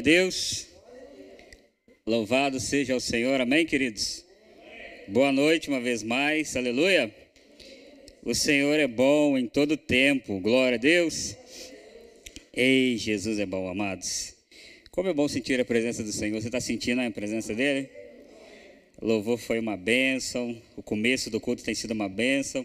A 0.00 0.02
Deus. 0.02 0.66
Louvado 2.06 2.58
seja 2.58 2.96
o 2.96 3.00
Senhor. 3.00 3.38
Amém, 3.38 3.66
queridos? 3.66 4.24
Boa 5.06 5.30
noite 5.30 5.68
uma 5.68 5.78
vez 5.78 6.02
mais. 6.02 6.56
Aleluia. 6.56 7.14
O 8.24 8.34
Senhor 8.34 8.80
é 8.80 8.86
bom 8.86 9.36
em 9.36 9.46
todo 9.46 9.76
tempo. 9.76 10.40
Glória 10.40 10.76
a 10.76 10.80
Deus. 10.80 11.36
Ei, 12.54 12.96
Jesus 12.96 13.38
é 13.38 13.44
bom, 13.44 13.68
amados. 13.68 14.34
Como 14.90 15.06
é 15.06 15.12
bom 15.12 15.28
sentir 15.28 15.60
a 15.60 15.66
presença 15.66 16.02
do 16.02 16.12
Senhor. 16.12 16.40
Você 16.40 16.48
está 16.48 16.62
sentindo 16.62 17.02
a 17.02 17.10
presença 17.10 17.54
dele? 17.54 17.90
Louvor 19.02 19.36
foi 19.36 19.58
uma 19.58 19.76
bênção. 19.76 20.56
O 20.78 20.82
começo 20.82 21.28
do 21.28 21.38
culto 21.38 21.62
tem 21.62 21.74
sido 21.74 21.90
uma 21.90 22.08
bênção. 22.08 22.64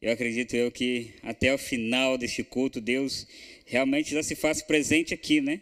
Eu 0.00 0.12
acredito 0.12 0.56
eu 0.56 0.70
que 0.70 1.10
até 1.22 1.52
o 1.52 1.58
final 1.58 2.16
deste 2.16 2.42
culto, 2.42 2.80
Deus 2.80 3.26
realmente 3.66 4.14
já 4.14 4.22
se 4.22 4.34
faz 4.34 4.62
presente 4.62 5.12
aqui, 5.12 5.42
né? 5.42 5.60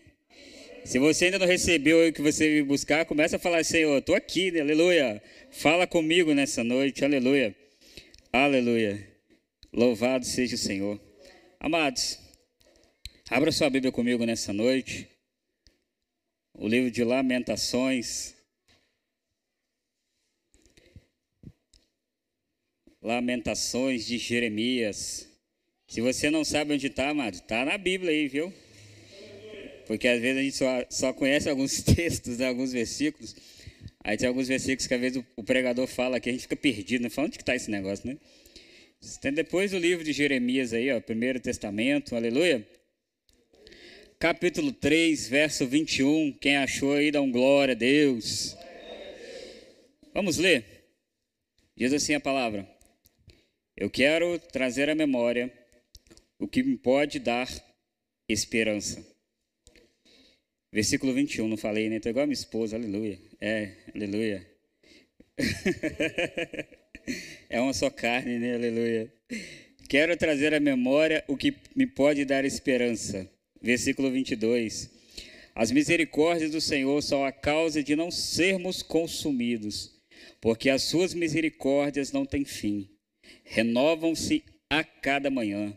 Se 0.89 0.98
você 0.98 1.27
ainda 1.27 1.39
não 1.39 1.47
recebeu 1.47 2.08
o 2.08 2.12
que 2.14 2.22
você 2.22 2.48
veio 2.48 2.64
buscar, 2.64 3.05
começa 3.05 3.36
a 3.36 3.39
falar, 3.39 3.62
Senhor, 3.62 3.98
estou 3.98 4.14
aqui, 4.14 4.50
né? 4.50 4.62
aleluia. 4.62 5.22
Fala 5.50 5.86
comigo 5.86 6.33
nessa 6.33 6.64
noite, 6.64 7.05
aleluia. 7.05 7.55
Aleluia. 8.33 9.06
Louvado 9.70 10.25
seja 10.25 10.55
o 10.55 10.59
Senhor. 10.59 10.98
Amados, 11.61 12.19
abra 13.28 13.53
sua 13.53 13.69
Bíblia 13.69 13.92
comigo 13.92 14.25
nessa 14.25 14.50
noite. 14.50 15.06
O 16.55 16.66
livro 16.66 16.91
de 16.91 17.05
Lamentações. 17.05 18.34
Lamentações 23.03 24.06
de 24.06 24.16
Jeremias. 24.16 25.28
Se 25.86 26.00
você 26.00 26.31
não 26.31 26.47
sabe 26.47 26.72
onde 26.72 26.86
está, 26.86 27.11
amado, 27.11 27.34
está 27.34 27.62
na 27.66 27.77
Bíblia 27.77 28.11
aí, 28.11 28.27
viu? 28.27 28.50
Porque 29.89 30.06
às 30.06 30.20
vezes 30.20 30.39
a 30.39 30.42
gente 30.42 30.56
só, 30.56 30.86
só 30.91 31.12
conhece 31.14 31.48
alguns 31.48 31.81
textos, 31.83 32.36
né, 32.39 32.47
alguns 32.47 32.72
versículos. 32.72 33.34
Aí 34.05 34.19
tem 34.19 34.28
alguns 34.28 34.47
versículos 34.47 34.86
que 34.86 34.94
às 34.94 35.00
vezes 35.00 35.25
o, 35.34 35.42
pregador 35.42 35.86
fala 35.86 36.20
que 36.20 36.28
a 36.28 36.33
gente 36.33 36.42
fica 36.42 36.56
perdido, 36.56 37.03
né? 37.03 37.08
Fala 37.08 37.27
onde 37.27 37.39
que 37.39 37.42
está 37.42 37.56
esse 37.56 37.70
negócio, 37.70 38.06
né? 38.06 38.19
Tem 39.22 39.33
depois 39.33 39.72
o 39.72 39.78
livro 39.78 40.05
de 40.05 40.12
Jeremias 40.12 40.75
aí, 40.75 40.92
ó, 40.92 41.00
Primeiro 41.00 41.41
Testamento, 41.41 42.14
aleluia. 42.14 42.69
Capítulo 44.19 44.72
3, 44.72 45.28
verso 45.28 45.66
21. 45.66 46.33
Quem 46.33 46.59
achou 46.59 46.92
aí, 46.92 47.11
dá 47.11 47.22
um 47.22 47.31
glória 47.31 47.72
a 47.72 47.78
Deus. 47.78 48.56
Vamos 50.12 50.36
ler? 50.36 50.84
Diz 51.75 51.92
assim 51.94 52.12
a 52.12 52.20
palavra. 52.20 52.69
Eu 53.75 53.89
quero 53.89 54.39
trazer 54.39 54.91
à 54.91 54.94
memória 54.94 55.50
o 56.39 56.47
que 56.47 56.62
me 56.62 56.77
pode 56.77 57.19
dar 57.19 57.48
esperança. 58.28 59.18
Versículo 60.73 61.15
21, 61.15 61.49
não 61.49 61.56
falei, 61.56 61.89
né? 61.89 61.97
Estou 61.97 62.11
igual 62.11 62.25
a 62.25 62.27
minha 62.27 62.34
esposa, 62.34 62.77
aleluia. 62.77 63.19
É, 63.41 63.73
aleluia. 63.95 64.47
é 67.49 67.61
uma 67.61 67.73
só 67.73 67.89
carne, 67.89 68.39
né? 68.39 68.55
Aleluia. 68.55 69.11
Quero 69.89 70.17
trazer 70.17 70.53
à 70.53 70.61
memória 70.61 71.25
o 71.27 71.37
que 71.37 71.57
me 71.75 71.87
pode 71.87 72.25
dar 72.27 72.45
esperança. 72.45 73.31
Versículo 73.62 74.11
22. 74.11 74.91
As 75.55 75.71
misericórdias 75.71 76.51
do 76.51 76.61
Senhor 76.61 77.03
são 77.03 77.25
a 77.25 77.33
causa 77.33 77.83
de 77.83 77.97
não 77.97 78.11
sermos 78.11 78.83
consumidos, 78.83 79.99
porque 80.41 80.69
as 80.69 80.83
suas 80.83 81.15
misericórdias 81.15 82.12
não 82.12 82.27
têm 82.27 82.45
fim. 82.45 82.91
Renovam-se 83.43 84.45
a 84.69 84.84
cada 84.84 85.31
manhã. 85.31 85.75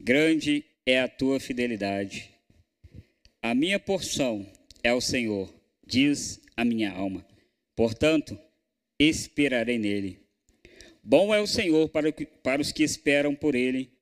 Grande 0.00 0.64
é 0.86 1.00
a 1.00 1.08
tua 1.08 1.40
fidelidade. 1.40 2.33
A 3.44 3.54
minha 3.54 3.78
porção 3.78 4.50
é 4.82 4.94
o 4.94 5.02
Senhor, 5.02 5.54
diz 5.86 6.40
a 6.56 6.64
minha 6.64 6.90
alma. 6.90 7.22
Portanto, 7.76 8.38
esperarei 8.98 9.76
nele. 9.76 10.18
Bom 11.02 11.34
é 11.34 11.42
o 11.42 11.46
Senhor 11.46 11.90
para, 11.90 12.10
para 12.42 12.62
os 12.62 12.72
que 12.72 12.82
esperam 12.82 13.34
por 13.34 13.54
ele, 13.54 13.92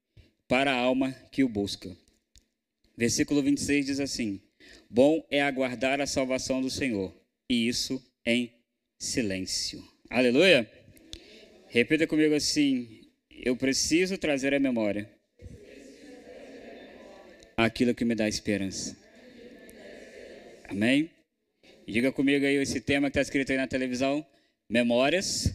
para 0.46 0.70
a 0.70 0.76
alma 0.76 1.10
que 1.32 1.42
o 1.42 1.48
busca. 1.48 1.90
Versículo 2.96 3.42
26 3.42 3.86
diz 3.86 3.98
assim: 3.98 4.40
Bom 4.88 5.26
é 5.28 5.42
aguardar 5.42 6.00
a 6.00 6.06
salvação 6.06 6.62
do 6.62 6.70
Senhor, 6.70 7.12
e 7.50 7.66
isso 7.66 8.00
em 8.24 8.54
silêncio. 8.96 9.82
Aleluia! 10.08 10.70
Repita 11.66 12.06
comigo 12.06 12.36
assim: 12.36 13.10
Eu 13.28 13.56
preciso 13.56 14.16
trazer 14.16 14.54
à 14.54 14.60
memória 14.60 15.10
aquilo 17.56 17.92
que 17.92 18.04
me 18.04 18.14
dá 18.14 18.28
esperança. 18.28 19.01
Amém? 20.68 21.10
Diga 21.86 22.12
comigo 22.12 22.46
aí 22.46 22.56
esse 22.56 22.80
tema 22.80 23.08
que 23.08 23.18
está 23.18 23.20
escrito 23.20 23.50
aí 23.50 23.58
na 23.58 23.66
televisão: 23.66 24.24
Memórias 24.68 25.52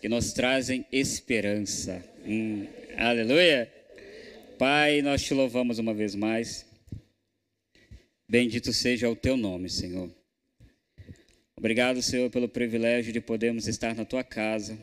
que 0.00 0.08
nos 0.08 0.32
trazem 0.32 0.86
esperança. 0.92 2.04
Hum, 2.24 2.66
aleluia! 2.96 3.72
Pai, 4.58 5.02
nós 5.02 5.22
te 5.22 5.34
louvamos 5.34 5.78
uma 5.78 5.94
vez 5.94 6.14
mais. 6.14 6.66
Bendito 8.28 8.72
seja 8.72 9.08
o 9.08 9.16
teu 9.16 9.36
nome, 9.36 9.70
Senhor. 9.70 10.10
Obrigado, 11.56 12.02
Senhor, 12.02 12.30
pelo 12.30 12.48
privilégio 12.48 13.12
de 13.12 13.20
podermos 13.20 13.66
estar 13.66 13.94
na 13.94 14.04
tua 14.04 14.22
casa, 14.22 14.78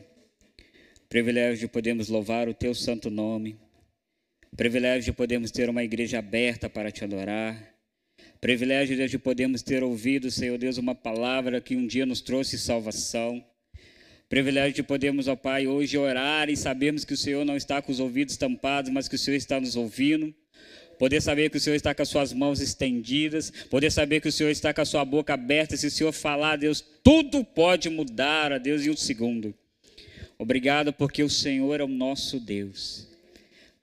privilégio 1.08 1.60
de 1.60 1.68
podermos 1.68 2.08
louvar 2.08 2.48
o 2.48 2.54
teu 2.54 2.74
santo 2.74 3.08
nome, 3.08 3.56
privilégio 4.56 5.12
de 5.12 5.16
podermos 5.16 5.50
ter 5.50 5.70
uma 5.70 5.84
igreja 5.84 6.18
aberta 6.18 6.68
para 6.68 6.90
te 6.90 7.04
adorar 7.04 7.75
Privilégio 8.46 9.08
de 9.08 9.18
podermos 9.18 9.60
ter 9.60 9.82
ouvido, 9.82 10.30
Senhor 10.30 10.56
Deus, 10.56 10.78
uma 10.78 10.94
palavra 10.94 11.60
que 11.60 11.74
um 11.74 11.84
dia 11.84 12.06
nos 12.06 12.20
trouxe 12.20 12.56
salvação. 12.56 13.44
Privilégio 14.28 14.72
de 14.72 14.82
podermos, 14.84 15.26
ó 15.26 15.34
Pai, 15.34 15.66
hoje 15.66 15.98
orar 15.98 16.48
e 16.48 16.56
sabermos 16.56 17.04
que 17.04 17.12
o 17.12 17.16
Senhor 17.16 17.44
não 17.44 17.56
está 17.56 17.82
com 17.82 17.90
os 17.90 17.98
ouvidos 17.98 18.36
tampados, 18.36 18.92
mas 18.92 19.08
que 19.08 19.16
o 19.16 19.18
Senhor 19.18 19.36
está 19.36 19.58
nos 19.58 19.74
ouvindo. 19.74 20.32
Poder 20.96 21.20
saber 21.20 21.50
que 21.50 21.56
o 21.56 21.60
Senhor 21.60 21.74
está 21.74 21.92
com 21.92 22.02
as 22.02 22.08
suas 22.08 22.32
mãos 22.32 22.60
estendidas, 22.60 23.50
poder 23.68 23.90
saber 23.90 24.20
que 24.20 24.28
o 24.28 24.32
Senhor 24.32 24.50
está 24.50 24.72
com 24.72 24.80
a 24.80 24.84
sua 24.84 25.04
boca 25.04 25.34
aberta. 25.34 25.76
Se 25.76 25.88
o 25.88 25.90
Senhor 25.90 26.12
falar, 26.12 26.54
Deus, 26.54 26.84
tudo 27.02 27.44
pode 27.44 27.90
mudar, 27.90 28.52
a 28.52 28.58
Deus, 28.58 28.86
em 28.86 28.90
um 28.90 28.96
segundo. 28.96 29.52
Obrigado 30.38 30.92
porque 30.92 31.24
o 31.24 31.28
Senhor 31.28 31.80
é 31.80 31.82
o 31.82 31.88
nosso 31.88 32.38
Deus. 32.38 33.08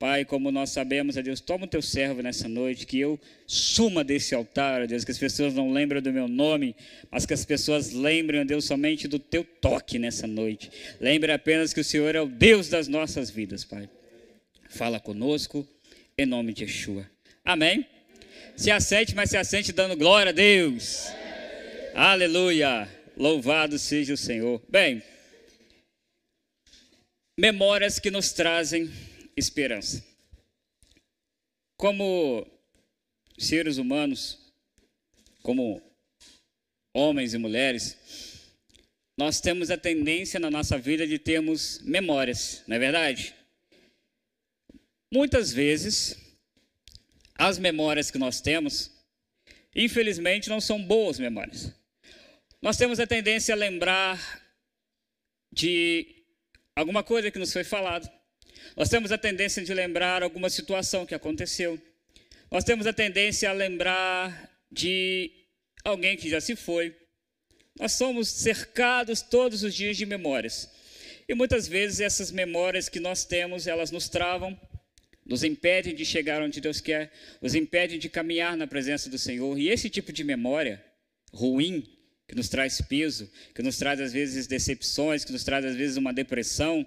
Pai, 0.04 0.26
como 0.26 0.52
nós 0.52 0.70
sabemos, 0.72 1.18
a 1.18 1.22
Deus, 1.22 1.40
toma 1.40 1.64
o 1.64 1.68
teu 1.68 1.82
servo 1.82 2.22
nessa 2.22 2.50
noite, 2.50 2.86
que 2.86 3.00
eu 3.00 3.18
suma 3.48 4.04
desse 4.04 4.36
altar, 4.36 4.82
a 4.82 4.86
Deus, 4.86 5.06
que 5.06 5.12
as 5.12 5.18
pessoas 5.18 5.54
não 5.54 5.72
lembrem 5.72 6.02
do 6.02 6.12
meu 6.12 6.28
nome, 6.28 6.76
mas 7.10 7.26
que 7.26 7.34
as 7.34 7.46
pessoas 7.46 7.94
lembrem, 7.94 8.42
a 8.42 8.44
Deus, 8.44 8.66
somente 8.66 9.08
do 9.08 9.18
teu 9.18 9.46
toque 9.46 9.98
nessa 9.98 10.28
noite. 10.28 10.70
Lembre 11.00 11.32
apenas 11.32 11.72
que 11.72 11.80
o 11.80 11.84
Senhor 11.86 12.14
é 12.16 12.20
o 12.20 12.28
Deus 12.28 12.68
das 12.68 12.90
nossas 12.90 13.30
vidas, 13.30 13.64
Pai. 13.64 13.90
Fala 14.68 15.00
conosco, 15.00 15.66
em 16.18 16.26
nome 16.26 16.52
de 16.52 16.66
Yeshua. 16.66 17.10
Amém? 17.46 17.88
Se 18.58 18.72
assente, 18.72 19.16
mas 19.16 19.30
se 19.30 19.38
assente 19.38 19.72
dando 19.72 19.96
glória 19.96 20.32
a 20.32 20.34
Deus. 20.34 21.08
Aleluia. 21.96 22.90
Louvado 23.16 23.80
seja 23.80 24.16
o 24.16 24.18
Senhor. 24.18 24.62
Bem, 24.68 25.02
memórias 27.40 28.00
que 28.00 28.12
nos 28.12 28.34
trazem 28.34 28.92
esperança. 29.36 30.04
Como 31.78 32.46
seres 33.38 33.78
humanos, 33.78 34.40
como 35.42 35.82
homens 36.94 37.34
e 37.34 37.38
mulheres, 37.38 37.98
nós 39.18 39.40
temos 39.40 39.70
a 39.70 39.78
tendência 39.78 40.40
na 40.40 40.50
nossa 40.50 40.78
vida 40.78 41.06
de 41.06 41.20
termos 41.20 41.80
memórias, 41.84 42.64
não 42.68 42.76
é 42.76 42.80
verdade? 42.80 43.36
Muitas 45.12 45.52
vezes, 45.52 46.18
as 47.36 47.60
memórias 47.60 48.10
que 48.10 48.18
nós 48.18 48.42
temos, 48.42 48.92
infelizmente, 49.76 50.50
não 50.50 50.60
são 50.60 50.84
boas 50.84 51.20
memórias. 51.20 51.74
Nós 52.62 52.78
temos 52.78 53.00
a 53.00 53.06
tendência 53.06 53.54
a 53.54 53.58
lembrar 53.58 54.42
de 55.52 56.24
alguma 56.76 57.04
coisa 57.04 57.30
que 57.30 57.38
nos 57.38 57.54
foi 57.54 57.64
falado. 57.64 58.10
Nós 58.76 58.90
temos 58.90 59.12
a 59.12 59.18
tendência 59.18 59.64
de 59.64 59.74
lembrar 59.74 60.24
alguma 60.24 60.50
situação 60.50 61.06
que 61.06 61.16
aconteceu. 61.16 61.80
Nós 62.52 62.64
temos 62.64 62.86
a 62.86 62.94
tendência 62.94 63.50
a 63.50 63.54
lembrar 63.54 64.50
de 64.72 65.32
alguém 65.84 66.18
que 66.18 66.30
já 66.30 66.40
se 66.40 66.56
foi. 66.56 66.96
Nós 67.80 67.94
somos 67.94 68.28
cercados 68.30 69.22
todos 69.22 69.64
os 69.64 69.74
dias 69.74 69.98
de 69.98 70.06
memórias. 70.06 70.70
E 71.28 71.34
muitas 71.34 71.68
vezes 71.68 72.00
essas 72.00 72.32
memórias 72.32 72.90
que 72.90 73.00
nós 73.00 73.26
temos, 73.26 73.66
elas 73.66 73.92
nos 73.92 74.10
travam, 74.10 74.60
nos 75.26 75.44
impedem 75.44 75.96
de 75.96 76.06
chegar 76.06 76.42
onde 76.42 76.60
Deus 76.60 76.82
quer, 76.82 77.12
nos 77.42 77.56
impedem 77.56 77.98
de 77.98 78.10
caminhar 78.10 78.58
na 78.58 78.68
presença 78.68 79.10
do 79.10 79.18
Senhor. 79.18 79.58
E 79.58 79.70
esse 79.70 79.90
tipo 79.90 80.12
de 80.12 80.24
memória 80.24 80.84
ruim, 81.34 81.84
que 82.28 82.36
nos 82.36 82.50
traz 82.50 82.82
peso, 82.82 83.30
que 83.56 83.62
nos 83.62 83.78
traz 83.78 84.00
às 84.00 84.14
vezes 84.14 84.48
decepções, 84.48 85.24
que 85.24 85.32
nos 85.32 85.44
traz 85.44 85.66
às 85.66 85.76
vezes 85.76 85.98
uma 85.98 86.14
depressão, 86.14 86.86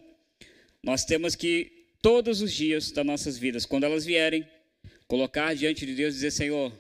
nós 0.87 1.05
temos 1.05 1.35
que 1.35 1.89
todos 2.01 2.41
os 2.41 2.53
dias 2.53 2.93
das 2.93 3.05
nossas 3.05 3.37
vidas, 3.37 3.67
quando 3.67 3.83
elas 3.83 4.05
vierem, 4.05 4.49
colocar 5.09 5.53
diante 5.53 5.85
de 5.85 5.97
Deus 5.97 6.15
e 6.15 6.19
dizer: 6.19 6.31
Senhor, 6.31 6.73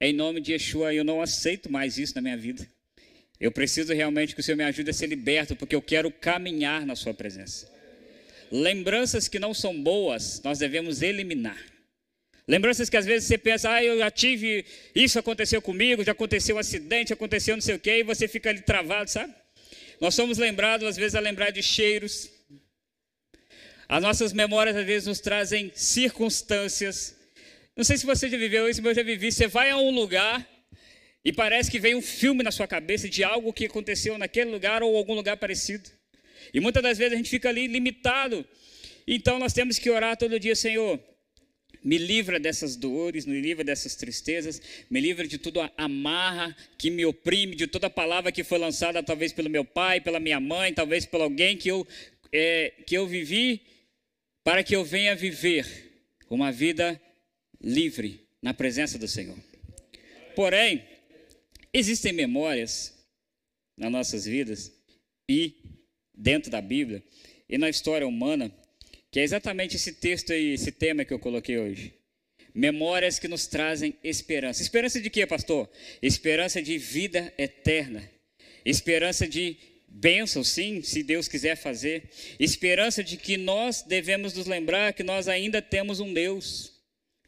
em 0.00 0.14
nome 0.14 0.40
de 0.40 0.52
Yeshua, 0.52 0.94
eu 0.94 1.04
não 1.04 1.20
aceito 1.20 1.70
mais 1.70 1.98
isso 1.98 2.14
na 2.14 2.22
minha 2.22 2.38
vida. 2.38 2.66
Eu 3.38 3.52
preciso 3.52 3.92
realmente 3.92 4.34
que 4.34 4.40
o 4.40 4.42
Senhor 4.42 4.56
me 4.56 4.64
ajude 4.64 4.88
a 4.88 4.94
ser 4.94 5.08
liberto, 5.08 5.54
porque 5.54 5.74
eu 5.74 5.82
quero 5.82 6.10
caminhar 6.10 6.86
na 6.86 6.96
Sua 6.96 7.12
presença. 7.12 7.70
Lembranças 8.50 9.28
que 9.28 9.38
não 9.38 9.52
são 9.52 9.78
boas, 9.82 10.40
nós 10.42 10.58
devemos 10.58 11.02
eliminar. 11.02 11.62
Lembranças 12.48 12.88
que 12.88 12.96
às 12.96 13.04
vezes 13.04 13.28
você 13.28 13.36
pensa, 13.36 13.70
ah, 13.70 13.84
eu 13.84 13.98
já 13.98 14.10
tive, 14.10 14.64
isso 14.94 15.18
aconteceu 15.18 15.60
comigo, 15.60 16.02
já 16.02 16.12
aconteceu 16.12 16.56
um 16.56 16.58
acidente, 16.58 17.12
aconteceu 17.12 17.56
não 17.56 17.62
sei 17.62 17.74
o 17.74 17.78
quê, 17.78 17.98
e 17.98 18.02
você 18.02 18.26
fica 18.26 18.48
ali 18.48 18.62
travado, 18.62 19.10
sabe? 19.10 19.34
Nós 20.00 20.14
somos 20.14 20.38
lembrados, 20.38 20.86
às 20.88 20.96
vezes, 20.96 21.14
a 21.14 21.20
lembrar 21.20 21.50
de 21.50 21.62
cheiros. 21.62 22.33
As 23.88 24.02
nossas 24.02 24.32
memórias, 24.32 24.76
às 24.76 24.84
vezes, 24.84 25.08
nos 25.08 25.20
trazem 25.20 25.70
circunstâncias. 25.74 27.16
Não 27.76 27.84
sei 27.84 27.96
se 27.96 28.06
você 28.06 28.28
já 28.28 28.38
viveu 28.38 28.68
isso, 28.68 28.80
mas 28.82 28.96
eu 28.96 29.02
já 29.02 29.02
vivi. 29.02 29.30
Você 29.30 29.46
vai 29.46 29.70
a 29.70 29.76
um 29.76 29.90
lugar 29.90 30.48
e 31.24 31.32
parece 31.32 31.70
que 31.70 31.78
vem 31.78 31.94
um 31.94 32.02
filme 32.02 32.42
na 32.42 32.50
sua 32.50 32.66
cabeça 32.66 33.08
de 33.08 33.24
algo 33.24 33.52
que 33.52 33.66
aconteceu 33.66 34.18
naquele 34.18 34.50
lugar 34.50 34.82
ou 34.82 34.96
algum 34.96 35.14
lugar 35.14 35.36
parecido. 35.36 35.88
E 36.52 36.60
muitas 36.60 36.82
das 36.82 36.98
vezes 36.98 37.14
a 37.14 37.16
gente 37.16 37.30
fica 37.30 37.48
ali 37.48 37.66
limitado. 37.66 38.44
Então 39.06 39.38
nós 39.38 39.52
temos 39.52 39.78
que 39.78 39.90
orar 39.90 40.16
todo 40.16 40.38
dia, 40.38 40.54
Senhor, 40.54 41.00
me 41.82 41.98
livra 41.98 42.40
dessas 42.40 42.76
dores, 42.76 43.26
me 43.26 43.40
livra 43.40 43.62
dessas 43.62 43.94
tristezas, 43.94 44.60
me 44.90 45.00
livra 45.00 45.26
de 45.26 45.36
toda 45.36 45.64
a 45.76 45.84
amarra 45.84 46.56
que 46.78 46.90
me 46.90 47.04
oprime, 47.04 47.54
de 47.54 47.66
toda 47.66 47.88
a 47.88 47.90
palavra 47.90 48.32
que 48.32 48.42
foi 48.42 48.58
lançada 48.58 49.02
talvez 49.02 49.32
pelo 49.32 49.50
meu 49.50 49.64
pai, 49.64 50.00
pela 50.00 50.18
minha 50.18 50.40
mãe, 50.40 50.72
talvez 50.72 51.04
por 51.04 51.20
alguém 51.20 51.56
que 51.56 51.68
eu, 51.68 51.86
é, 52.32 52.72
que 52.86 52.96
eu 52.96 53.06
vivi, 53.06 53.60
para 54.44 54.62
que 54.62 54.76
eu 54.76 54.84
venha 54.84 55.16
viver 55.16 55.66
uma 56.28 56.52
vida 56.52 57.00
livre 57.60 58.28
na 58.42 58.52
presença 58.52 58.98
do 58.98 59.08
Senhor. 59.08 59.38
Porém, 60.36 60.86
existem 61.72 62.12
memórias 62.12 62.94
nas 63.76 63.90
nossas 63.90 64.26
vidas 64.26 64.70
e 65.28 65.54
dentro 66.14 66.50
da 66.50 66.60
Bíblia 66.60 67.02
e 67.48 67.56
na 67.56 67.70
história 67.70 68.06
humana 68.06 68.54
que 69.10 69.20
é 69.20 69.22
exatamente 69.22 69.76
esse 69.76 69.92
texto 69.92 70.32
e 70.32 70.54
esse 70.54 70.72
tema 70.72 71.04
que 71.04 71.14
eu 71.14 71.20
coloquei 71.20 71.56
hoje. 71.56 71.94
Memórias 72.52 73.18
que 73.18 73.28
nos 73.28 73.46
trazem 73.46 73.96
esperança. 74.02 74.60
Esperança 74.60 75.00
de 75.00 75.08
quê, 75.08 75.26
pastor? 75.26 75.70
Esperança 76.02 76.60
de 76.60 76.76
vida 76.76 77.32
eterna. 77.38 78.10
Esperança 78.64 79.26
de 79.26 79.56
bênção, 79.94 80.42
sim, 80.42 80.82
se 80.82 81.02
Deus 81.02 81.28
quiser 81.28 81.56
fazer. 81.56 82.10
Esperança 82.38 83.02
de 83.02 83.16
que 83.16 83.36
nós 83.36 83.82
devemos 83.82 84.34
nos 84.34 84.46
lembrar 84.46 84.92
que 84.92 85.04
nós 85.04 85.28
ainda 85.28 85.62
temos 85.62 86.00
um 86.00 86.12
Deus 86.12 86.72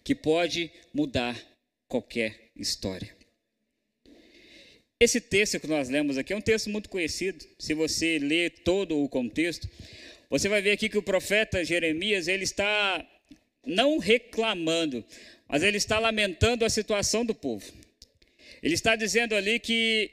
que 0.02 0.14
pode 0.14 0.70
mudar 0.92 1.40
qualquer 1.88 2.50
história. 2.56 3.14
Esse 4.98 5.20
texto 5.20 5.60
que 5.60 5.66
nós 5.66 5.88
lemos 5.88 6.18
aqui 6.18 6.32
é 6.32 6.36
um 6.36 6.40
texto 6.40 6.68
muito 6.70 6.88
conhecido. 6.88 7.44
Se 7.58 7.72
você 7.74 8.18
ler 8.18 8.50
todo 8.64 8.98
o 8.98 9.08
contexto, 9.08 9.68
você 10.28 10.48
vai 10.48 10.60
ver 10.60 10.72
aqui 10.72 10.88
que 10.88 10.98
o 10.98 11.02
profeta 11.02 11.64
Jeremias, 11.64 12.26
ele 12.26 12.44
está 12.44 13.06
não 13.64 13.98
reclamando, 13.98 15.04
mas 15.48 15.62
ele 15.62 15.76
está 15.76 15.98
lamentando 15.98 16.64
a 16.64 16.70
situação 16.70 17.24
do 17.24 17.34
povo. 17.34 17.70
Ele 18.62 18.74
está 18.74 18.96
dizendo 18.96 19.34
ali 19.34 19.60
que 19.60 20.10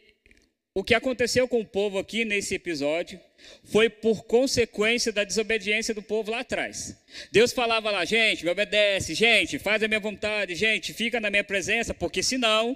o 0.75 0.83
que 0.83 0.95
aconteceu 0.95 1.47
com 1.47 1.61
o 1.61 1.65
povo 1.65 1.99
aqui 1.99 2.25
nesse 2.25 2.55
episódio 2.55 3.19
foi 3.63 3.89
por 3.89 4.23
consequência 4.23 5.11
da 5.11 5.23
desobediência 5.23 5.93
do 5.93 6.01
povo 6.01 6.31
lá 6.31 6.39
atrás. 6.39 6.97
Deus 7.31 7.53
falava 7.53 7.91
lá, 7.91 8.03
gente, 8.05 8.43
me 8.43 8.49
obedece, 8.49 9.13
gente, 9.13 9.59
faz 9.59 9.83
a 9.83 9.87
minha 9.87 9.99
vontade, 9.99 10.55
gente, 10.55 10.91
fica 10.91 11.19
na 11.19 11.29
minha 11.29 11.43
presença, 11.43 11.93
porque 11.93 12.23
senão 12.23 12.75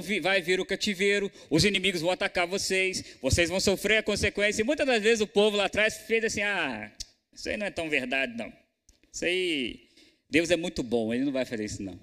vir, 0.00 0.20
vai 0.20 0.40
vir 0.40 0.60
o 0.60 0.64
cativeiro, 0.64 1.30
os 1.50 1.64
inimigos 1.64 2.02
vão 2.02 2.12
atacar 2.12 2.46
vocês, 2.46 3.16
vocês 3.20 3.50
vão 3.50 3.58
sofrer 3.58 3.98
a 3.98 4.02
consequência. 4.02 4.62
E 4.62 4.64
muitas 4.64 4.86
das 4.86 5.02
vezes 5.02 5.20
o 5.20 5.26
povo 5.26 5.56
lá 5.56 5.64
atrás 5.64 5.96
fez 6.06 6.24
assim: 6.24 6.42
ah, 6.42 6.92
isso 7.32 7.48
aí 7.48 7.56
não 7.56 7.66
é 7.66 7.70
tão 7.70 7.90
verdade, 7.90 8.36
não. 8.36 8.52
Isso 9.12 9.24
aí, 9.24 9.88
Deus 10.30 10.52
é 10.52 10.56
muito 10.56 10.84
bom, 10.84 11.12
ele 11.12 11.24
não 11.24 11.32
vai 11.32 11.44
fazer 11.44 11.64
isso, 11.64 11.82
não. 11.82 11.98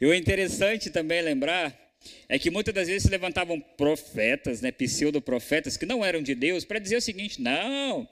E 0.00 0.06
o 0.06 0.14
interessante 0.14 0.88
também 0.88 1.20
lembrar 1.20 1.83
é 2.28 2.38
que 2.38 2.50
muitas 2.50 2.74
das 2.74 2.88
vezes 2.88 3.04
se 3.04 3.10
levantavam 3.10 3.60
profetas, 3.60 4.60
né, 4.60 4.70
pseudo-profetas, 4.70 5.76
que 5.76 5.86
não 5.86 6.04
eram 6.04 6.22
de 6.22 6.34
Deus, 6.34 6.64
para 6.64 6.78
dizer 6.78 6.96
o 6.96 7.00
seguinte: 7.00 7.40
não, 7.40 8.08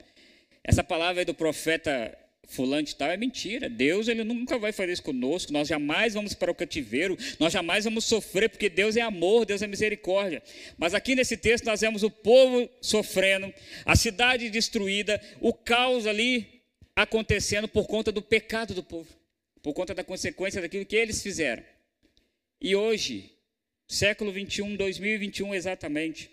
essa 0.63 0.83
palavra 0.83 1.25
do 1.25 1.33
profeta 1.33 2.17
fulano 2.47 2.83
de 2.83 2.95
tal 2.95 3.09
é 3.09 3.17
mentira. 3.17 3.69
Deus 3.69 4.07
ele 4.07 4.23
nunca 4.23 4.57
vai 4.57 4.71
fazer 4.71 4.93
isso 4.93 5.03
conosco. 5.03 5.51
Nós 5.51 5.67
jamais 5.67 6.13
vamos 6.13 6.33
para 6.33 6.51
o 6.51 6.55
cativeiro, 6.55 7.17
nós 7.39 7.53
jamais 7.53 7.85
vamos 7.85 8.05
sofrer, 8.05 8.49
porque 8.49 8.69
Deus 8.69 8.95
é 8.95 9.01
amor, 9.01 9.45
Deus 9.45 9.61
é 9.61 9.67
misericórdia. 9.67 10.41
Mas 10.77 10.93
aqui 10.93 11.15
nesse 11.15 11.37
texto 11.37 11.65
nós 11.65 11.81
vemos 11.81 12.03
o 12.03 12.11
povo 12.11 12.69
sofrendo, 12.81 13.53
a 13.85 13.95
cidade 13.95 14.49
destruída, 14.49 15.21
o 15.39 15.53
caos 15.53 16.05
ali 16.05 16.61
acontecendo 16.95 17.67
por 17.67 17.87
conta 17.87 18.11
do 18.11 18.21
pecado 18.21 18.73
do 18.73 18.83
povo, 18.83 19.09
por 19.61 19.73
conta 19.73 19.93
da 19.93 20.03
consequência 20.03 20.61
daquilo 20.61 20.85
que 20.85 20.95
eles 20.95 21.23
fizeram. 21.23 21.63
E 22.61 22.75
hoje, 22.75 23.32
século 23.93 24.31
21, 24.31 24.75
2021 24.75 25.53
exatamente, 25.53 26.31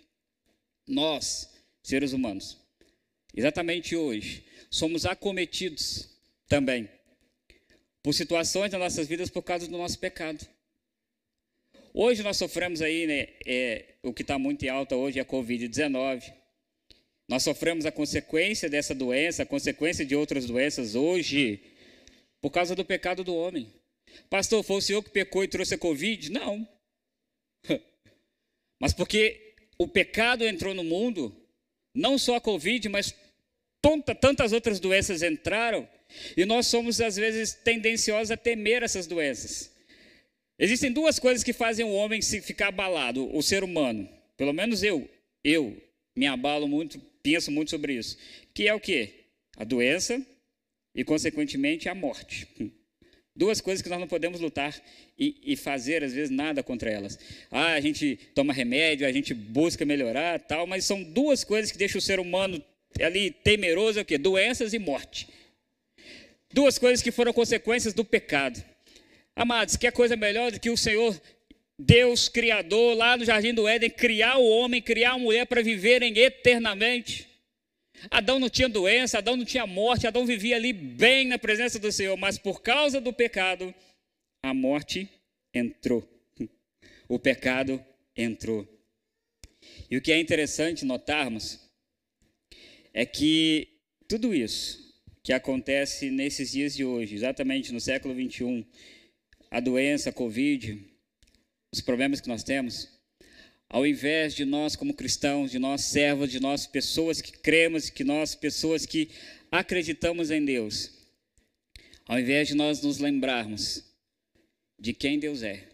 nós, 0.89 1.53
seres 1.83 2.15
humanos, 2.15 2.59
exatamente 3.37 3.95
hoje, 3.95 4.43
somos 4.71 5.05
acometidos 5.05 6.09
também 6.49 6.89
por 8.03 8.15
situações 8.15 8.73
nas 8.73 8.81
nossas 8.81 9.07
vidas 9.07 9.29
por 9.29 9.43
causa 9.43 9.69
do 9.69 9.77
nosso 9.77 9.99
pecado. 9.99 10.45
Hoje 11.93 12.23
nós 12.23 12.39
sofremos 12.39 12.81
aí, 12.81 13.07
né, 13.07 13.29
é, 13.47 13.95
o 14.03 14.15
que 14.15 14.23
está 14.23 14.39
muito 14.39 14.65
em 14.65 14.69
alta 14.69 14.97
hoje 14.97 15.19
é 15.19 15.23
a 15.23 15.27
Covid-19. 15.27 16.33
Nós 17.29 17.43
sofremos 17.43 17.85
a 17.85 17.93
consequência 17.93 18.71
dessa 18.71 18.95
doença, 18.95 19.43
a 19.43 19.47
consequência 19.47 20.05
de 20.05 20.17
outras 20.17 20.47
doenças 20.47 20.95
hoje, 20.95 21.63
por 22.41 22.51
causa 22.51 22.75
do 22.75 22.87
pecado 22.87 23.23
do 23.23 23.35
homem. 23.35 23.71
Pastor, 24.31 24.65
foi 24.65 24.77
o 24.77 24.81
senhor 24.81 25.03
que 25.03 25.11
pecou 25.11 25.45
e 25.45 25.49
trouxe 25.49 25.75
a 25.75 25.79
Covid? 25.79 26.31
Não. 26.31 26.67
Mas 28.81 28.95
porque 28.95 29.55
o 29.79 29.87
pecado 29.87 30.47
entrou 30.47 30.75
no 30.75 30.83
mundo, 30.83 31.37
não 31.95 32.17
só 32.17 32.37
a 32.37 32.41
Covid, 32.41 32.89
mas 32.89 33.15
tantas 34.21 34.53
outras 34.53 34.81
doenças 34.81 35.23
entraram 35.23 35.89
e 36.37 36.45
nós 36.45 36.67
somos, 36.67 37.01
às 37.01 37.17
vezes, 37.17 37.55
tendenciosos 37.55 38.31
a 38.31 38.37
temer 38.37 38.83
essas 38.83 39.07
doenças. 39.07 39.71
Existem 40.59 40.93
duas 40.93 41.19
coisas 41.19 41.43
que 41.45 41.53
fazem 41.53 41.85
o 41.85 41.93
homem 41.93 42.21
se 42.21 42.41
ficar 42.41 42.69
abalado, 42.69 43.35
o 43.35 43.43
ser 43.43 43.63
humano. 43.63 44.09
Pelo 44.37 44.53
menos 44.53 44.83
eu, 44.83 45.09
eu 45.45 45.77
me 46.17 46.27
abalo 46.27 46.69
muito, 46.69 47.01
penso 47.23 47.51
muito 47.51 47.71
sobre 47.71 47.95
isso. 47.95 48.19
Que 48.53 48.69
é 48.69 48.75
o 48.75 48.81
quê? 48.81 49.27
A 49.57 49.65
doença 49.65 50.25
e, 50.95 51.05
consequentemente, 51.05 51.89
a 51.89 51.95
morte. 51.95 52.47
Duas 53.41 53.59
coisas 53.59 53.81
que 53.81 53.89
nós 53.89 53.99
não 53.99 54.07
podemos 54.07 54.39
lutar 54.39 54.79
e, 55.19 55.35
e, 55.43 55.57
fazer, 55.57 56.05
às 56.05 56.13
vezes, 56.13 56.29
nada 56.29 56.63
contra 56.63 56.91
elas. 56.91 57.19
Ah, 57.51 57.73
a 57.73 57.81
gente 57.81 58.19
toma 58.35 58.53
remédio, 58.53 59.07
a 59.07 59.13
gente 59.13 59.33
busca 59.33 59.83
melhorar, 59.87 60.39
tal, 60.41 60.67
mas 60.67 60.85
são 60.85 61.03
duas 61.03 61.43
coisas 61.43 61.73
que 61.73 61.79
deixam 61.79 62.01
o 62.01 62.03
ser 62.03 62.21
humano 62.21 62.63
ali 63.01 63.31
temeroso 63.31 63.99
é 63.99 64.03
o 64.03 64.05
quê? 64.05 64.19
Doenças 64.19 64.75
e 64.75 64.79
morte. 64.79 65.27
Duas 66.53 66.79
coisas 66.79 67.03
que 67.03 67.11
foram 67.11 67.33
consequências 67.33 67.95
do 67.95 68.05
pecado. 68.05 68.63
Amados, 69.35 69.75
que 69.75 69.87
é 69.87 69.91
coisa 69.91 70.17
melhor 70.17 70.53
do 70.53 70.61
que 70.61 70.69
o 70.69 70.77
Senhor, 70.77 71.19
Deus 71.79 72.29
Criador, 72.29 72.95
lá 72.95 73.17
no 73.17 73.25
Jardim 73.25 73.55
do 73.55 73.67
Éden, 73.67 73.89
criar 73.89 74.37
o 74.37 74.47
homem, 74.47 74.83
criar 74.83 75.13
a 75.13 75.19
mulher 75.19 75.47
para 75.47 75.63
viverem 75.63 76.19
eternamente. 76.19 77.30
Adão 78.11 78.39
não 78.39 78.49
tinha 78.49 78.69
doença, 78.69 79.19
Adão 79.19 79.37
não 79.37 79.45
tinha 79.45 79.67
morte, 79.67 80.07
Adão 80.07 80.25
vivia 80.25 80.57
ali 80.57 80.73
bem 80.73 81.27
na 81.27 81.39
presença 81.39 81.79
do 81.79 81.91
Senhor, 81.91 82.17
mas 82.17 82.39
por 82.39 82.63
causa 82.63 83.01
do 83.01 83.13
pecado, 83.13 83.75
a 84.43 84.55
morte 84.55 85.09
entrou. 85.53 86.09
O 87.09 87.19
pecado 87.19 87.85
entrou. 88.17 88.67
E 89.91 89.97
o 89.97 90.01
que 90.01 90.13
é 90.13 90.19
interessante 90.19 90.85
notarmos 90.85 91.61
é 92.95 93.05
que 93.05 93.69
tudo 94.09 94.35
isso 94.35 94.79
que 95.23 95.33
acontece 95.33 96.11
nesses 96.11 96.53
dias 96.53 96.75
de 96.75 96.85
hoje, 96.85 97.15
exatamente 97.15 97.73
no 97.73 97.81
século 97.81 98.15
21, 98.15 98.65
a 99.51 99.61
doença, 99.61 100.11
a 100.11 100.13
Covid, 100.13 100.83
os 101.73 101.81
problemas 101.81 102.21
que 102.21 102.29
nós 102.29 102.43
temos, 102.43 102.89
ao 103.71 103.87
invés 103.87 104.35
de 104.35 104.45
nós 104.45 104.75
como 104.75 104.93
cristãos, 104.93 105.53
de 105.53 105.59
nós 105.59 105.85
servos, 105.85 106.29
de 106.29 106.41
nós 106.41 106.67
pessoas 106.67 107.23
que 107.23 107.31
cremos, 107.31 107.89
que 107.89 108.03
nós 108.03 108.35
pessoas 108.35 108.85
que 108.85 109.09
acreditamos 109.51 110.33
em 110.33 110.45
Deus, 110.45 110.91
ao 112.05 112.19
invés 112.19 112.49
de 112.49 112.55
nós 112.55 112.83
nos 112.83 112.99
lembrarmos 112.99 113.85
de 114.77 114.93
quem 114.93 115.21
Deus 115.21 115.45
é, 115.45 115.69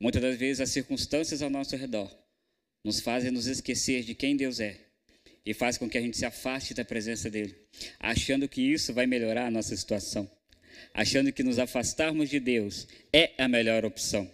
muitas 0.00 0.20
das 0.20 0.36
vezes 0.36 0.60
as 0.60 0.70
circunstâncias 0.70 1.40
ao 1.40 1.48
nosso 1.48 1.76
redor 1.76 2.12
nos 2.84 2.98
fazem 3.00 3.30
nos 3.30 3.46
esquecer 3.46 4.02
de 4.02 4.14
quem 4.14 4.36
Deus 4.36 4.58
é 4.58 4.80
e 5.46 5.54
faz 5.54 5.78
com 5.78 5.88
que 5.88 5.96
a 5.96 6.00
gente 6.00 6.16
se 6.16 6.26
afaste 6.26 6.74
da 6.74 6.84
presença 6.84 7.30
dele, 7.30 7.54
achando 8.00 8.48
que 8.48 8.60
isso 8.60 8.92
vai 8.92 9.06
melhorar 9.06 9.46
a 9.46 9.50
nossa 9.50 9.76
situação, 9.76 10.28
achando 10.92 11.32
que 11.32 11.44
nos 11.44 11.60
afastarmos 11.60 12.28
de 12.28 12.40
Deus 12.40 12.88
é 13.12 13.30
a 13.38 13.46
melhor 13.46 13.84
opção. 13.84 14.28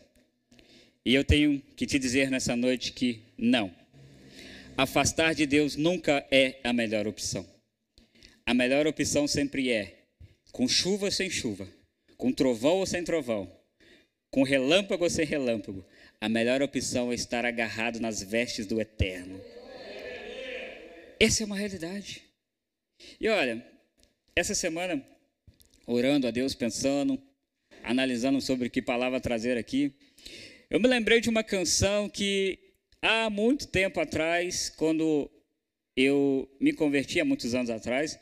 E 1.04 1.14
eu 1.14 1.25
tenho 1.25 1.62
que 1.76 1.87
te 1.87 1.99
dizer 1.99 2.30
nessa 2.30 2.54
noite 2.54 2.92
que 2.92 3.23
não. 3.37 3.75
Afastar 4.76 5.35
de 5.35 5.47
Deus 5.47 5.76
nunca 5.76 6.26
é 6.30 6.61
a 6.62 6.73
melhor 6.73 7.07
opção. 7.07 7.47
A 8.45 8.52
melhor 8.52 8.87
opção 8.87 9.26
sempre 9.26 9.71
é 9.71 10.04
com 10.52 10.69
chuva 10.69 11.07
ou 11.07 11.11
sem 11.11 11.30
chuva, 11.30 11.69
com 12.16 12.33
trovão 12.33 12.76
ou 12.76 12.87
sem 12.87 13.02
trovão, 13.02 13.50
com 14.30 14.42
relâmpago 14.42 15.04
ou 15.04 15.11
sem 15.11 15.25
relâmpago. 15.25 15.85
A 16.21 16.28
melhor 16.28 16.61
opção 16.61 17.11
é 17.11 17.14
estar 17.14 17.47
agarrado 17.47 17.99
nas 17.99 18.23
vestes 18.23 18.66
do 18.66 18.80
eterno. 18.80 19.40
Essa 21.19 21.42
é 21.42 21.47
uma 21.47 21.57
realidade. 21.57 22.23
E 23.19 23.28
olha, 23.28 23.64
essa 24.37 24.54
semana, 24.54 25.02
orando 25.87 26.26
a 26.26 26.30
Deus, 26.30 26.54
pensando, 26.54 27.21
analisando 27.83 28.40
sobre 28.40 28.69
que 28.69 28.83
palavra 28.83 29.21
trazer 29.21 29.57
aqui, 29.57 29.95
eu 30.71 30.79
me 30.79 30.87
lembrei 30.87 31.21
de 31.21 31.29
uma 31.29 31.43
canção 31.43 32.09
que 32.09 32.57
há 33.03 33.29
muito 33.29 33.67
tempo 33.67 33.99
atrás, 34.00 34.71
quando 34.71 35.29
eu 35.97 36.49
me 36.61 36.73
converti 36.73 37.19
há 37.19 37.25
muitos 37.25 37.55
anos 37.57 37.71
atrás, 37.71 38.17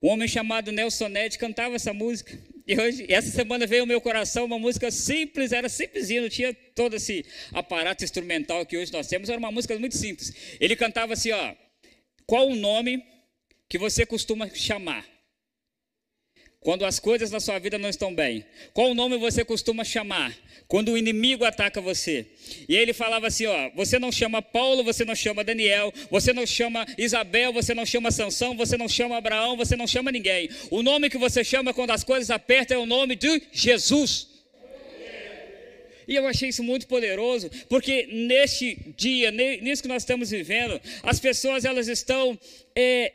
um 0.00 0.08
homem 0.08 0.28
chamado 0.28 0.70
Nelson 0.70 1.08
Ned 1.08 1.36
cantava 1.36 1.74
essa 1.74 1.92
música. 1.92 2.38
E 2.68 2.80
hoje, 2.80 3.06
essa 3.08 3.30
semana 3.30 3.66
veio 3.66 3.82
ao 3.82 3.86
meu 3.86 4.00
coração 4.00 4.44
uma 4.44 4.58
música 4.58 4.92
simples, 4.92 5.50
era 5.50 5.68
simplesinha, 5.68 6.22
não 6.22 6.28
tinha 6.28 6.54
todo 6.74 6.94
esse 6.94 7.24
aparato 7.52 8.04
instrumental 8.04 8.64
que 8.64 8.76
hoje 8.76 8.92
nós 8.92 9.08
temos, 9.08 9.28
era 9.28 9.38
uma 9.38 9.50
música 9.50 9.76
muito 9.76 9.96
simples. 9.96 10.56
Ele 10.60 10.76
cantava 10.76 11.14
assim, 11.14 11.32
ó: 11.32 11.54
Qual 12.26 12.48
o 12.48 12.54
nome 12.54 13.04
que 13.68 13.76
você 13.78 14.06
costuma 14.06 14.48
chamar? 14.50 15.04
Quando 16.60 16.84
as 16.84 16.98
coisas 16.98 17.30
na 17.30 17.38
sua 17.38 17.58
vida 17.58 17.78
não 17.78 17.88
estão 17.88 18.12
bem. 18.14 18.44
Qual 18.72 18.90
o 18.90 18.94
nome 18.94 19.16
você 19.18 19.44
costuma 19.44 19.84
chamar? 19.84 20.36
Quando 20.66 20.90
o 20.90 20.98
inimigo 20.98 21.44
ataca 21.44 21.80
você. 21.80 22.26
E 22.68 22.74
ele 22.74 22.92
falava 22.92 23.28
assim: 23.28 23.46
ó, 23.46 23.70
você 23.70 23.98
não 23.98 24.10
chama 24.10 24.42
Paulo, 24.42 24.82
você 24.82 25.04
não 25.04 25.14
chama 25.14 25.44
Daniel, 25.44 25.92
você 26.10 26.32
não 26.32 26.44
chama 26.44 26.84
Isabel, 26.98 27.52
você 27.52 27.72
não 27.72 27.86
chama 27.86 28.10
Sansão, 28.10 28.56
você 28.56 28.76
não 28.76 28.88
chama 28.88 29.16
Abraão, 29.16 29.56
você 29.56 29.76
não 29.76 29.86
chama 29.86 30.10
ninguém. 30.10 30.48
O 30.70 30.82
nome 30.82 31.08
que 31.08 31.18
você 31.18 31.44
chama 31.44 31.72
quando 31.72 31.92
as 31.92 32.02
coisas 32.02 32.30
apertam 32.30 32.78
é 32.78 32.80
o 32.80 32.86
nome 32.86 33.14
de 33.14 33.42
Jesus. 33.52 34.36
E 36.08 36.14
eu 36.14 36.26
achei 36.26 36.48
isso 36.50 36.62
muito 36.62 36.86
poderoso, 36.86 37.50
porque 37.68 38.06
neste 38.06 38.76
dia, 38.96 39.30
nisso 39.30 39.82
que 39.82 39.88
nós 39.88 40.02
estamos 40.02 40.30
vivendo, 40.30 40.80
as 41.02 41.18
pessoas 41.18 41.64
elas 41.64 41.88
estão 41.88 42.38
é, 42.76 43.12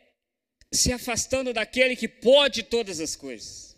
se 0.71 0.93
afastando 0.93 1.53
daquele 1.53 1.95
que 1.95 2.07
pode 2.07 2.63
todas 2.63 2.99
as 2.99 3.15
coisas. 3.15 3.77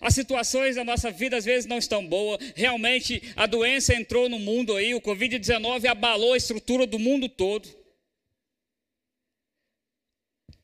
As 0.00 0.14
situações 0.14 0.76
da 0.76 0.84
nossa 0.84 1.10
vida 1.10 1.36
às 1.36 1.44
vezes 1.44 1.66
não 1.66 1.78
estão 1.78 2.06
boas. 2.06 2.38
Realmente 2.54 3.22
a 3.36 3.46
doença 3.46 3.94
entrou 3.94 4.28
no 4.28 4.38
mundo 4.38 4.74
aí, 4.76 4.94
o 4.94 5.00
Covid-19 5.00 5.86
abalou 5.86 6.32
a 6.32 6.36
estrutura 6.36 6.86
do 6.86 6.98
mundo 6.98 7.28
todo. 7.28 7.68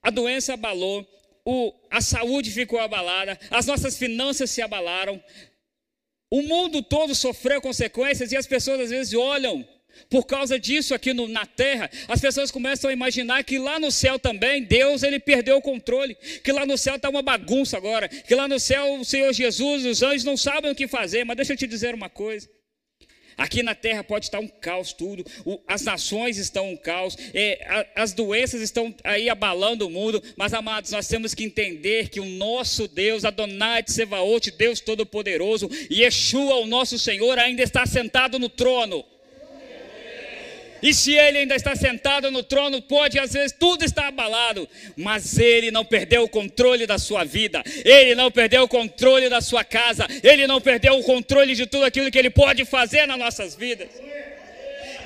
A 0.02 0.10
doença 0.10 0.54
abalou, 0.54 1.06
o, 1.44 1.72
a 1.90 2.00
saúde 2.00 2.50
ficou 2.50 2.78
abalada, 2.78 3.38
as 3.50 3.66
nossas 3.66 3.98
finanças 3.98 4.50
se 4.50 4.62
abalaram. 4.62 5.22
O 6.30 6.42
mundo 6.42 6.82
todo 6.82 7.14
sofreu 7.14 7.60
consequências 7.60 8.32
e 8.32 8.36
as 8.36 8.46
pessoas 8.46 8.80
às 8.80 8.90
vezes 8.90 9.14
olham 9.14 9.66
por 10.08 10.24
causa 10.26 10.58
disso 10.58 10.94
aqui 10.94 11.12
no, 11.12 11.28
na 11.28 11.46
terra, 11.46 11.90
as 12.08 12.20
pessoas 12.20 12.50
começam 12.50 12.90
a 12.90 12.92
imaginar 12.92 13.44
que 13.44 13.58
lá 13.58 13.78
no 13.78 13.90
céu 13.90 14.18
também 14.18 14.62
Deus 14.62 15.02
ele 15.02 15.18
perdeu 15.18 15.56
o 15.56 15.62
controle, 15.62 16.16
que 16.42 16.52
lá 16.52 16.64
no 16.64 16.78
céu 16.78 16.96
está 16.96 17.08
uma 17.08 17.22
bagunça 17.22 17.76
agora, 17.76 18.08
que 18.08 18.34
lá 18.34 18.48
no 18.48 18.58
céu 18.58 19.00
o 19.00 19.04
Senhor 19.04 19.32
Jesus, 19.32 19.84
os 19.84 20.02
anjos 20.02 20.24
não 20.24 20.36
sabem 20.36 20.70
o 20.70 20.74
que 20.74 20.88
fazer. 20.88 21.24
Mas 21.24 21.36
deixa 21.36 21.52
eu 21.52 21.56
te 21.56 21.66
dizer 21.66 21.94
uma 21.94 22.08
coisa. 22.08 22.48
Aqui 23.36 23.62
na 23.62 23.74
terra 23.74 24.02
pode 24.02 24.26
estar 24.26 24.40
um 24.40 24.48
caos 24.48 24.94
tudo, 24.94 25.22
as 25.68 25.82
nações 25.82 26.38
estão 26.38 26.70
um 26.70 26.76
caos, 26.76 27.18
é, 27.34 27.86
as 27.94 28.14
doenças 28.14 28.62
estão 28.62 28.94
aí 29.04 29.28
abalando 29.28 29.86
o 29.86 29.90
mundo, 29.90 30.22
mas 30.38 30.54
amados, 30.54 30.90
nós 30.90 31.06
temos 31.06 31.34
que 31.34 31.44
entender 31.44 32.08
que 32.08 32.18
o 32.18 32.24
nosso 32.24 32.88
Deus, 32.88 33.26
Adonai 33.26 33.82
de 33.82 33.92
Sevaot, 33.92 34.50
Deus 34.52 34.80
Todo-Poderoso, 34.80 35.68
Yeshua, 35.92 36.56
o 36.56 36.66
nosso 36.66 36.98
Senhor, 36.98 37.38
ainda 37.38 37.62
está 37.62 37.84
sentado 37.84 38.38
no 38.38 38.48
trono. 38.48 39.04
E 40.82 40.92
se 40.92 41.12
ele 41.14 41.38
ainda 41.38 41.54
está 41.54 41.74
sentado 41.74 42.30
no 42.30 42.42
trono, 42.42 42.82
pode 42.82 43.18
às 43.18 43.32
vezes 43.32 43.56
tudo 43.58 43.84
está 43.84 44.08
abalado, 44.08 44.68
mas 44.96 45.38
ele 45.38 45.70
não 45.70 45.84
perdeu 45.84 46.24
o 46.24 46.28
controle 46.28 46.86
da 46.86 46.98
sua 46.98 47.24
vida, 47.24 47.62
ele 47.84 48.14
não 48.14 48.30
perdeu 48.30 48.64
o 48.64 48.68
controle 48.68 49.28
da 49.28 49.40
sua 49.40 49.64
casa, 49.64 50.06
ele 50.22 50.46
não 50.46 50.60
perdeu 50.60 50.98
o 50.98 51.02
controle 51.02 51.54
de 51.54 51.66
tudo 51.66 51.84
aquilo 51.84 52.10
que 52.10 52.18
ele 52.18 52.30
pode 52.30 52.64
fazer 52.64 53.06
nas 53.06 53.18
nossas 53.18 53.54
vidas. 53.54 53.88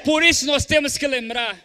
Por 0.05 0.23
isso 0.23 0.47
nós 0.47 0.65
temos 0.65 0.97
que 0.97 1.07
lembrar 1.07 1.59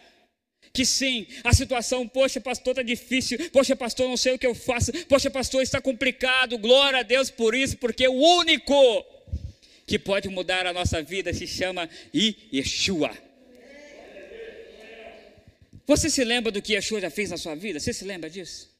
que 0.72 0.84
sim, 0.84 1.26
a 1.42 1.54
situação, 1.54 2.06
poxa, 2.06 2.38
pastor, 2.38 2.72
está 2.72 2.82
difícil, 2.82 3.38
poxa, 3.50 3.74
pastor, 3.74 4.08
não 4.08 4.16
sei 4.16 4.34
o 4.34 4.38
que 4.38 4.46
eu 4.46 4.54
faço, 4.54 4.92
poxa, 5.06 5.30
pastor, 5.30 5.62
está 5.62 5.80
complicado, 5.80 6.58
glória 6.58 6.98
a 6.98 7.02
Deus 7.02 7.30
por 7.30 7.54
isso, 7.54 7.78
porque 7.78 8.06
o 8.06 8.12
único 8.12 9.04
que 9.86 9.98
pode 9.98 10.28
mudar 10.28 10.66
a 10.66 10.74
nossa 10.74 11.00
vida 11.00 11.32
se 11.32 11.46
chama 11.46 11.88
Yeshua. 12.14 13.25
Você 15.86 16.10
se 16.10 16.24
lembra 16.24 16.50
do 16.50 16.60
que 16.60 16.72
Yeshua 16.74 17.00
já 17.00 17.10
fez 17.10 17.30
na 17.30 17.36
sua 17.36 17.54
vida? 17.54 17.78
Você 17.78 17.92
se 17.92 18.04
lembra 18.04 18.28
disso? 18.28 18.74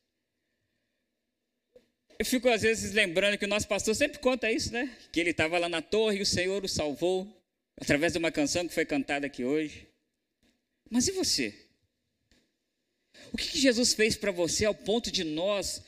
Eu 2.19 2.25
fico 2.25 2.49
às 2.49 2.63
vezes 2.63 2.93
lembrando 2.93 3.39
que 3.39 3.45
o 3.45 3.49
nosso 3.49 3.69
pastor 3.69 3.95
sempre 3.95 4.19
conta 4.19 4.51
isso, 4.51 4.73
né? 4.73 4.97
Que 5.13 5.21
ele 5.21 5.31
estava 5.31 5.59
lá 5.59 5.69
na 5.69 5.81
torre 5.83 6.19
e 6.19 6.23
o 6.23 6.27
Senhor 6.27 6.65
o 6.65 6.69
salvou 6.69 7.33
através 7.77 8.13
de 8.13 8.19
uma 8.19 8.33
canção 8.33 8.67
que 8.67 8.75
foi 8.75 8.85
cantada 8.85 9.27
aqui 9.27 9.45
hoje. 9.45 9.87
Mas 10.91 11.07
e 11.07 11.13
você? 11.13 11.55
O 13.33 13.37
que, 13.37 13.49
que 13.49 13.61
Jesus 13.61 13.95
fez 13.95 14.17
para 14.17 14.33
você 14.33 14.65
ao 14.65 14.75
ponto 14.75 15.11
de 15.11 15.25
nós 15.25 15.83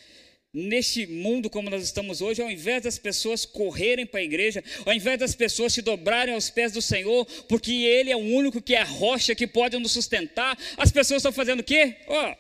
neste 0.53 1.07
mundo 1.07 1.51
como 1.51 1.69
nós 1.69 1.83
estamos 1.83 2.21
hoje, 2.21 2.43
ao 2.43 2.51
invés 2.51 2.83
das 2.83 2.99
pessoas 2.99 3.45
correrem 3.45 4.07
para 4.07 4.21
a 4.21 4.25
igreja, 4.25 4.63
ao 4.87 4.93
invés 4.93 5.19
das 5.19 5.35
pessoas 5.35 5.73
se 5.73 5.83
dobrarem 5.83 6.35
aos 6.35 6.51
pés 6.51 6.73
do 6.73 6.81
Senhor, 6.81 7.25
porque 7.49 7.73
Ele 7.73 8.11
é 8.11 8.17
o 8.17 8.21
único 8.21 8.63
que 8.63 8.75
é 8.75 8.79
a 8.79 8.85
rocha 8.85 9.35
que 9.35 9.47
pode 9.47 9.77
nos 9.79 9.93
sustentar, 9.93 10.59
as 10.77 10.91
pessoas 10.91 11.21
estão 11.21 11.33
fazendo 11.33 11.61
o 11.61 11.65
quê? 11.65 11.97
Ó, 12.07 12.33
oh, 12.33 12.37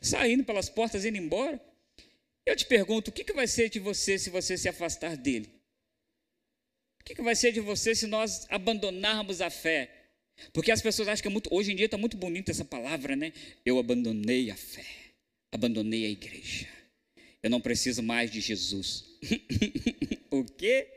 saindo 0.00 0.44
pelas 0.44 0.68
portas, 0.68 1.04
indo 1.04 1.16
embora. 1.16 1.60
Eu 2.44 2.54
te 2.54 2.66
pergunto, 2.66 3.08
o 3.08 3.12
que, 3.12 3.24
que 3.24 3.32
vai 3.32 3.46
ser 3.46 3.70
de 3.70 3.78
você 3.78 4.18
se 4.18 4.28
você 4.28 4.58
se 4.58 4.68
afastar 4.68 5.16
dele? 5.16 5.48
O 7.00 7.04
que, 7.04 7.14
que 7.14 7.22
vai 7.22 7.34
ser 7.34 7.52
de 7.52 7.60
você 7.60 7.94
se 7.94 8.06
nós 8.06 8.46
abandonarmos 8.50 9.40
a 9.40 9.48
fé? 9.48 9.90
Porque 10.52 10.72
as 10.72 10.82
pessoas 10.82 11.08
acham 11.08 11.22
que 11.22 11.28
é 11.28 11.30
muito, 11.30 11.54
hoje 11.54 11.72
em 11.72 11.76
dia 11.76 11.86
está 11.86 11.96
muito 11.96 12.16
bonita 12.16 12.50
essa 12.50 12.64
palavra, 12.64 13.14
né? 13.14 13.32
Eu 13.64 13.78
abandonei 13.78 14.50
a 14.50 14.56
fé, 14.56 14.84
abandonei 15.52 16.06
a 16.06 16.08
igreja. 16.08 16.66
Eu 17.44 17.50
não 17.50 17.60
preciso 17.60 18.02
mais 18.02 18.30
de 18.30 18.40
Jesus. 18.40 19.04
o 20.32 20.42
quê? 20.44 20.88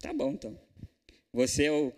Tá 0.00 0.12
bom, 0.12 0.30
então. 0.30 0.56
Você 1.32 1.64
é 1.64 1.72
o, 1.72 1.92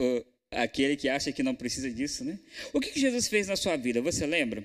o, 0.00 0.24
aquele 0.52 0.96
que 0.96 1.08
acha 1.08 1.32
que 1.32 1.42
não 1.42 1.52
precisa 1.52 1.90
disso, 1.90 2.24
né? 2.24 2.38
O 2.72 2.78
que, 2.78 2.92
que 2.92 3.00
Jesus 3.00 3.26
fez 3.26 3.48
na 3.48 3.56
sua 3.56 3.76
vida? 3.76 4.00
Você 4.02 4.24
lembra? 4.24 4.64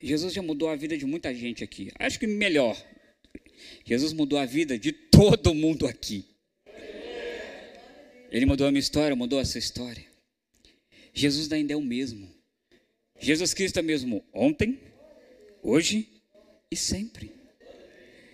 Jesus 0.00 0.34
já 0.34 0.42
mudou 0.42 0.68
a 0.70 0.74
vida 0.74 0.98
de 0.98 1.06
muita 1.06 1.32
gente 1.32 1.62
aqui. 1.62 1.92
Acho 1.96 2.18
que 2.18 2.26
melhor. 2.26 2.76
Jesus 3.84 4.12
mudou 4.12 4.40
a 4.40 4.44
vida 4.44 4.76
de 4.76 4.90
todo 4.90 5.54
mundo 5.54 5.86
aqui. 5.86 6.26
Ele 8.28 8.44
mudou 8.44 8.66
a 8.66 8.72
minha 8.72 8.80
história, 8.80 9.14
mudou 9.14 9.38
a 9.38 9.44
sua 9.44 9.60
história. 9.60 10.04
Jesus 11.14 11.52
ainda 11.52 11.74
é 11.74 11.76
o 11.76 11.80
mesmo. 11.80 12.28
Jesus 13.20 13.54
Cristo 13.54 13.78
é 13.78 13.82
mesmo 13.82 14.24
ontem, 14.32 14.80
hoje 15.62 16.08
e 16.70 16.76
sempre. 16.76 17.32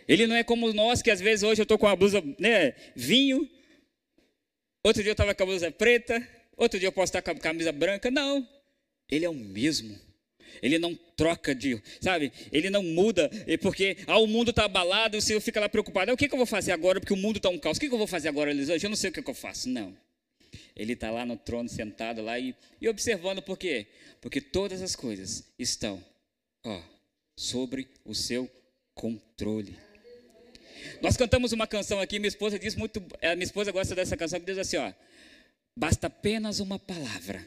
Ele 0.09 0.27
não 0.27 0.35
é 0.35 0.43
como 0.43 0.73
nós, 0.73 1.03
que 1.03 1.11
às 1.11 1.21
vezes 1.21 1.43
hoje 1.43 1.61
eu 1.61 1.65
estou 1.65 1.79
com 1.79 1.87
a 1.87 1.95
blusa 1.95 2.23
né, 2.39 2.75
vinho, 2.97 3.49
outro 4.83 5.03
dia 5.03 5.11
eu 5.11 5.15
estava 5.15 5.35
com 5.35 5.43
a 5.43 5.47
blusa 5.47 5.71
preta, 5.71 6.27
outro 6.57 6.79
dia 6.79 6.89
eu 6.89 6.93
posso 6.93 7.11
estar 7.11 7.21
com 7.21 7.31
a 7.31 7.35
camisa 7.35 7.71
branca. 7.71 8.11
Não, 8.11 8.49
ele 9.11 9.27
é 9.27 9.29
o 9.29 9.35
mesmo. 9.35 9.99
Ele 10.63 10.79
não 10.79 10.95
troca 11.15 11.55
de, 11.55 11.81
sabe? 12.01 12.33
Ele 12.51 12.71
não 12.71 12.83
muda, 12.83 13.31
porque 13.61 13.99
ah, 14.07 14.19
o 14.19 14.27
mundo 14.27 14.51
está 14.51 14.65
abalado, 14.65 15.19
o 15.19 15.21
Senhor 15.21 15.41
fica 15.41 15.61
lá 15.61 15.69
preocupado. 15.69 16.11
O 16.11 16.17
que, 16.17 16.27
que, 16.27 16.35
eu 16.35 16.39
vou 16.39 16.47
fazer 16.47 16.73
agora? 16.73 16.99
Porque 16.99 17.13
o 17.13 17.17
mundo 17.17 17.37
está 17.37 17.51
um 17.51 17.59
caos. 17.59 17.77
O 17.77 17.81
que, 17.81 17.87
que, 17.87 17.95
eu 17.95 17.99
vou 17.99 18.07
fazer 18.07 18.29
agora, 18.29 18.51
Elisângela? 18.51 18.87
Eu 18.87 18.91
não 18.91 18.97
sei 18.97 19.11
o 19.11 19.13
que, 19.13 19.23
que 19.23 19.31
eu 19.31 19.35
faço. 19.35 19.69
Não. 19.69 19.95
Ele 20.75 20.95
está 20.95 21.11
lá 21.11 21.27
no 21.27 21.37
trono, 21.37 21.69
sentado 21.69 22.23
lá 22.23 22.39
e, 22.39 22.55
e 22.81 22.89
observando 22.89 23.43
por 23.43 23.59
quê? 23.59 23.87
Porque 24.21 24.41
todas 24.41 24.81
as 24.81 24.97
coisas 24.97 25.45
estão, 25.59 26.03
ó, 26.65 26.81
sobre 27.39 27.89
o 28.05 28.17
seu 28.17 28.51
controle. 28.95 29.79
Nós 31.01 31.17
cantamos 31.17 31.53
uma 31.53 31.69
canção 31.69 32.01
aqui, 32.01 32.19
minha 32.19 32.29
esposa 32.29 32.59
diz 32.59 32.75
muito, 32.75 33.01
eh, 33.21 33.37
minha 33.37 33.45
esposa 33.45 33.71
gosta 33.71 33.95
dessa 33.95 34.17
canção 34.17 34.41
que 34.41 34.47
diz 34.47 34.59
assim, 34.59 34.77
ó: 34.77 34.93
Basta 35.77 36.09
apenas 36.09 36.59
uma 36.59 36.81
palavra 36.81 37.47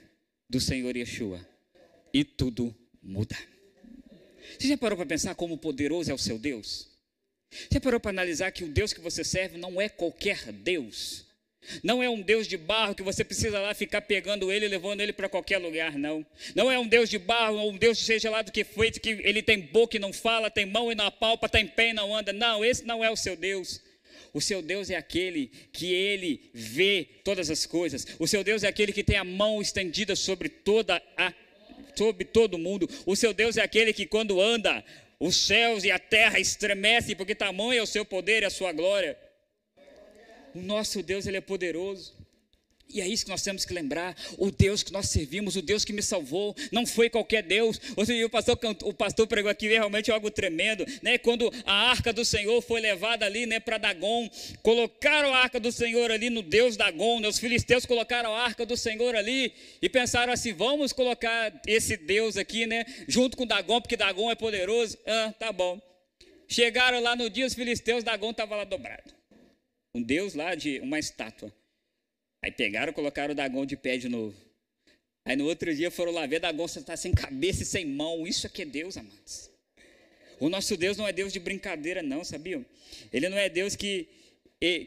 do 0.50 0.62
Senhor 0.62 0.95
Yeshua 0.95 1.45
e 2.13 2.24
tudo 2.24 2.74
muda. 3.03 3.36
Você 4.57 4.69
já 4.69 4.77
parou 4.77 4.98
para 4.98 5.05
pensar 5.05 5.36
como 5.36 5.57
poderoso 5.57 6.10
é 6.10 6.13
o 6.13 6.17
seu 6.17 6.39
Deus? 6.39 6.88
Você 7.50 7.67
já 7.74 7.81
parou 7.81 8.00
para 8.00 8.12
analisar 8.12 8.50
que 8.51 8.63
o 8.63 8.69
Deus 8.69 8.93
que 8.93 9.01
você 9.01 9.25
serve 9.25 9.57
não 9.57 9.81
é 9.81 9.89
qualquer 9.89 10.53
Deus? 10.53 11.25
Não 11.84 12.01
é 12.01 12.10
um 12.10 12.22
Deus 12.22 12.48
de 12.48 12.58
barro 12.58 12.96
que 12.96 13.03
você 13.03 13.24
precisa 13.24 13.60
lá 13.60 13.74
ficar 13.74 14.01
pegando 14.01 14.51
ele 14.51 14.65
e 14.65 14.70
levando 14.70 15.01
ele 15.01 15.13
para 15.13 15.30
qualquer 15.30 15.58
lugar, 15.58 15.98
não. 15.98 16.25
Não 16.56 16.72
é 16.72 16.77
um 16.80 16.88
Deus 16.88 17.10
de 17.10 17.20
barro, 17.20 17.58
ou 17.58 17.72
um 17.72 17.77
Deus 17.77 18.00
seja 18.00 18.30
lá 18.30 18.41
do 18.41 18.51
que 18.51 18.63
feito, 18.63 19.00
que 19.00 19.10
ele 19.24 19.41
tem 19.41 19.60
boca 19.60 19.96
e 19.96 20.00
não 20.00 20.12
fala, 20.12 20.50
tem 20.50 20.65
mão 20.65 20.91
e 20.91 20.96
não 20.96 21.06
apalpa, 21.06 21.48
tem 21.48 21.68
pé 21.68 21.89
e 21.89 21.94
não 21.94 22.15
anda. 22.15 22.34
Não, 22.34 22.65
esse 22.65 22.84
não 22.84 23.03
é 23.03 23.12
o 23.12 23.15
seu 23.15 23.36
Deus. 23.36 23.82
O 24.34 24.41
seu 24.41 24.62
Deus 24.62 24.89
é 24.89 24.96
aquele 24.96 25.51
que 25.72 25.94
ele 25.94 26.50
vê 26.53 27.08
todas 27.24 27.50
as 27.50 27.65
coisas. 27.65 28.08
O 28.18 28.27
seu 28.27 28.44
Deus 28.44 28.63
é 28.63 28.68
aquele 28.68 28.94
que 28.94 29.03
tem 29.03 29.18
a 29.18 29.24
mão 29.24 29.62
estendida 29.62 30.15
sobre 30.15 30.50
toda 30.50 31.01
a 31.18 31.34
sobre 31.96 32.24
todo 32.24 32.58
mundo. 32.58 32.89
O 33.06 33.15
seu 33.15 33.34
Deus 33.34 33.58
é 33.58 33.62
aquele 33.62 33.91
que 33.91 34.06
quando 34.06 34.39
anda, 34.39 34.84
os 35.20 35.36
céus 35.36 35.84
e 35.84 35.91
a 35.91 36.00
terra 36.00 36.39
estremecem, 36.39 37.15
porque 37.15 37.36
tamanho 37.36 37.80
é 37.80 37.82
o 37.82 37.86
seu 37.86 38.06
poder 38.06 38.44
e 38.44 38.46
a 38.46 38.50
sua 38.50 38.72
glória. 38.72 39.18
O 40.53 40.62
nosso 40.62 41.01
Deus, 41.01 41.25
ele 41.25 41.38
é 41.38 41.41
poderoso. 41.41 42.13
E 42.93 43.00
é 43.00 43.08
isso 43.08 43.24
que 43.24 43.31
nós 43.31 43.41
temos 43.41 43.63
que 43.63 43.74
lembrar. 43.74 44.15
O 44.38 44.51
Deus 44.51 44.84
que 44.84 44.91
nós 44.91 45.10
servimos, 45.10 45.55
o 45.55 45.62
Deus 45.62 45.86
que 45.86 45.93
me 45.93 46.01
salvou, 46.01 46.55
não 46.72 46.86
foi 46.86 47.10
qualquer 47.10 47.41
Deus. 47.41 47.79
Você 47.96 48.24
o 48.24 48.29
pastor, 48.29 48.60
o 48.84 48.93
pastor 48.93 49.27
pregou 49.27 49.50
aqui 49.50 49.67
realmente 49.67 50.12
algo 50.12 50.29
tremendo, 50.29 50.86
né? 51.01 51.17
Quando 51.17 51.51
a 51.65 51.89
arca 51.89 52.12
do 52.12 52.25
Senhor 52.25 52.62
foi 52.62 52.81
levada 52.81 53.25
ali, 53.25 53.46
né, 53.46 53.60
para 53.60 53.77
Dagon, 53.77 54.29
colocaram 54.62 55.34
a 55.34 55.38
arca 55.39 55.60
do 55.60 55.72
Senhor 55.72 56.12
ali 56.12 56.29
no 56.29 56.41
Deus 56.41 56.75
Dagon, 56.75 57.20
né? 57.20 57.27
Os 57.27 57.39
filisteus 57.39 57.86
colocaram 57.86 58.34
a 58.36 58.41
arca 58.41 58.65
do 58.65 58.75
Senhor 58.75 59.15
ali 59.15 59.53
e 59.81 59.89
pensaram 59.89 60.34
assim: 60.34 60.53
vamos 60.53 60.91
colocar 60.91 61.62
esse 61.65 61.96
Deus 61.96 62.36
aqui, 62.36 62.65
né, 62.65 62.86
junto 63.08 63.38
com 63.38 63.46
Dagon, 63.46 63.81
porque 63.81 63.96
Dagon 63.96 64.29
é 64.29 64.36
poderoso. 64.36 64.98
Ah, 65.05 65.34
tá 65.39 65.51
bom. 65.51 65.81
Chegaram 66.48 67.00
lá 67.00 67.15
no 67.15 67.29
dia 67.29 67.46
os 67.46 67.53
filisteus, 67.53 68.03
Dagon 68.03 68.31
estava 68.31 68.58
lá 68.58 68.65
dobrado. 68.65 69.21
Um 69.93 70.01
Deus 70.01 70.33
lá 70.33 70.55
de 70.55 70.79
uma 70.79 70.98
estátua. 70.98 71.53
Aí 72.43 72.51
pegaram, 72.51 72.93
colocaram 72.93 73.33
o 73.33 73.36
Dagon 73.36 73.65
de 73.65 73.75
pé 73.75 73.98
de 73.98 74.07
novo. 74.07 74.36
Aí 75.25 75.36
no 75.36 75.45
outro 75.45 75.74
dia 75.75 75.91
foram 75.91 76.12
lá 76.12 76.25
ver, 76.25 76.39
Dagon 76.39 76.65
está 76.65 76.98
sem 76.98 77.13
cabeça 77.13 77.63
e 77.63 77.65
sem 77.65 77.86
mão. 77.86 78.25
Isso 78.25 78.48
aqui 78.48 78.63
é 78.63 78.65
Deus, 78.65 78.98
amados. 78.98 79.51
O 80.39 80.50
nosso 80.50 80.75
Deus 80.75 80.98
não 80.98 81.07
é 81.07 81.13
Deus 81.13 81.31
de 81.31 81.39
brincadeira, 81.39 82.01
não, 82.01 82.24
sabiam? 82.24 82.65
Ele 83.13 83.29
não 83.29 83.38
é 83.38 83.48
Deus 83.48 83.75
que, 83.75 84.07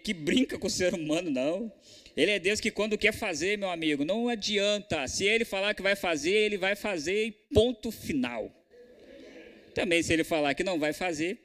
que 0.03 0.13
brinca 0.13 0.59
com 0.59 0.67
o 0.67 0.71
ser 0.71 0.93
humano, 0.95 1.31
não. 1.31 1.73
Ele 2.17 2.31
é 2.33 2.39
Deus 2.39 2.61
que 2.61 2.71
quando 2.71 2.99
quer 2.99 3.13
fazer, 3.13 3.59
meu 3.59 3.71
amigo, 3.71 4.05
não 4.05 4.29
adianta. 4.29 5.07
Se 5.07 5.25
ele 5.25 5.45
falar 5.45 5.75
que 5.75 5.83
vai 5.83 5.95
fazer, 5.95 6.33
ele 6.33 6.57
vai 6.57 6.75
fazer 6.75 7.27
e 7.27 7.31
ponto 7.31 7.93
final. 7.93 8.51
Também 9.75 10.03
se 10.03 10.13
ele 10.13 10.25
falar 10.25 10.55
que 10.55 10.65
não 10.65 10.79
vai 10.79 10.93
fazer, 10.93 11.39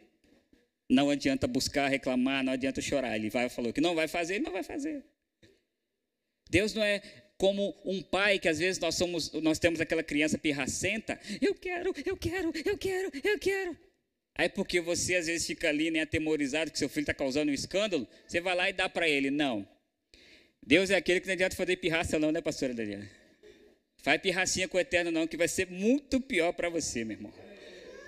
não 0.89 1.09
adianta 1.09 1.47
buscar, 1.47 1.87
reclamar, 1.87 2.43
não 2.43 2.53
adianta 2.53 2.81
chorar. 2.81 3.15
Ele 3.15 3.29
vai, 3.29 3.47
falou 3.47 3.71
que 3.71 3.79
não 3.79 3.93
vai 3.93 4.07
fazer, 4.07 4.35
ele 4.35 4.45
não 4.45 4.51
vai 4.51 4.63
fazer. 4.63 5.03
Deus 6.49 6.73
não 6.73 6.83
é 6.83 7.01
como 7.37 7.73
um 7.85 8.01
pai 8.01 8.39
que 8.39 8.49
às 8.49 8.59
vezes 8.59 8.79
nós 8.79 8.95
somos, 8.95 9.31
nós 9.33 9.59
temos 9.59 9.79
aquela 9.79 10.03
criança 10.03 10.37
pirracenta, 10.37 11.19
eu 11.39 11.55
quero, 11.55 11.93
eu 12.05 12.17
quero, 12.17 12.51
eu 12.65 12.77
quero, 12.77 13.11
eu 13.23 13.39
quero. 13.39 13.77
Aí 14.35 14.49
porque 14.49 14.81
você 14.81 15.15
às 15.15 15.27
vezes 15.27 15.45
fica 15.45 15.69
ali, 15.69 15.91
né, 15.91 16.01
atemorizado 16.01 16.71
que 16.71 16.79
seu 16.79 16.89
filho 16.89 17.03
está 17.03 17.13
causando 17.13 17.51
um 17.51 17.53
escândalo, 17.53 18.07
você 18.27 18.41
vai 18.41 18.55
lá 18.55 18.69
e 18.69 18.73
dá 18.73 18.89
para 18.89 19.07
ele. 19.07 19.29
Não. 19.29 19.67
Deus 20.65 20.89
é 20.89 20.95
aquele 20.95 21.21
que 21.21 21.27
não 21.27 21.33
adianta 21.33 21.55
fazer 21.55 21.77
pirraça 21.77 22.19
não, 22.19 22.31
né, 22.31 22.41
pastora 22.41 22.73
Daniela? 22.73 23.07
Faz 24.01 24.21
pirracinha 24.21 24.67
com 24.67 24.77
o 24.77 24.79
eterno 24.79 25.11
não, 25.11 25.27
que 25.27 25.37
vai 25.37 25.47
ser 25.47 25.67
muito 25.67 26.19
pior 26.21 26.53
para 26.53 26.69
você, 26.69 27.03
meu 27.03 27.17
irmão. 27.17 27.48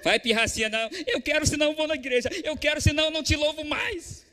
Faz 0.03 0.21
pirracinha 0.21 0.69
não, 0.69 0.89
eu 1.07 1.21
quero 1.21 1.45
senão 1.45 1.67
eu 1.67 1.75
vou 1.75 1.87
na 1.87 1.95
igreja, 1.95 2.29
eu 2.43 2.57
quero 2.57 2.81
senão 2.81 3.05
eu 3.05 3.11
não 3.11 3.23
te 3.23 3.35
louvo 3.35 3.63
mais. 3.63 4.25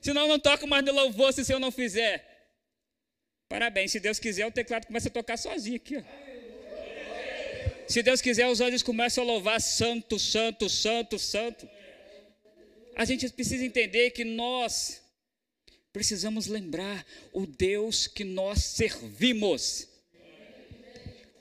Senão 0.00 0.22
eu 0.22 0.28
não 0.28 0.38
toco 0.38 0.66
mais 0.66 0.84
no 0.84 0.92
louvor 0.92 1.32
se 1.32 1.52
eu 1.52 1.60
não 1.60 1.70
fizer. 1.70 2.26
Parabéns, 3.48 3.92
se 3.92 4.00
Deus 4.00 4.18
quiser, 4.18 4.46
o 4.46 4.52
teclado 4.52 4.86
começa 4.86 5.08
a 5.08 5.10
tocar 5.10 5.36
sozinho 5.36 5.76
aqui. 5.76 5.96
Ó. 5.96 6.02
Se 7.88 8.02
Deus 8.04 8.20
quiser, 8.20 8.46
os 8.46 8.60
olhos 8.60 8.84
começam 8.84 9.24
a 9.24 9.26
louvar 9.26 9.60
santo, 9.60 10.18
santo, 10.18 10.68
santo, 10.68 11.18
santo. 11.18 11.68
A 12.94 13.04
gente 13.04 13.28
precisa 13.30 13.64
entender 13.64 14.10
que 14.10 14.24
nós 14.24 15.02
precisamos 15.92 16.46
lembrar 16.46 17.04
o 17.32 17.46
Deus 17.46 18.06
que 18.06 18.22
nós 18.22 18.62
servimos. 18.62 19.88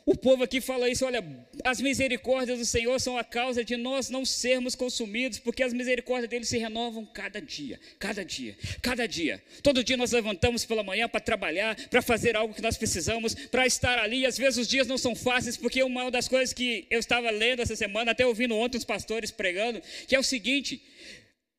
O 0.09 0.15
povo 0.17 0.43
aqui 0.43 0.59
fala 0.59 0.89
isso, 0.89 1.05
olha, 1.05 1.23
as 1.63 1.79
misericórdias 1.79 2.57
do 2.57 2.65
Senhor 2.65 2.99
são 2.99 3.15
a 3.15 3.23
causa 3.23 3.63
de 3.63 3.77
nós 3.77 4.09
não 4.09 4.25
sermos 4.25 4.73
consumidos, 4.73 5.37
porque 5.37 5.61
as 5.61 5.71
misericórdias 5.71 6.27
dele 6.27 6.45
se 6.45 6.57
renovam 6.57 7.05
cada 7.05 7.39
dia, 7.39 7.79
cada 7.99 8.25
dia, 8.25 8.57
cada 8.81 9.07
dia. 9.07 9.39
Todo 9.61 9.83
dia 9.83 9.95
nós 9.95 10.11
levantamos 10.11 10.65
pela 10.65 10.81
manhã 10.81 11.07
para 11.07 11.19
trabalhar, 11.19 11.75
para 11.91 12.01
fazer 12.01 12.35
algo 12.35 12.55
que 12.55 12.61
nós 12.63 12.75
precisamos, 12.75 13.35
para 13.35 13.67
estar 13.67 13.99
ali. 13.99 14.25
Às 14.25 14.35
vezes 14.35 14.57
os 14.57 14.67
dias 14.67 14.87
não 14.87 14.97
são 14.97 15.15
fáceis, 15.15 15.55
porque 15.55 15.83
uma 15.83 16.09
das 16.09 16.27
coisas 16.27 16.53
que 16.53 16.87
eu 16.89 16.99
estava 16.99 17.29
lendo 17.29 17.61
essa 17.61 17.75
semana, 17.75 18.09
até 18.09 18.25
ouvindo 18.25 18.55
ontem 18.55 18.79
os 18.79 18.83
pastores 18.83 19.29
pregando, 19.29 19.79
que 20.07 20.15
é 20.15 20.19
o 20.19 20.23
seguinte: 20.23 20.81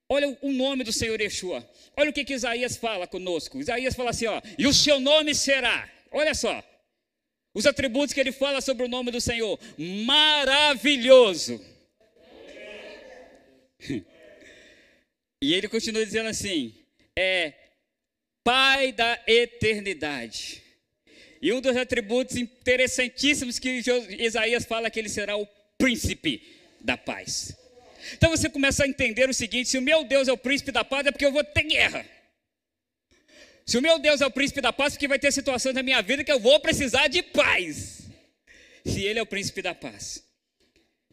Olha 0.08 0.36
o 0.42 0.52
nome 0.52 0.82
do 0.82 0.92
Senhor 0.92 1.20
Yeshua. 1.20 1.64
Olha 1.96 2.10
o 2.10 2.12
que, 2.12 2.24
que 2.24 2.34
Isaías 2.34 2.76
fala 2.76 3.06
conosco. 3.06 3.60
Isaías 3.60 3.94
fala 3.94 4.10
assim: 4.10 4.26
ó, 4.26 4.42
e 4.58 4.66
o 4.66 4.74
seu 4.74 4.98
nome 4.98 5.36
será. 5.36 5.88
Olha 6.10 6.34
só, 6.34 6.60
os 7.52 7.66
atributos 7.66 8.12
que 8.12 8.20
ele 8.20 8.32
fala 8.32 8.60
sobre 8.60 8.84
o 8.84 8.88
nome 8.88 9.10
do 9.10 9.20
Senhor: 9.20 9.58
maravilhoso. 9.78 11.60
E 15.42 15.54
ele 15.54 15.68
continua 15.68 16.04
dizendo 16.04 16.28
assim: 16.28 16.74
é 17.16 17.54
Pai 18.44 18.92
da 18.92 19.18
eternidade. 19.26 20.62
E 21.40 21.50
um 21.52 21.60
dos 21.60 21.74
atributos 21.76 22.36
interessantíssimos 22.36 23.58
que 23.58 23.82
Isaías 24.18 24.66
fala 24.66 24.90
que 24.90 24.98
ele 24.98 25.08
será 25.08 25.36
o 25.36 25.46
príncipe 25.78 26.42
da 26.80 26.98
paz. 26.98 27.56
Então 28.14 28.30
você 28.30 28.48
começa 28.50 28.84
a 28.84 28.88
entender 28.88 29.28
o 29.28 29.34
seguinte: 29.34 29.70
se 29.70 29.78
o 29.78 29.82
meu 29.82 30.04
Deus 30.04 30.28
é 30.28 30.32
o 30.32 30.36
príncipe 30.36 30.72
da 30.72 30.84
paz, 30.84 31.06
é 31.06 31.10
porque 31.10 31.24
eu 31.24 31.32
vou 31.32 31.44
ter 31.44 31.62
guerra. 31.62 32.04
Se 33.66 33.79
o 33.79 33.83
meu 33.83 33.99
Deus 33.99 34.20
é 34.20 34.27
o 34.27 34.31
príncipe 34.31 34.61
da 34.61 34.73
paz, 34.73 34.94
porque 34.94 35.09
vai 35.09 35.18
ter 35.18 35.33
situações 35.33 35.75
na 35.75 35.83
minha 35.83 36.03
vida 36.03 36.25
que 36.25 36.33
eu 36.33 36.40
vou 36.40 36.59
precisar 36.61 37.09
de 37.09 37.23
paz. 37.23 38.09
Se 38.85 39.03
Ele 39.03 39.18
é 39.18 39.23
o 39.23 39.27
príncipe 39.27 39.62
da 39.62 39.75
paz. 39.75 40.30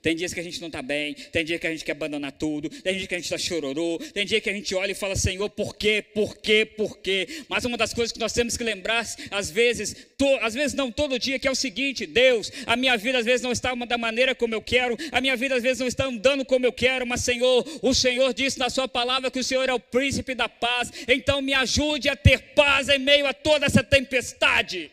Tem 0.07 0.15
dias 0.15 0.33
que 0.33 0.39
a 0.39 0.43
gente 0.43 0.61
não 0.61 0.67
está 0.67 0.81
bem, 0.81 1.13
tem 1.33 1.43
dia 1.43 1.59
que 1.59 1.67
a 1.67 1.69
gente 1.69 1.83
quer 1.83 1.91
abandonar 1.91 2.31
tudo, 2.31 2.69
tem 2.69 2.95
dia 2.95 3.05
que 3.05 3.13
a 3.13 3.17
gente 3.17 3.25
está 3.25 3.37
chororô, 3.37 3.99
tem 4.13 4.25
dia 4.25 4.39
que 4.39 4.49
a 4.49 4.53
gente 4.53 4.73
olha 4.73 4.93
e 4.93 4.95
fala, 4.95 5.17
Senhor, 5.17 5.49
por 5.49 5.75
quê, 5.75 6.01
por 6.01 6.37
quê, 6.37 6.65
por 6.65 6.97
quê? 6.99 7.43
Mas 7.49 7.65
uma 7.65 7.75
das 7.75 7.93
coisas 7.93 8.13
que 8.13 8.19
nós 8.19 8.31
temos 8.31 8.55
que 8.55 8.63
lembrar, 8.63 9.05
às 9.29 9.49
vezes, 9.49 10.07
to, 10.17 10.25
às 10.39 10.53
vezes 10.53 10.73
não 10.73 10.89
todo 10.89 11.19
dia, 11.19 11.37
que 11.37 11.45
é 11.45 11.51
o 11.51 11.55
seguinte: 11.55 12.05
Deus, 12.05 12.49
a 12.65 12.77
minha 12.77 12.95
vida 12.95 13.17
às 13.17 13.25
vezes 13.25 13.41
não 13.41 13.51
está 13.51 13.75
da 13.75 13.97
maneira 13.97 14.33
como 14.33 14.55
eu 14.55 14.61
quero, 14.61 14.95
a 15.11 15.19
minha 15.19 15.35
vida 15.35 15.55
às 15.55 15.61
vezes 15.61 15.81
não 15.81 15.87
está 15.87 16.05
andando 16.05 16.45
como 16.45 16.65
eu 16.65 16.71
quero, 16.71 17.05
mas 17.05 17.19
Senhor, 17.19 17.67
o 17.81 17.93
Senhor 17.93 18.33
disse 18.33 18.57
na 18.57 18.69
Sua 18.69 18.87
palavra 18.87 19.29
que 19.29 19.39
o 19.39 19.43
Senhor 19.43 19.67
é 19.67 19.73
o 19.73 19.79
príncipe 19.79 20.33
da 20.33 20.47
paz, 20.47 20.89
então 21.05 21.41
me 21.41 21.53
ajude 21.53 22.07
a 22.07 22.15
ter 22.15 22.53
paz 22.55 22.87
em 22.87 22.97
meio 22.97 23.27
a 23.27 23.33
toda 23.33 23.65
essa 23.65 23.83
tempestade. 23.83 24.89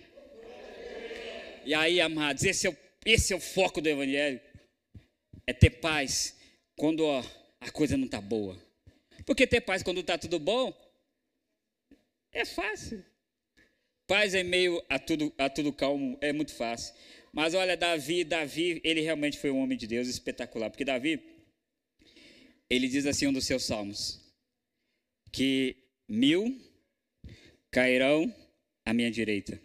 E 1.65 1.73
aí, 1.73 2.01
amados, 2.01 2.43
esse 2.43 2.67
é 2.67 2.71
o, 2.71 2.77
esse 3.07 3.33
é 3.33 3.37
o 3.37 3.41
foco 3.41 3.81
do 3.81 3.89
Evangelho 3.89 4.41
é 5.47 5.53
ter 5.53 5.71
paz 5.71 6.37
quando 6.77 7.05
ó, 7.05 7.25
a 7.61 7.71
coisa 7.71 7.97
não 7.97 8.07
está 8.07 8.21
boa. 8.21 8.61
Porque 9.25 9.47
ter 9.47 9.61
paz 9.61 9.83
quando 9.83 10.01
está 10.01 10.19
tudo 10.19 10.39
bom 10.39 10.73
é 12.33 12.45
fácil. 12.45 13.05
Paz 14.07 14.35
em 14.35 14.45
meio 14.45 14.85
a 14.89 14.99
tudo, 14.99 15.33
a 15.39 15.49
tudo 15.49 15.73
calmo 15.73 16.19
é 16.21 16.33
muito 16.33 16.53
fácil. 16.55 16.95
Mas 17.33 17.55
olha, 17.55 17.77
Davi, 17.77 18.23
Davi, 18.23 18.81
ele 18.85 19.01
realmente 19.01 19.39
foi 19.39 19.51
um 19.51 19.59
homem 19.59 19.79
de 19.79 19.87
Deus 19.87 20.09
espetacular. 20.09 20.71
Porque 20.71 20.85
Davi, 20.85 21.23
ele 22.69 22.89
diz 22.89 23.07
assim 23.07 23.27
um 23.27 23.33
dos 23.33 23.47
seus 23.47 23.65
salmos: 23.65 24.21
que 25.33 25.77
mil 26.09 26.61
cairão 27.71 28.33
à 28.85 28.93
minha 28.93 29.11
direita, 29.11 29.61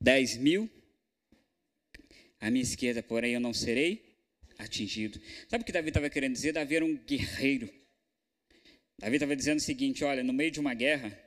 dez 0.00 0.36
mil 0.36 0.70
à 2.40 2.50
minha 2.50 2.62
esquerda, 2.62 3.02
porém 3.02 3.34
eu 3.34 3.40
não 3.40 3.52
serei 3.52 4.05
atingido. 4.58 5.20
Sabe 5.48 5.62
o 5.62 5.64
que 5.64 5.72
Davi 5.72 5.88
estava 5.88 6.10
querendo 6.10 6.32
dizer? 6.32 6.52
Davi 6.52 6.76
era 6.76 6.84
um 6.84 6.96
guerreiro. 6.96 7.68
Davi 8.98 9.16
estava 9.16 9.36
dizendo 9.36 9.58
o 9.58 9.62
seguinte: 9.62 10.04
olha, 10.04 10.22
no 10.22 10.32
meio 10.32 10.50
de 10.50 10.60
uma 10.60 10.74
guerra, 10.74 11.18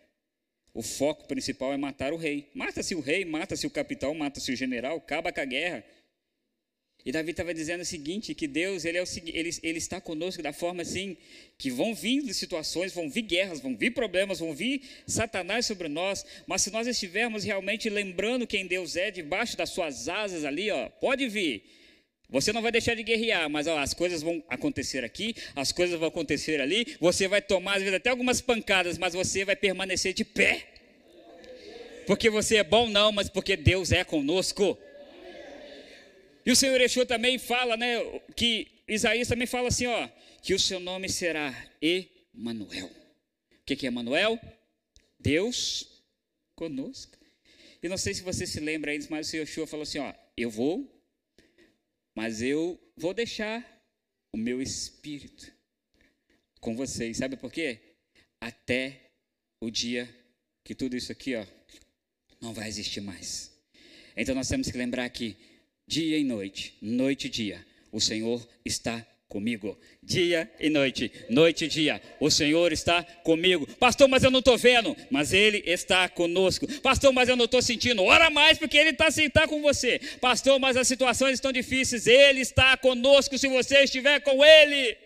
o 0.73 0.81
foco 0.81 1.27
principal 1.27 1.73
é 1.73 1.77
matar 1.77 2.13
o 2.13 2.17
rei. 2.17 2.49
Mata-se 2.53 2.95
o 2.95 2.99
rei, 2.99 3.25
mata-se 3.25 3.65
o 3.65 3.69
capitão, 3.69 4.13
mata-se 4.13 4.51
o 4.51 4.55
general, 4.55 4.97
acaba 4.97 5.31
com 5.31 5.41
a 5.41 5.45
guerra. 5.45 5.83
E 7.05 7.13
Davi 7.13 7.31
estava 7.31 7.53
dizendo 7.53 7.81
o 7.81 7.85
seguinte, 7.85 8.35
que 8.35 8.45
Deus 8.45 8.83
ele, 8.83 8.97
é 8.97 9.01
o, 9.01 9.05
ele, 9.27 9.49
ele 9.63 9.77
está 9.77 10.01
conosco 10.01 10.43
da 10.43 10.51
forma 10.51 10.81
assim, 10.81 11.15
que 11.57 11.71
vão 11.71 11.95
vir 11.95 12.33
situações, 12.33 12.91
vão 12.91 13.09
vir 13.09 13.21
guerras, 13.21 13.61
vão 13.61 13.75
vir 13.75 13.93
problemas, 13.93 14.39
vão 14.39 14.53
vir 14.53 14.81
Satanás 15.07 15.65
sobre 15.65 15.87
nós, 15.87 16.25
mas 16.45 16.61
se 16.61 16.71
nós 16.71 16.87
estivermos 16.87 17.45
realmente 17.45 17.89
lembrando 17.89 18.45
quem 18.45 18.67
Deus 18.67 18.97
é, 18.97 19.11
debaixo 19.11 19.55
das 19.55 19.69
suas 19.69 20.09
asas 20.09 20.43
ali, 20.43 20.69
ó, 20.71 20.89
pode 20.89 21.29
vir, 21.29 21.63
você 22.29 22.53
não 22.53 22.61
vai 22.61 22.71
deixar 22.71 22.93
de 22.93 23.01
guerrear, 23.01 23.49
mas 23.49 23.65
ó, 23.65 23.79
as 23.79 23.93
coisas 23.93 24.21
vão 24.21 24.43
acontecer 24.47 25.03
aqui, 25.03 25.35
as 25.55 25.71
coisas 25.71 25.99
vão 25.99 26.09
acontecer 26.09 26.61
ali. 26.61 26.95
Você 26.99 27.27
vai 27.27 27.41
tomar, 27.41 27.77
às 27.77 27.81
vezes, 27.81 27.95
até 27.95 28.11
algumas 28.11 28.39
pancadas, 28.39 28.99
mas 28.99 29.13
você 29.13 29.43
vai 29.43 29.55
permanecer 29.55 30.13
de 30.13 30.23
pé. 30.23 30.67
porque 32.05 32.29
você 32.29 32.57
é 32.57 32.63
bom, 32.63 32.87
não, 32.87 33.11
mas 33.11 33.29
porque 33.29 33.55
Deus 33.55 33.91
é 33.91 34.03
conosco. 34.03 34.77
E 36.45 36.51
o 36.51 36.55
Senhor 36.55 36.79
Yeshua 36.79 37.05
também 37.05 37.39
fala, 37.39 37.75
né, 37.75 37.97
que 38.35 38.67
Isaías 38.87 39.27
também 39.27 39.47
fala 39.47 39.67
assim, 39.67 39.87
ó, 39.87 40.07
que 40.41 40.53
o 40.53 40.59
seu 40.59 40.79
nome 40.79 41.09
será 41.09 41.53
Emanuel. 41.81 42.87
O 42.87 43.65
que, 43.65 43.85
é 43.85 43.87
Emanuel? 43.87 44.39
Deus 45.19 46.03
conosco. 46.55 47.17
E 47.81 47.87
não 47.87 47.97
sei 47.97 48.13
se 48.13 48.21
você 48.21 48.45
se 48.45 48.59
lembra 48.59 48.91
aí, 48.91 48.99
mas 49.09 49.27
o 49.27 49.29
Senhor 49.29 49.43
Yeshua 49.43 49.67
falou 49.67 49.83
assim, 49.83 49.99
ó, 49.99 50.13
eu 50.35 50.49
vou, 50.49 50.98
mas 52.19 52.41
eu 52.41 52.77
vou 52.97 53.13
deixar 53.13 53.65
o 54.33 54.37
meu 54.37 54.61
espírito 54.61 55.49
com 56.59 56.75
vocês. 56.75 57.15
Sabe 57.15 57.37
por 57.37 57.49
quê? 57.49 57.79
Até 58.41 59.11
o 59.63 59.71
dia 59.71 60.13
que 60.61 60.75
tudo 60.75 60.97
isso 60.97 61.13
aqui, 61.13 61.33
ó, 61.37 61.45
não 62.41 62.53
vai 62.53 62.67
existir 62.67 62.99
mais. 62.99 63.57
Então 64.17 64.35
nós 64.35 64.49
temos 64.49 64.69
que 64.69 64.77
lembrar 64.77 65.09
que 65.11 65.37
dia 65.87 66.17
e 66.17 66.25
noite, 66.25 66.77
noite 66.81 67.27
e 67.27 67.29
dia, 67.29 67.65
o 67.89 68.01
Senhor 68.01 68.45
está 68.65 69.07
comigo. 69.29 69.77
Dia 70.03 70.51
e 70.59 70.69
noite, 70.69 71.11
noite 71.29 71.65
e 71.65 71.67
dia, 71.67 72.01
o 72.19 72.31
Senhor 72.31 72.73
está 72.73 73.03
comigo. 73.23 73.67
Pastor, 73.77 74.07
mas 74.09 74.23
eu 74.23 74.31
não 74.31 74.39
estou 74.39 74.57
vendo, 74.57 74.97
mas 75.09 75.31
Ele 75.31 75.63
está 75.65 76.09
conosco. 76.09 76.67
Pastor, 76.81 77.13
mas 77.13 77.29
eu 77.29 77.35
não 77.35 77.45
estou 77.45 77.61
sentindo. 77.61 78.03
Ora 78.03 78.29
mais, 78.31 78.57
porque 78.57 78.77
Ele 78.77 78.89
está 78.89 79.07
tá 79.31 79.47
com 79.47 79.61
você. 79.61 80.01
Pastor, 80.19 80.59
mas 80.59 80.75
as 80.75 80.87
situações 80.87 81.33
estão 81.35 81.51
difíceis. 81.51 82.07
Ele 82.07 82.41
está 82.41 82.75
conosco 82.75 83.37
se 83.37 83.47
você 83.47 83.83
estiver 83.83 84.19
com 84.21 84.43
Ele. 84.43 84.97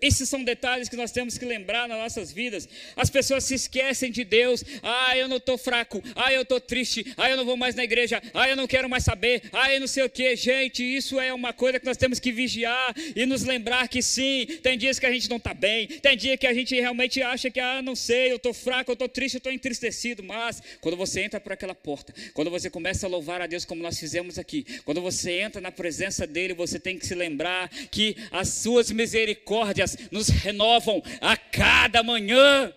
Esses 0.00 0.28
são 0.28 0.44
detalhes 0.44 0.88
que 0.88 0.96
nós 0.96 1.10
temos 1.10 1.36
que 1.36 1.44
lembrar 1.44 1.88
nas 1.88 1.98
nossas 1.98 2.32
vidas. 2.32 2.68
As 2.96 3.10
pessoas 3.10 3.44
se 3.44 3.54
esquecem 3.54 4.10
de 4.10 4.24
Deus. 4.24 4.64
Ah, 4.82 5.16
eu 5.16 5.26
não 5.28 5.38
estou 5.38 5.58
fraco. 5.58 6.02
Ah, 6.14 6.32
eu 6.32 6.42
estou 6.42 6.60
triste. 6.60 7.04
Ah, 7.16 7.28
eu 7.30 7.36
não 7.36 7.44
vou 7.44 7.56
mais 7.56 7.74
na 7.74 7.84
igreja. 7.84 8.22
Ah, 8.32 8.48
eu 8.48 8.56
não 8.56 8.66
quero 8.66 8.88
mais 8.88 9.04
saber. 9.04 9.42
Ah, 9.52 9.72
eu 9.72 9.80
não 9.80 9.86
sei 9.86 10.04
o 10.04 10.10
que. 10.10 10.36
Gente, 10.36 10.84
isso 10.84 11.18
é 11.18 11.32
uma 11.32 11.52
coisa 11.52 11.80
que 11.80 11.86
nós 11.86 11.96
temos 11.96 12.20
que 12.20 12.30
vigiar 12.30 12.94
e 13.16 13.26
nos 13.26 13.42
lembrar 13.42 13.88
que 13.88 14.00
sim, 14.00 14.46
tem 14.62 14.78
dias 14.78 14.98
que 14.98 15.06
a 15.06 15.12
gente 15.12 15.28
não 15.28 15.38
está 15.38 15.52
bem. 15.52 15.86
Tem 15.86 16.16
dia 16.16 16.36
que 16.36 16.46
a 16.46 16.54
gente 16.54 16.74
realmente 16.74 17.20
acha 17.22 17.50
que, 17.50 17.58
ah, 17.58 17.82
não 17.82 17.96
sei, 17.96 18.30
eu 18.30 18.36
estou 18.36 18.54
fraco, 18.54 18.90
eu 18.90 18.94
estou 18.94 19.08
triste, 19.08 19.34
eu 19.34 19.38
estou 19.38 19.52
entristecido. 19.52 20.22
Mas 20.22 20.62
quando 20.80 20.96
você 20.96 21.22
entra 21.22 21.40
por 21.40 21.52
aquela 21.52 21.74
porta, 21.74 22.14
quando 22.34 22.50
você 22.50 22.70
começa 22.70 23.06
a 23.06 23.08
louvar 23.08 23.40
a 23.40 23.46
Deus 23.46 23.64
como 23.64 23.82
nós 23.82 23.98
fizemos 23.98 24.38
aqui, 24.38 24.64
quando 24.84 25.00
você 25.00 25.40
entra 25.40 25.60
na 25.60 25.72
presença 25.72 26.26
dEle, 26.26 26.54
você 26.54 26.78
tem 26.78 26.98
que 26.98 27.06
se 27.06 27.14
lembrar 27.14 27.68
que 27.90 28.16
as 28.30 28.48
suas 28.48 28.90
misericórdias 28.90 29.87
nos 30.10 30.28
renovam 30.28 31.02
a 31.20 31.36
cada 31.36 32.02
manhã. 32.02 32.72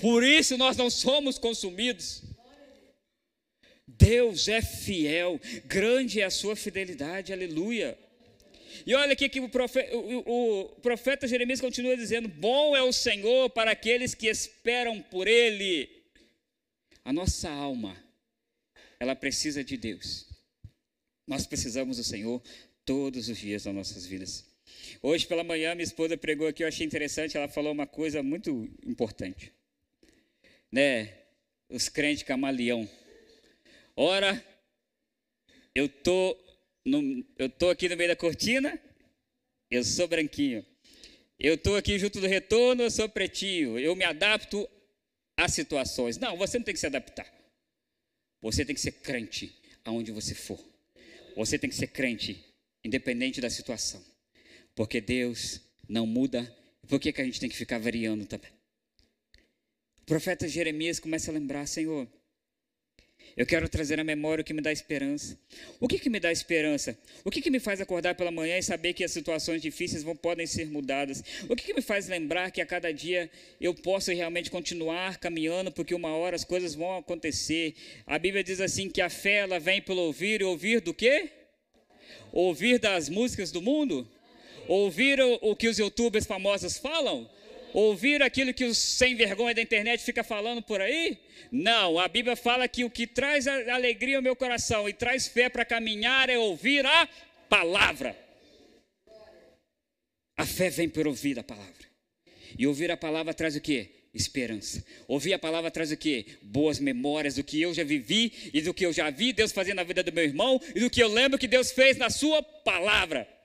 Por 0.00 0.22
isso 0.22 0.56
nós 0.56 0.76
não 0.76 0.90
somos 0.90 1.38
consumidos. 1.38 2.22
Deus 3.86 4.48
é 4.48 4.60
fiel, 4.60 5.40
grande 5.64 6.20
é 6.20 6.24
a 6.24 6.30
sua 6.30 6.54
fidelidade, 6.54 7.32
aleluia. 7.32 7.98
E 8.84 8.94
olha 8.94 9.12
aqui 9.12 9.28
que 9.28 9.40
o 9.40 9.48
profeta, 9.48 9.96
o, 9.96 10.64
o 10.64 10.68
profeta 10.80 11.26
Jeremias 11.26 11.60
continua 11.60 11.96
dizendo: 11.96 12.28
Bom 12.28 12.76
é 12.76 12.82
o 12.82 12.92
Senhor 12.92 13.50
para 13.50 13.70
aqueles 13.70 14.14
que 14.14 14.26
esperam 14.26 15.00
por 15.02 15.26
Ele. 15.26 15.88
A 17.04 17.12
nossa 17.12 17.48
alma, 17.48 17.96
ela 18.98 19.14
precisa 19.14 19.64
de 19.64 19.76
Deus. 19.76 20.28
Nós 21.26 21.46
precisamos 21.46 21.96
do 21.96 22.04
Senhor 22.04 22.42
todos 22.84 23.28
os 23.28 23.38
dias 23.38 23.64
das 23.64 23.74
nossas 23.74 24.06
vidas. 24.06 24.44
Hoje 25.02 25.26
pela 25.26 25.44
manhã, 25.44 25.74
minha 25.74 25.84
esposa 25.84 26.16
pregou 26.16 26.46
aqui, 26.46 26.62
eu 26.62 26.68
achei 26.68 26.86
interessante, 26.86 27.36
ela 27.36 27.48
falou 27.48 27.72
uma 27.72 27.86
coisa 27.86 28.22
muito 28.22 28.68
importante. 28.84 29.52
Né? 30.70 31.12
Os 31.68 31.88
crentes 31.88 32.22
camaleão. 32.22 32.88
Ora, 33.96 34.44
eu 35.74 35.88
tô, 35.88 36.36
no, 36.84 37.24
eu 37.38 37.48
tô 37.48 37.70
aqui 37.70 37.88
no 37.88 37.96
meio 37.96 38.10
da 38.10 38.16
cortina, 38.16 38.78
eu 39.70 39.82
sou 39.82 40.06
branquinho. 40.06 40.64
Eu 41.38 41.58
tô 41.58 41.74
aqui 41.76 41.98
junto 41.98 42.20
do 42.20 42.26
retorno, 42.26 42.82
eu 42.82 42.90
sou 42.90 43.08
pretinho. 43.08 43.78
Eu 43.78 43.94
me 43.94 44.04
adapto 44.04 44.68
às 45.36 45.52
situações. 45.52 46.16
Não, 46.16 46.36
você 46.36 46.58
não 46.58 46.64
tem 46.64 46.72
que 46.72 46.80
se 46.80 46.86
adaptar. 46.86 47.30
Você 48.40 48.64
tem 48.64 48.74
que 48.74 48.80
ser 48.80 48.92
crente 48.92 49.54
aonde 49.84 50.12
você 50.12 50.34
for. 50.34 50.58
Você 51.36 51.58
tem 51.58 51.68
que 51.68 51.76
ser 51.76 51.88
crente, 51.88 52.42
independente 52.82 53.40
da 53.40 53.50
situação. 53.50 54.02
Porque 54.76 55.00
Deus 55.00 55.60
não 55.88 56.06
muda. 56.06 56.54
Por 56.86 57.00
que, 57.00 57.12
que 57.12 57.20
a 57.20 57.24
gente 57.24 57.40
tem 57.40 57.48
que 57.48 57.56
ficar 57.56 57.78
variando 57.78 58.26
também? 58.26 58.50
O 60.02 60.04
profeta 60.04 60.46
Jeremias 60.46 61.00
começa 61.00 61.30
a 61.30 61.34
lembrar: 61.34 61.66
Senhor, 61.66 62.06
eu 63.34 63.46
quero 63.46 63.68
trazer 63.70 63.98
à 63.98 64.04
memória 64.04 64.42
o 64.42 64.44
que 64.44 64.52
me 64.52 64.60
dá 64.60 64.70
esperança. 64.70 65.38
O 65.80 65.88
que, 65.88 65.98
que 65.98 66.10
me 66.10 66.20
dá 66.20 66.30
esperança? 66.30 66.96
O 67.24 67.30
que, 67.30 67.40
que 67.40 67.50
me 67.50 67.58
faz 67.58 67.80
acordar 67.80 68.14
pela 68.14 68.30
manhã 68.30 68.58
e 68.58 68.62
saber 68.62 68.92
que 68.92 69.02
as 69.02 69.10
situações 69.10 69.62
difíceis 69.62 70.02
vão, 70.02 70.14
podem 70.14 70.46
ser 70.46 70.66
mudadas? 70.66 71.24
O 71.48 71.56
que, 71.56 71.64
que 71.64 71.74
me 71.74 71.82
faz 71.82 72.06
lembrar 72.06 72.50
que 72.50 72.60
a 72.60 72.66
cada 72.66 72.92
dia 72.92 73.30
eu 73.58 73.74
posso 73.74 74.12
realmente 74.12 74.50
continuar 74.50 75.16
caminhando, 75.18 75.72
porque 75.72 75.94
uma 75.94 76.14
hora 76.14 76.36
as 76.36 76.44
coisas 76.44 76.74
vão 76.74 76.98
acontecer? 76.98 77.74
A 78.06 78.18
Bíblia 78.18 78.44
diz 78.44 78.60
assim 78.60 78.90
que 78.90 79.00
a 79.00 79.08
fé 79.08 79.38
ela 79.38 79.58
vem 79.58 79.80
pelo 79.80 80.02
ouvir 80.02 80.42
e 80.42 80.44
ouvir 80.44 80.82
do 80.82 80.92
quê? 80.92 81.30
Ouvir 82.30 82.78
das 82.78 83.08
músicas 83.08 83.50
do 83.50 83.62
mundo? 83.62 84.06
Ouvir 84.68 85.20
o, 85.20 85.54
que 85.54 85.68
os 85.68 85.78
youtubers 85.78 86.26
famosos 86.26 86.78
falam? 86.78 87.28
Ouvir 87.72 88.22
aquilo 88.22 88.54
que 88.54 88.64
os 88.64 88.78
sem 88.78 89.14
vergonha 89.14 89.54
da 89.54 89.60
internet 89.60 90.02
fica 90.02 90.24
falando 90.24 90.62
por 90.62 90.80
aí? 90.80 91.18
Não, 91.52 91.98
a 91.98 92.08
Bíblia 92.08 92.34
fala 92.34 92.66
que 92.66 92.84
o 92.84 92.90
que 92.90 93.06
traz 93.06 93.46
alegria 93.46 94.16
ao 94.16 94.22
meu 94.22 94.34
coração 94.34 94.88
e 94.88 94.92
traz 94.92 95.28
fé 95.28 95.48
para 95.48 95.64
caminhar 95.64 96.30
é 96.30 96.38
ouvir 96.38 96.86
a 96.86 97.08
palavra. 97.48 98.16
A 100.36 100.46
fé 100.46 100.70
vem 100.70 100.88
por 100.88 101.06
ouvir 101.06 101.38
a 101.38 101.44
palavra. 101.44 101.86
E 102.58 102.66
ouvir 102.66 102.90
a 102.90 102.96
palavra 102.96 103.34
traz 103.34 103.56
o 103.56 103.60
quê? 103.60 103.90
Esperança. 104.14 104.82
Ouvir 105.06 105.34
a 105.34 105.38
palavra 105.38 105.70
traz 105.70 105.92
o 105.92 105.96
quê? 105.96 106.24
Boas 106.40 106.80
memórias 106.80 107.34
do 107.34 107.44
que 107.44 107.60
eu 107.60 107.74
já 107.74 107.84
vivi 107.84 108.32
e 108.54 108.62
do 108.62 108.72
que 108.72 108.86
eu 108.86 108.92
já 108.92 109.10
vi 109.10 109.32
Deus 109.32 109.52
fazer 109.52 109.74
na 109.74 109.82
vida 109.82 110.02
do 110.02 110.12
meu 110.12 110.24
irmão 110.24 110.60
e 110.74 110.80
do 110.80 110.88
que 110.88 111.02
eu 111.02 111.08
lembro 111.08 111.38
que 111.38 111.46
Deus 111.46 111.70
fez 111.72 111.98
na 111.98 112.08
sua 112.08 112.42
palavra. 112.42 113.35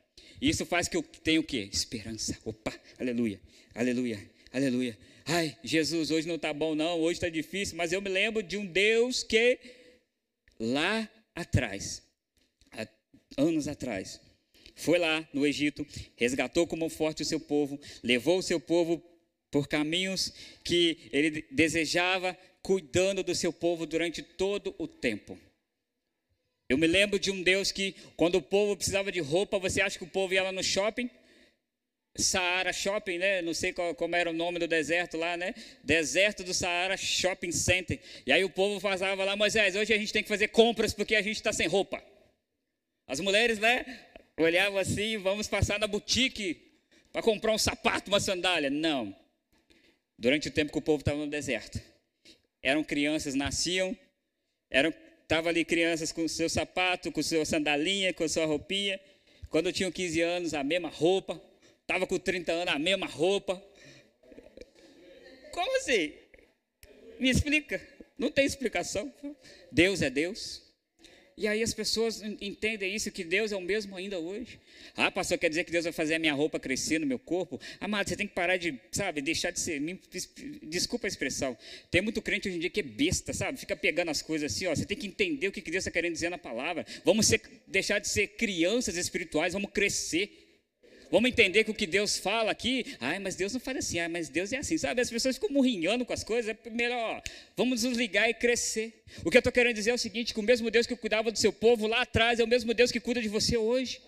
Isso 0.42 0.66
faz 0.66 0.88
que 0.88 0.98
eu 0.98 1.04
tenha 1.04 1.40
o 1.40 1.44
quê? 1.44 1.70
Esperança. 1.72 2.38
Opa, 2.44 2.74
aleluia, 3.00 3.40
aleluia, 3.76 4.20
aleluia. 4.52 4.98
Ai, 5.26 5.56
Jesus, 5.64 6.10
hoje 6.10 6.28
não 6.28 6.36
está 6.36 6.52
bom, 6.52 6.74
não, 6.74 7.00
hoje 7.00 7.18
está 7.18 7.30
difícil, 7.30 7.78
mas 7.78 7.92
eu 7.92 8.02
me 8.02 8.10
lembro 8.10 8.42
de 8.42 8.58
um 8.58 8.66
Deus 8.66 9.22
que 9.22 9.60
lá 10.60 11.08
atrás, 11.36 12.02
há 12.72 12.88
anos 13.38 13.68
atrás, 13.68 14.20
foi 14.76 14.98
lá 14.98 15.28
no 15.32 15.46
Egito, 15.46 15.86
resgatou 16.16 16.66
como 16.66 16.90
forte 16.90 17.22
o 17.22 17.26
seu 17.26 17.40
povo, 17.40 17.80
levou 18.02 18.40
o 18.40 18.44
seu 18.44 18.60
povo 18.60 19.02
por 19.52 19.68
caminhos 19.68 20.34
que 20.64 21.10
ele 21.12 21.46
desejava, 21.52 22.36
cuidando 22.64 23.24
do 23.24 23.36
seu 23.36 23.54
povo 23.54 23.86
durante 23.86 24.24
todo 24.24 24.74
o 24.80 24.88
tempo. 24.88 25.38
Eu 26.72 26.78
me 26.78 26.88
lembro 26.88 27.20
de 27.20 27.30
um 27.30 27.44
Deus 27.44 27.70
que, 27.70 27.94
quando 28.16 28.36
o 28.36 28.42
povo 28.42 28.78
precisava 28.78 29.12
de 29.12 29.20
roupa, 29.20 29.60
você 29.60 29.82
acha 29.82 29.98
que 29.98 30.06
o 30.06 30.08
povo 30.08 30.34
ia 30.34 30.42
lá 30.42 30.54
no 30.54 30.64
shopping? 30.64 31.10
Saara 32.16 32.72
Shopping, 32.72 33.18
né? 33.18 33.42
Não 33.42 33.54
sei 33.54 33.74
qual, 33.74 33.94
como 33.94 34.16
era 34.16 34.30
o 34.30 34.34
nome 34.34 34.58
do 34.58 34.70
deserto 34.70 35.18
lá, 35.18 35.36
né? 35.36 35.54
Deserto 35.84 36.46
do 36.46 36.54
Saara 36.54 36.96
Shopping 36.96 37.52
Center. 37.52 38.00
E 38.26 38.32
aí 38.32 38.46
o 38.46 38.50
povo 38.50 38.80
fazava 38.80 39.26
lá, 39.26 39.36
Moisés, 39.36 39.76
hoje 39.76 39.94
a 39.94 39.98
gente 39.98 40.14
tem 40.14 40.24
que 40.24 40.30
fazer 40.30 40.48
compras 40.48 40.94
porque 40.94 41.14
a 41.14 41.22
gente 41.22 41.36
está 41.36 41.52
sem 41.52 41.68
roupa. 41.68 42.02
As 43.06 43.20
mulheres, 43.20 43.60
né? 43.60 43.86
Olhavam 44.38 44.80
assim, 44.80 45.18
vamos 45.18 45.50
passar 45.50 45.78
na 45.78 45.88
boutique 45.88 46.72
para 47.12 47.22
comprar 47.22 47.52
um 47.52 47.58
sapato, 47.58 48.10
uma 48.10 48.22
sandália. 48.22 48.70
Não. 48.70 49.14
Durante 50.18 50.48
o 50.48 50.52
tempo 50.52 50.72
que 50.72 50.78
o 50.78 50.82
povo 50.82 51.02
estava 51.02 51.18
no 51.18 51.28
deserto. 51.28 51.82
Eram 52.64 52.82
crianças, 52.82 53.36
nasciam, 53.36 53.94
eram 54.70 54.94
Estava 55.32 55.48
ali 55.48 55.64
crianças 55.64 56.12
com 56.12 56.28
seu 56.28 56.50
sapato, 56.50 57.10
com 57.10 57.24
sua 57.24 57.46
sandalinha, 57.46 58.14
com 58.14 58.28
sua 58.28 58.46
roupinha. 58.46 59.00
Quando 59.50 59.68
eu 59.68 59.72
tinha 59.72 59.90
15 59.90 60.20
anos, 60.20 60.54
a 60.54 60.62
mesma 60.62 60.90
roupa. 60.90 61.42
Estava 61.80 62.06
com 62.06 62.20
30 62.20 62.52
anos, 62.52 62.74
a 62.74 62.78
mesma 62.78 63.06
roupa. 63.06 63.56
Como 65.54 65.78
assim? 65.78 66.12
Me 67.18 67.30
explica. 67.30 67.82
Não 68.18 68.30
tem 68.30 68.46
explicação. 68.46 69.10
Deus 69.72 70.02
é 70.02 70.10
Deus. 70.10 70.70
E 71.38 71.48
aí 71.48 71.64
as 71.64 71.74
pessoas 71.74 72.22
entendem 72.40 72.94
isso, 72.94 73.12
que 73.12 73.24
Deus 73.24 73.52
é 73.52 73.56
o 73.56 73.62
mesmo 73.62 73.96
ainda 73.96 74.20
hoje. 74.20 74.60
Ah, 74.96 75.10
pastor, 75.10 75.38
quer 75.38 75.50
dizer 75.50 75.64
que 75.64 75.72
Deus 75.72 75.86
vai 75.86 75.94
fazer 75.94 76.16
a 76.16 76.20
minha 76.20 76.34
roupa 76.34 76.60
crescer 76.60 77.00
no 77.00 77.06
meu 77.06 77.18
corpo? 77.18 77.60
Amado, 77.80 78.10
você 78.10 78.16
tem 78.16 78.28
que 78.28 78.34
parar 78.34 78.58
de, 78.58 78.78
sabe, 78.92 79.22
deixar 79.22 79.52
de 79.52 79.60
ser. 79.60 79.80
Me, 79.80 80.00
desculpa 80.64 81.08
a 81.08 81.10
expressão. 81.10 81.58
Tem 81.90 82.02
muito 82.02 82.22
crente 82.22 82.48
hoje 82.48 82.58
em 82.58 82.60
dia 82.60 82.70
que 82.70 82.82
é 82.82 82.84
besta, 82.84 83.34
sabe? 83.34 83.60
Fica 83.60 83.76
pegando 83.76 84.10
as 84.10 84.22
coisas 84.22 84.54
assim, 84.54 84.68
ó. 84.68 84.76
Você 84.76 84.86
tem 84.86 84.98
que 84.98 85.08
entender 85.08 85.48
o 85.48 85.52
que 85.52 85.62
Deus 85.62 85.78
está 85.78 85.92
querendo 85.92 86.14
dizer 86.14 86.30
na 86.30 86.38
palavra. 86.38 86.86
Vamos 87.04 87.26
ser, 87.26 87.42
deixar 87.68 88.00
de 88.00 88.08
ser 88.08 88.28
crianças 88.28 88.98
espirituais, 88.98 89.54
vamos 89.54 89.72
crescer. 89.72 90.51
Vamos 91.12 91.30
entender 91.30 91.66
que 91.66 91.72
o 91.72 91.74
que 91.74 91.86
Deus 91.86 92.18
fala 92.18 92.52
aqui, 92.52 92.96
ai, 93.00 93.20
mas 93.20 93.36
Deus 93.36 93.52
não 93.52 93.60
faz 93.60 93.78
assim, 93.78 94.00
ai, 94.00 94.08
mas 94.08 94.30
Deus 94.30 94.54
é 94.54 94.58
assim, 94.58 94.78
sabe? 94.78 95.02
As 95.02 95.10
pessoas 95.10 95.36
ficam 95.36 95.50
murrinhando 95.50 96.06
com 96.06 96.14
as 96.14 96.24
coisas, 96.24 96.56
é 96.56 96.70
melhor, 96.70 97.22
vamos 97.58 97.84
nos 97.84 97.98
ligar 97.98 98.30
e 98.30 98.34
crescer. 98.34 99.04
O 99.26 99.30
que 99.30 99.36
eu 99.36 99.40
estou 99.40 99.52
querendo 99.52 99.76
dizer 99.76 99.92
é 99.92 99.94
o 99.94 99.98
seguinte: 99.98 100.34
que 100.34 100.40
o 100.40 100.44
mesmo 100.44 100.72
Deus 100.72 100.88
que 100.88 100.96
cuidava 100.96 101.30
do 101.30 101.38
seu 101.38 101.52
povo 101.52 101.86
lá 101.86 102.02
atrás 102.04 102.40
é 102.40 102.44
o 102.44 102.48
mesmo 102.48 102.74
Deus 102.74 102.92
que 102.92 103.00
cuida 103.00 103.22
de 103.22 103.28
você 103.28 103.58
hoje. 103.58 104.02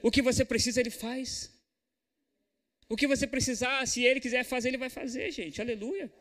O 0.00 0.10
que 0.10 0.22
você 0.22 0.44
precisa, 0.44 0.80
Ele 0.80 0.90
faz. 0.90 1.50
O 2.88 2.96
que 2.96 3.06
você 3.06 3.26
precisar, 3.26 3.84
se 3.88 4.04
Ele 4.04 4.20
quiser 4.20 4.44
fazer, 4.44 4.68
Ele 4.68 4.78
vai 4.78 4.90
fazer, 4.90 5.30
gente, 5.32 5.60
aleluia. 5.60 6.12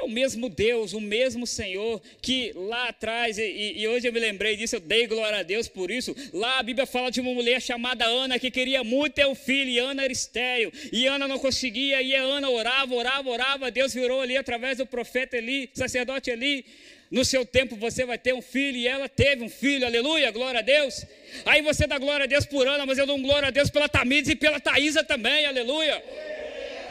É 0.00 0.02
o 0.02 0.08
mesmo 0.08 0.48
Deus, 0.48 0.94
o 0.94 1.00
mesmo 1.00 1.46
Senhor 1.46 2.00
que 2.22 2.52
lá 2.54 2.88
atrás, 2.88 3.36
e, 3.36 3.74
e, 3.76 3.86
hoje 3.86 4.08
eu 4.08 4.12
me 4.12 4.18
lembrei 4.18 4.56
disso, 4.56 4.76
eu 4.76 4.80
dei 4.80 5.06
glória 5.06 5.40
a 5.40 5.42
Deus 5.42 5.68
por 5.68 5.90
isso. 5.90 6.16
Lá 6.32 6.58
a 6.58 6.62
Bíblia 6.62 6.86
fala 6.86 7.10
de 7.10 7.20
uma 7.20 7.34
mulher 7.34 7.60
chamada 7.60 8.06
Ana 8.06 8.38
que 8.38 8.50
queria 8.50 8.82
muito 8.82 9.14
ter 9.14 9.26
um 9.26 9.34
filho, 9.34 9.68
e 9.68 9.78
Ana 9.78 10.04
era 10.04 10.12
estéreo, 10.12 10.72
e 10.90 11.06
Ana 11.06 11.28
não 11.28 11.38
conseguia, 11.38 12.00
e 12.00 12.14
Ana 12.14 12.48
orava, 12.48 12.94
orava, 12.94 13.28
orava. 13.28 13.70
Deus 13.70 13.92
virou 13.92 14.22
ali 14.22 14.38
através 14.38 14.78
do 14.78 14.86
profeta 14.86 15.36
Eli, 15.36 15.68
sacerdote 15.74 16.30
Eli. 16.30 16.64
No 17.10 17.22
seu 17.22 17.44
tempo 17.44 17.76
você 17.76 18.06
vai 18.06 18.16
ter 18.16 18.32
um 18.32 18.40
filho, 18.40 18.78
e 18.78 18.88
ela 18.88 19.06
teve 19.06 19.44
um 19.44 19.50
filho, 19.50 19.84
aleluia, 19.84 20.30
glória 20.30 20.60
a 20.60 20.62
Deus. 20.62 21.04
Aí 21.44 21.60
você 21.60 21.86
dá 21.86 21.98
glória 21.98 22.24
a 22.24 22.26
Deus 22.26 22.46
por 22.46 22.66
Ana, 22.66 22.86
mas 22.86 22.96
eu 22.96 23.06
dou 23.06 23.18
glória 23.18 23.48
a 23.48 23.50
Deus 23.50 23.68
pela 23.68 23.88
Tamires 23.88 24.30
e 24.30 24.34
pela 24.34 24.58
Taísa 24.58 25.04
também, 25.04 25.44
aleluia. 25.44 26.02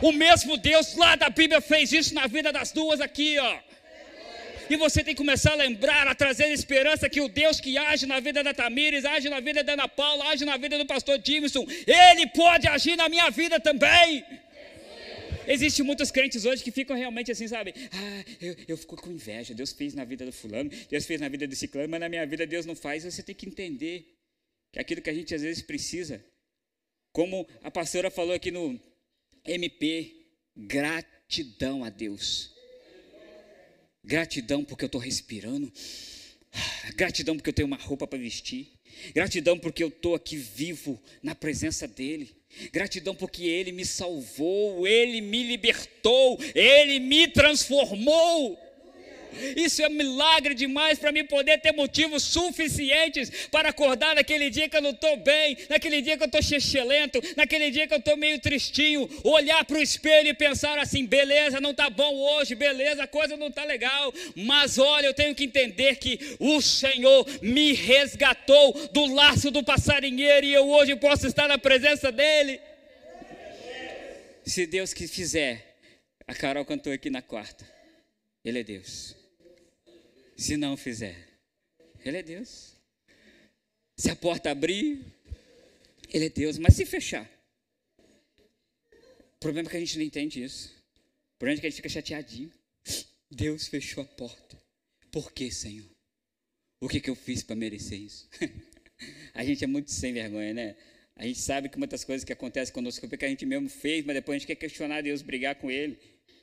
O 0.02 0.12
mesmo 0.12 0.58
Deus 0.58 0.96
lá 0.96 1.16
da 1.16 1.30
Bíblia 1.30 1.62
fez 1.62 1.92
isso 1.92 2.14
na 2.14 2.26
vida 2.28 2.52
das 2.52 2.72
duas 2.72 3.02
aqui, 3.02 3.38
ó. 3.38 3.60
E 4.70 4.78
você 4.78 5.04
tem 5.04 5.16
que 5.16 5.18
começar 5.18 5.54
a 5.54 5.56
lembrar, 5.56 6.08
a 6.08 6.14
trazer 6.14 6.48
esperança 6.50 7.10
que 7.10 7.20
o 7.20 7.28
Deus 7.28 7.60
que 7.60 7.76
age 7.78 8.06
na 8.06 8.20
vida 8.20 8.44
da 8.44 8.54
Tamires, 8.54 9.04
age 9.04 9.28
na 9.28 9.40
vida 9.40 9.64
da 9.64 9.74
Ana 9.74 9.88
Paula, 9.88 10.26
age 10.28 10.46
na 10.46 10.58
vida 10.58 10.78
do 10.78 10.86
pastor 10.86 11.20
Jameson, 11.24 11.66
Ele 11.88 12.28
pode 12.28 12.68
agir 12.68 12.96
na 12.96 13.10
minha 13.10 13.30
vida 13.32 13.60
também. 13.60 14.24
Existem 15.48 15.84
muitos 15.84 16.12
crentes 16.12 16.46
hoje 16.46 16.64
que 16.64 16.72
ficam 16.72 16.96
realmente 16.96 17.32
assim, 17.32 17.48
sabe? 17.48 17.74
Ah, 17.92 18.24
eu, 18.40 18.56
eu 18.68 18.78
fico 18.78 18.96
com 18.96 19.10
inveja. 19.12 19.56
Deus 19.56 19.74
fez 19.74 19.96
na 19.96 20.06
vida 20.06 20.24
do 20.24 20.32
fulano, 20.32 20.70
Deus 20.88 21.06
fez 21.08 21.20
na 21.20 21.28
vida 21.28 21.48
do 21.48 21.56
ciclano, 21.56 21.90
mas 21.90 22.00
na 22.00 22.08
minha 22.08 22.26
vida 22.28 22.46
Deus 22.46 22.68
não 22.68 22.76
faz. 22.76 23.04
Você 23.04 23.24
tem 23.24 23.34
que 23.34 23.48
entender 23.48 24.06
que 24.72 24.80
aquilo 24.80 25.02
que 25.02 25.10
a 25.10 25.14
gente 25.14 25.34
às 25.34 25.42
vezes 25.42 25.64
precisa, 25.64 26.24
como 27.12 27.48
a 27.64 27.72
pastora 27.72 28.12
falou 28.12 28.36
aqui 28.36 28.52
no, 28.52 28.80
MP, 29.50 30.16
gratidão 30.56 31.84
a 31.84 31.90
Deus. 31.90 32.52
Gratidão 34.04 34.64
porque 34.64 34.86
eu 34.86 34.88
estou 34.88 35.02
respirando. 35.02 35.72
Gratidão 36.96 37.36
porque 37.36 37.50
eu 37.50 37.54
tenho 37.54 37.68
uma 37.68 37.78
roupa 37.78 38.06
para 38.06 38.20
vestir. 38.20 38.72
Gratidão 39.14 39.58
porque 39.58 39.84
eu 39.84 39.88
estou 39.88 40.16
aqui 40.16 40.36
vivo 40.36 41.02
na 41.24 41.34
presença 41.34 41.88
dEle. 41.88 42.36
Gratidão 42.72 43.16
porque 43.16 43.44
Ele 43.44 43.72
me 43.72 43.86
salvou, 43.86 44.88
Ele 44.88 45.22
me 45.22 45.44
libertou, 45.44 46.40
Ele 46.56 47.00
me 47.00 47.28
transformou. 47.28 48.69
Isso 49.56 49.82
é 49.84 49.90
milagre 49.90 50.54
demais 50.54 50.98
para 50.98 51.12
mim 51.12 51.26
poder 51.26 51.60
ter 51.60 51.72
motivos 51.72 52.24
suficientes 52.24 53.48
para 53.52 53.70
acordar 53.70 54.16
naquele 54.16 54.50
dia 54.50 54.68
que 54.68 54.76
eu 54.76 54.82
não 54.82 54.92
estou 54.92 55.18
bem, 55.18 55.58
naquele 55.70 56.02
dia 56.02 56.18
que 56.18 56.24
eu 56.24 56.28
estou 56.28 56.42
chechelento, 56.42 57.22
naquele 57.36 57.72
dia 57.72 57.88
que 57.88 57.94
eu 57.94 58.00
estou 58.00 58.18
meio 58.18 58.40
tristinho, 58.40 59.10
olhar 59.24 59.64
para 59.66 59.78
o 59.78 59.82
espelho 59.82 60.30
e 60.30 60.34
pensar 60.34 60.78
assim: 60.80 61.06
beleza, 61.06 61.62
não 61.62 61.72
está 61.72 61.90
bom 61.90 62.16
hoje, 62.16 62.56
beleza, 62.56 63.04
a 63.04 63.08
coisa 63.08 63.38
não 63.38 63.48
está 63.48 63.64
legal, 63.64 64.14
mas 64.36 64.78
olha, 64.78 65.08
eu 65.08 65.14
tenho 65.14 65.36
que 65.36 65.44
entender 65.44 65.96
que 65.98 66.38
o 66.40 66.62
Senhor 66.62 67.26
me 67.42 67.74
resgatou 67.74 68.74
do 68.92 69.14
laço 69.14 69.52
do 69.52 69.64
passarinheiro 69.64 70.46
e 70.46 70.54
eu 70.54 70.70
hoje 70.70 70.96
posso 70.96 71.28
estar 71.28 71.48
na 71.48 71.58
presença 71.58 72.12
dEle. 72.12 72.60
Se 74.46 74.66
Deus 74.66 74.94
que 74.94 75.08
fizer, 75.08 75.78
a 76.26 76.34
Carol 76.34 76.66
cantou 76.66 76.92
aqui 76.92 77.10
na 77.10 77.22
quarta. 77.22 77.68
Ele 78.44 78.60
é 78.60 78.64
Deus. 78.64 79.19
Se 80.40 80.56
não 80.56 80.78
fizer, 80.78 81.18
Ele 82.00 82.16
é 82.16 82.24
Deus. 82.24 82.74
Se 83.98 84.10
a 84.10 84.16
porta 84.16 84.50
abrir, 84.50 85.06
Ele 86.08 86.28
é 86.28 86.30
Deus. 86.30 86.58
Mas 86.58 86.78
se 86.78 86.86
fechar, 86.86 87.30
o 89.36 89.38
problema 89.38 89.68
é 89.68 89.72
que 89.72 89.76
a 89.76 89.80
gente 89.82 89.98
não 89.98 90.06
entende 90.06 90.42
isso. 90.42 90.70
O 91.36 91.40
problema 91.40 91.58
é 91.58 91.60
que 91.60 91.68
a 91.68 91.70
gente 91.70 91.76
fica 91.76 91.90
chateadinho. 91.90 92.54
Deus 93.30 93.68
fechou 93.68 94.02
a 94.02 94.08
porta. 94.08 94.58
Por 95.12 95.34
que, 95.34 95.52
Senhor? 95.52 95.86
O 96.80 96.88
que, 96.88 97.02
que 97.02 97.10
eu 97.10 97.16
fiz 97.16 97.44
para 97.44 97.58
merecer 97.58 98.00
isso? 98.00 98.30
a 99.36 99.44
gente 99.44 99.62
é 99.62 99.68
muito 99.68 99.92
sem 99.92 100.14
vergonha, 100.14 100.54
né? 100.54 100.78
A 101.18 101.26
gente 101.26 101.40
sabe 101.40 101.68
que 101.68 101.78
muitas 101.78 102.06
coisas 102.06 102.24
que 102.24 102.32
acontecem 102.32 102.74
conosco 102.74 103.06
é 103.06 103.10
porque 103.10 103.26
a 103.26 103.30
gente 103.30 103.46
mesmo 103.46 103.68
fez, 103.68 104.06
mas 104.06 104.16
depois 104.16 104.38
a 104.38 104.40
gente 104.40 104.48
quer 104.48 104.56
questionar 104.56 105.02
Deus, 105.02 105.22
brigar 105.22 105.56
com 105.56 105.70
Ele. 105.70 106.00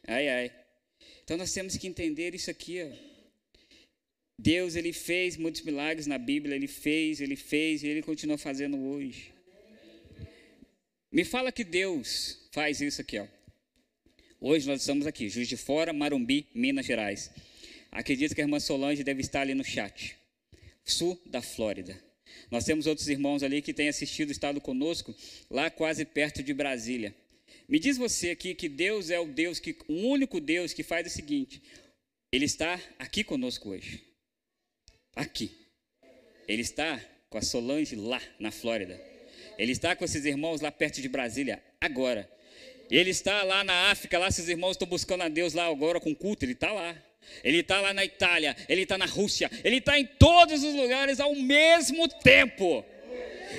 Ai, 0.07 0.29
ai. 0.29 0.53
Então 1.25 1.39
nós 1.39 1.51
temos 1.51 1.79
que 1.79 1.87
entender 1.87 2.35
isso 2.35 2.51
aqui. 2.51 2.83
Ó. 2.83 3.16
Deus 4.39 4.77
ele 4.77 4.93
fez 4.93 5.37
muitos 5.37 5.63
milagres 5.63 6.07
na 6.07 6.19
Bíblia, 6.19 6.55
ele 6.55 6.67
fez, 6.67 7.21
ele 7.21 7.37
fez 7.37 7.83
e 7.83 7.89
ele 7.89 8.03
continua 8.03 8.37
fazendo 8.37 8.77
hoje. 8.77 9.33
Me 11.11 11.25
fala 11.25 11.51
que 11.51 11.65
Deus 11.65 12.47
faz 12.53 12.81
isso 12.81 13.01
aqui, 13.01 13.19
ó. 13.19 13.27
Hoje 14.39 14.69
nós 14.69 14.81
estamos 14.81 15.07
aqui, 15.07 15.31
Juiz 15.31 15.49
de 15.49 15.57
Fora, 15.57 15.93
Marumbi, 15.93 16.47
Minas 16.55 16.85
Gerais. 16.85 17.31
Acredito 17.91 18.35
que 18.35 18.41
a 18.43 18.45
irmã 18.45 18.61
Solange 18.61 19.03
deve 19.03 19.23
estar 19.23 19.41
ali 19.41 19.55
no 19.55 19.65
chat. 19.65 20.15
Sul 20.85 21.19
da 21.25 21.41
Flórida. 21.41 21.99
Nós 22.51 22.65
temos 22.65 22.87
outros 22.87 23.09
irmãos 23.09 23.43
ali 23.43 23.63
que 23.63 23.73
têm 23.73 23.89
assistido, 23.89 24.31
estado 24.31 24.61
conosco, 24.61 25.15
lá 25.51 25.71
quase 25.71 26.05
perto 26.05 26.43
de 26.43 26.53
Brasília. 26.53 27.15
Me 27.67 27.79
diz 27.79 27.97
você 27.97 28.31
aqui 28.31 28.55
que 28.55 28.69
Deus 28.69 29.09
é 29.09 29.19
o 29.19 29.27
Deus 29.27 29.59
que, 29.59 29.75
o 29.89 29.95
único 29.95 30.39
Deus 30.39 30.75
que 30.75 30.83
faz 30.83 31.07
o 31.07 31.11
seguinte: 31.11 31.63
Ele 32.31 32.45
está 32.45 32.79
aqui 32.99 33.25
conosco 33.25 33.71
hoje 33.71 34.05
aqui. 35.17 35.51
Ele 36.47 36.63
está 36.63 37.01
com 37.29 37.39
a 37.39 37.43
Solange 37.43 37.97
lá 37.97 38.21
na 38.39 38.53
Flórida. 38.53 39.01
Ele 39.59 39.73
está 39.73 39.97
com 39.97 40.05
esses 40.05 40.25
irmãos 40.25 40.61
lá 40.61 40.71
perto 40.71 41.01
de 41.01 41.09
Brasília 41.09 41.63
agora. 41.81 42.31
Ele 42.91 43.11
está 43.11 43.43
lá 43.43 43.65
na 43.65 43.91
África, 43.91 44.19
lá 44.19 44.31
seus 44.31 44.49
irmãos 44.49 44.73
estão 44.73 44.87
buscando 44.87 45.23
a 45.23 45.29
Deus 45.29 45.55
lá 45.55 45.67
agora 45.67 45.99
com 45.99 46.15
culto, 46.15 46.45
ele 46.45 46.53
está 46.53 46.71
lá. 46.71 46.95
Ele 47.43 47.59
está 47.59 47.81
lá 47.81 47.93
na 47.93 48.05
Itália, 48.05 48.57
ele 48.69 48.83
está 48.83 48.97
na 48.97 49.07
Rússia, 49.07 49.51
ele 49.65 49.79
está 49.79 49.99
em 49.99 50.07
todos 50.07 50.63
os 50.63 50.75
lugares 50.75 51.19
ao 51.19 51.35
mesmo 51.35 52.07
tempo. 52.07 52.85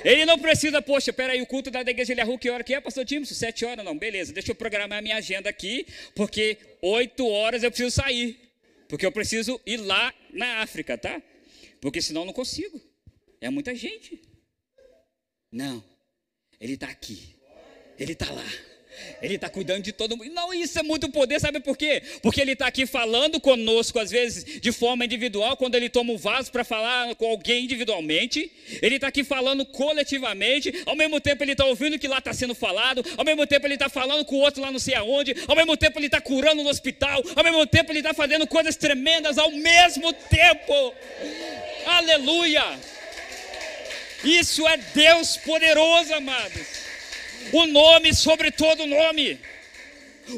Ele 0.04 0.24
não 0.24 0.38
precisa, 0.38 0.80
poxa, 0.80 1.12
peraí, 1.12 1.42
o 1.42 1.46
culto 1.46 1.70
da 1.70 1.80
igreja 1.80 2.14
de 2.14 2.20
Arru, 2.20 2.38
que 2.38 2.48
hora 2.48 2.64
que 2.64 2.74
é, 2.74 2.80
pastor 2.80 3.04
Timson? 3.04 3.34
Sete 3.34 3.64
horas? 3.64 3.84
Não, 3.84 3.96
beleza, 3.96 4.32
deixa 4.32 4.52
eu 4.52 4.54
programar 4.54 5.02
minha 5.02 5.16
agenda 5.16 5.50
aqui, 5.50 5.86
porque 6.14 6.56
oito 6.80 7.26
horas 7.26 7.62
eu 7.62 7.70
preciso 7.70 7.90
sair, 7.90 8.38
porque 8.88 9.04
eu 9.04 9.12
preciso 9.12 9.60
ir 9.66 9.78
lá 9.78 10.14
na 10.32 10.62
África, 10.62 10.96
tá? 10.96 11.20
Porque 11.80 12.02
senão 12.02 12.22
eu 12.22 12.26
não 12.26 12.32
consigo. 12.32 12.80
É 13.40 13.50
muita 13.50 13.74
gente. 13.74 14.20
Não. 15.50 15.82
Ele 16.60 16.74
está 16.74 16.88
aqui. 16.88 17.36
Ele 17.98 18.12
está 18.12 18.30
lá. 18.30 18.44
Ele 19.22 19.34
está 19.34 19.48
cuidando 19.48 19.82
de 19.82 19.92
todo 19.92 20.16
mundo. 20.16 20.30
Não, 20.32 20.52
isso 20.52 20.78
é 20.78 20.82
muito 20.82 21.08
poder, 21.08 21.40
sabe 21.40 21.60
por 21.60 21.76
quê? 21.76 22.02
Porque 22.22 22.40
ele 22.40 22.52
está 22.52 22.66
aqui 22.66 22.86
falando 22.86 23.40
conosco, 23.40 23.98
às 23.98 24.10
vezes, 24.10 24.60
de 24.60 24.72
forma 24.72 25.04
individual, 25.04 25.56
quando 25.56 25.74
ele 25.74 25.88
toma 25.88 26.12
um 26.12 26.16
vaso 26.16 26.50
para 26.50 26.64
falar 26.64 27.14
com 27.16 27.26
alguém 27.26 27.64
individualmente. 27.64 28.50
Ele 28.82 28.96
está 28.96 29.08
aqui 29.08 29.24
falando 29.24 29.64
coletivamente. 29.64 30.72
Ao 30.86 30.96
mesmo 30.96 31.20
tempo, 31.20 31.42
ele 31.42 31.52
está 31.52 31.64
ouvindo 31.64 31.94
o 31.94 31.98
que 31.98 32.08
lá 32.08 32.18
está 32.18 32.32
sendo 32.32 32.54
falado. 32.54 33.04
Ao 33.16 33.24
mesmo 33.24 33.46
tempo, 33.46 33.66
ele 33.66 33.74
está 33.74 33.88
falando 33.88 34.24
com 34.24 34.36
o 34.36 34.40
outro 34.40 34.62
lá 34.62 34.70
não 34.70 34.78
sei 34.78 34.94
aonde. 34.94 35.34
Ao 35.46 35.56
mesmo 35.56 35.76
tempo, 35.76 35.98
ele 35.98 36.06
está 36.06 36.20
curando 36.20 36.62
no 36.62 36.68
hospital. 36.68 37.22
Ao 37.34 37.44
mesmo 37.44 37.66
tempo, 37.66 37.92
ele 37.92 38.00
está 38.00 38.14
fazendo 38.14 38.46
coisas 38.46 38.76
tremendas 38.76 39.38
ao 39.38 39.50
mesmo 39.50 40.12
tempo. 40.12 40.94
Aleluia! 41.88 42.78
Isso 44.24 44.66
é 44.66 44.76
Deus 44.76 45.36
poderoso, 45.38 46.12
amados 46.14 46.78
o 47.52 47.66
nome 47.66 48.14
sobre 48.14 48.50
todo 48.50 48.86
nome. 48.86 49.40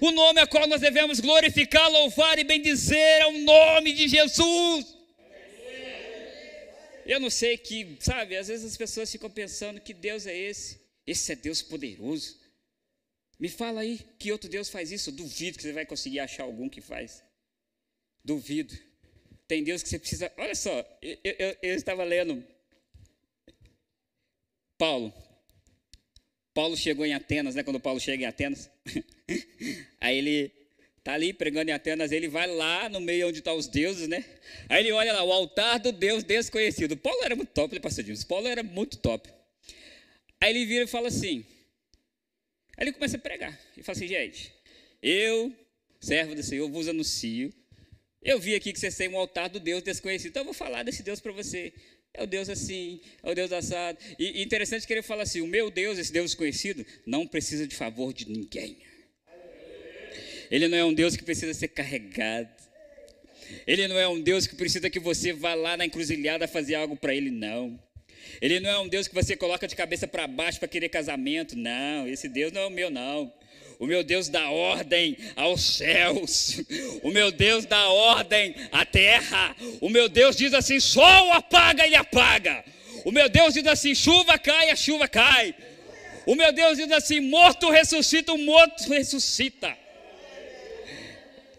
O 0.01 0.11
nome 0.11 0.41
a 0.41 0.47
qual 0.47 0.67
nós 0.69 0.81
devemos 0.81 1.19
glorificar, 1.19 1.91
louvar 1.91 2.39
e 2.39 2.45
bendizer 2.45 3.23
é 3.23 3.27
o 3.27 3.39
nome 3.39 3.93
de 3.93 4.09
Jesus. 4.09 4.97
Eu 7.05 7.19
não 7.19 7.31
sei 7.31 7.59
que, 7.59 7.97
sabe, 7.99 8.37
às 8.37 8.47
vezes 8.47 8.71
as 8.71 8.77
pessoas 8.77 9.11
ficam 9.11 9.29
pensando 9.29 9.81
que 9.81 9.93
Deus 9.93 10.27
é 10.27 10.37
esse. 10.37 10.81
Esse 11.05 11.33
é 11.33 11.37
Deus 11.37 11.61
poderoso. 11.61 12.39
Me 13.39 13.49
fala 13.49 13.81
aí 13.81 13.99
que 14.19 14.31
outro 14.31 14.49
Deus 14.49 14.69
faz 14.69 14.93
isso. 14.93 15.11
duvido 15.11 15.57
que 15.57 15.65
você 15.65 15.73
vai 15.73 15.87
conseguir 15.87 16.21
achar 16.21 16.45
algum 16.45 16.69
que 16.69 16.81
faz. 16.81 17.25
Duvido. 18.25 18.79
Tem 19.51 19.65
Deus 19.65 19.83
que 19.83 19.89
você 19.89 19.99
precisa. 19.99 20.31
Olha 20.37 20.55
só, 20.55 20.71
eu, 21.03 21.19
eu, 21.25 21.57
eu 21.61 21.75
estava 21.75 22.05
lendo 22.05 22.41
Paulo, 24.79 25.13
Paulo 26.55 26.77
chegou 26.77 27.05
em 27.05 27.15
Atenas, 27.15 27.57
né? 27.57 27.65
Quando 27.65 27.81
Paulo 27.81 27.99
chega 27.99 28.23
em 28.23 28.27
Atenas, 28.27 28.71
aí 30.01 30.19
ele 30.19 30.53
tá 31.03 31.15
ali 31.15 31.33
pregando 31.33 31.69
em 31.69 31.75
Atenas, 31.75 32.13
ele 32.13 32.29
vai 32.29 32.47
lá 32.47 32.89
no 32.89 33.01
meio 33.01 33.27
onde 33.27 33.39
estão 33.39 33.55
tá 33.55 33.59
os 33.59 33.67
deuses, 33.67 34.07
né? 34.07 34.25
Aí 34.69 34.85
ele 34.85 34.93
olha 34.93 35.13
lá, 35.13 35.25
o 35.25 35.33
altar 35.33 35.81
do 35.81 35.91
Deus 35.91 36.23
desconhecido. 36.23 36.97
Paulo 36.97 37.25
era 37.25 37.35
muito 37.35 37.51
top, 37.51 37.75
ele 37.75 37.81
passou 37.81 38.05
disso. 38.05 38.25
Paulo 38.29 38.47
era 38.47 38.63
muito 38.63 38.99
top. 38.99 39.29
Aí 40.41 40.51
ele 40.51 40.65
vira 40.65 40.85
e 40.85 40.87
fala 40.87 41.09
assim. 41.09 41.45
Aí 42.77 42.85
ele 42.85 42.93
começa 42.93 43.17
a 43.17 43.21
pregar. 43.21 43.61
E 43.77 43.83
fala 43.83 43.97
assim, 43.97 44.07
gente, 44.07 44.55
eu, 45.03 45.53
servo 46.01 46.37
do 46.37 46.43
Senhor, 46.45 46.71
vos 46.71 46.87
anuncio. 46.87 47.53
Eu 48.23 48.39
vi 48.39 48.55
aqui 48.55 48.73
que 48.73 48.79
vocês 48.79 48.95
têm 48.97 49.09
um 49.09 49.17
altar 49.17 49.49
do 49.49 49.59
Deus 49.59 49.83
desconhecido, 49.83 50.31
então 50.31 50.43
eu 50.43 50.47
vou 50.47 50.55
falar 50.55 50.83
desse 50.83 51.03
Deus 51.03 51.21
para 51.21 51.33
você. 51.33 51.73
É 52.13 52.23
o 52.23 52.27
Deus 52.27 52.49
assim, 52.49 53.01
é 53.23 53.31
o 53.31 53.35
Deus 53.35 53.53
assado. 53.53 53.99
E, 54.19 54.43
interessante 54.43 54.87
que 54.87 54.93
ele 54.93 55.03
fala 55.03 55.23
assim: 55.23 55.41
o 55.41 55.47
meu 55.47 55.71
Deus, 55.71 55.99
esse 55.99 56.13
Deus 56.13 56.33
desconhecido, 56.33 56.85
não 57.07 57.27
precisa 57.27 57.67
de 57.67 57.75
favor 57.75 58.13
de 58.13 58.29
ninguém. 58.29 58.79
Ele 60.51 60.69
não 60.69 60.77
é 60.77 60.85
um 60.85 60.93
Deus 60.93 61.17
que 61.17 61.23
precisa 61.23 61.55
ser 61.55 61.69
carregado. 61.69 62.51
Ele 63.67 63.89
não 63.89 63.99
é 63.99 64.07
um 64.09 64.21
Deus 64.21 64.47
que 64.47 64.55
precisa 64.55 64.91
que 64.91 65.01
você 65.01 65.33
vá 65.33 65.55
lá 65.55 65.77
na 65.77 65.87
encruzilhada 65.87 66.47
fazer 66.47 66.75
algo 66.75 66.97
para 66.97 67.15
ele, 67.15 67.31
não. 67.31 67.81
Ele 68.41 68.61
não 68.61 68.71
é 68.71 68.79
um 68.79 68.89
Deus 68.89 69.09
que 69.09 69.15
você 69.15 69.37
coloca 69.37 69.67
de 69.67 69.75
cabeça 69.75 70.07
para 70.07 70.27
baixo 70.27 70.59
para 70.59 70.69
querer 70.69 70.89
casamento, 70.89 71.57
não. 71.57 72.07
Esse 72.07 72.29
Deus 72.29 72.53
não 72.53 72.63
é 72.63 72.67
o 72.67 72.71
meu, 72.71 72.91
não. 72.91 73.33
O 73.81 73.87
meu 73.87 74.05
Deus 74.05 74.29
dá 74.29 74.51
ordem 74.51 75.17
aos 75.35 75.63
céus. 75.63 76.61
O 77.03 77.11
meu 77.11 77.33
Deus 77.33 77.65
dá 77.65 77.89
ordem 77.89 78.55
à 78.71 78.85
terra. 78.85 79.57
O 79.81 79.89
meu 79.89 80.07
Deus 80.07 80.37
diz 80.37 80.53
assim: 80.53 80.79
sol 80.79 81.33
apaga 81.33 81.87
e 81.87 81.95
apaga. 81.95 82.63
O 83.07 83.11
meu 83.11 83.27
Deus 83.31 83.55
diz 83.55 83.67
assim: 83.67 83.95
chuva 83.95 84.39
cai, 84.39 84.69
a 84.69 84.77
chuva 84.77 85.09
cai. 85.09 85.55
O 86.27 86.35
meu 86.35 86.53
Deus 86.53 86.77
diz 86.77 86.93
assim: 86.93 87.21
morto 87.21 87.71
ressuscita, 87.71 88.35
o 88.35 88.39
morto 88.39 88.87
ressuscita. 88.87 89.75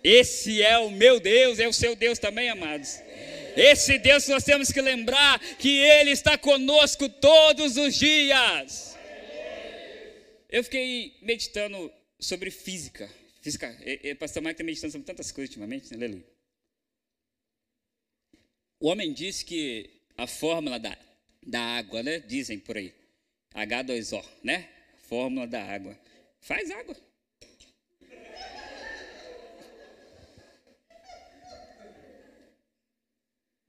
Esse 0.04 0.62
é 0.62 0.78
o 0.78 0.92
meu 0.92 1.20
Deus, 1.20 1.58
é 1.58 1.68
o 1.68 1.74
seu 1.74 1.96
Deus 1.96 2.20
também, 2.20 2.50
amados. 2.50 3.00
Esse 3.58 3.98
Deus 3.98 4.28
nós 4.28 4.44
temos 4.44 4.72
que 4.72 4.80
lembrar 4.80 5.40
que 5.58 5.80
Ele 5.80 6.12
está 6.12 6.38
conosco 6.38 7.10
todos 7.10 7.78
os 7.78 7.96
dias. 7.96 8.96
Eu 10.52 10.64
fiquei 10.64 11.14
meditando 11.24 11.92
sobre 12.22 12.52
física. 12.52 13.10
Física, 13.42 13.76
e, 13.84 14.10
e, 14.10 14.16
pastor 14.16 14.44
Mike 14.44 14.54
está 14.54 14.64
meditando 14.64 14.92
sobre 14.92 15.08
tantas 15.08 15.32
coisas 15.32 15.50
ultimamente, 15.50 15.98
né? 15.98 16.24
O 18.80 18.88
homem 18.88 19.12
disse 19.12 19.44
que 19.44 19.90
a 20.16 20.28
fórmula 20.28 20.80
da, 20.80 20.98
da 21.46 21.60
água, 21.60 22.04
né? 22.04 22.20
Dizem 22.20 22.60
por 22.60 22.78
aí. 22.78 22.94
H2O, 23.56 24.24
né? 24.44 24.70
Fórmula 25.08 25.48
da 25.48 25.64
água. 25.64 26.00
Faz 26.40 26.70
água. 26.70 26.96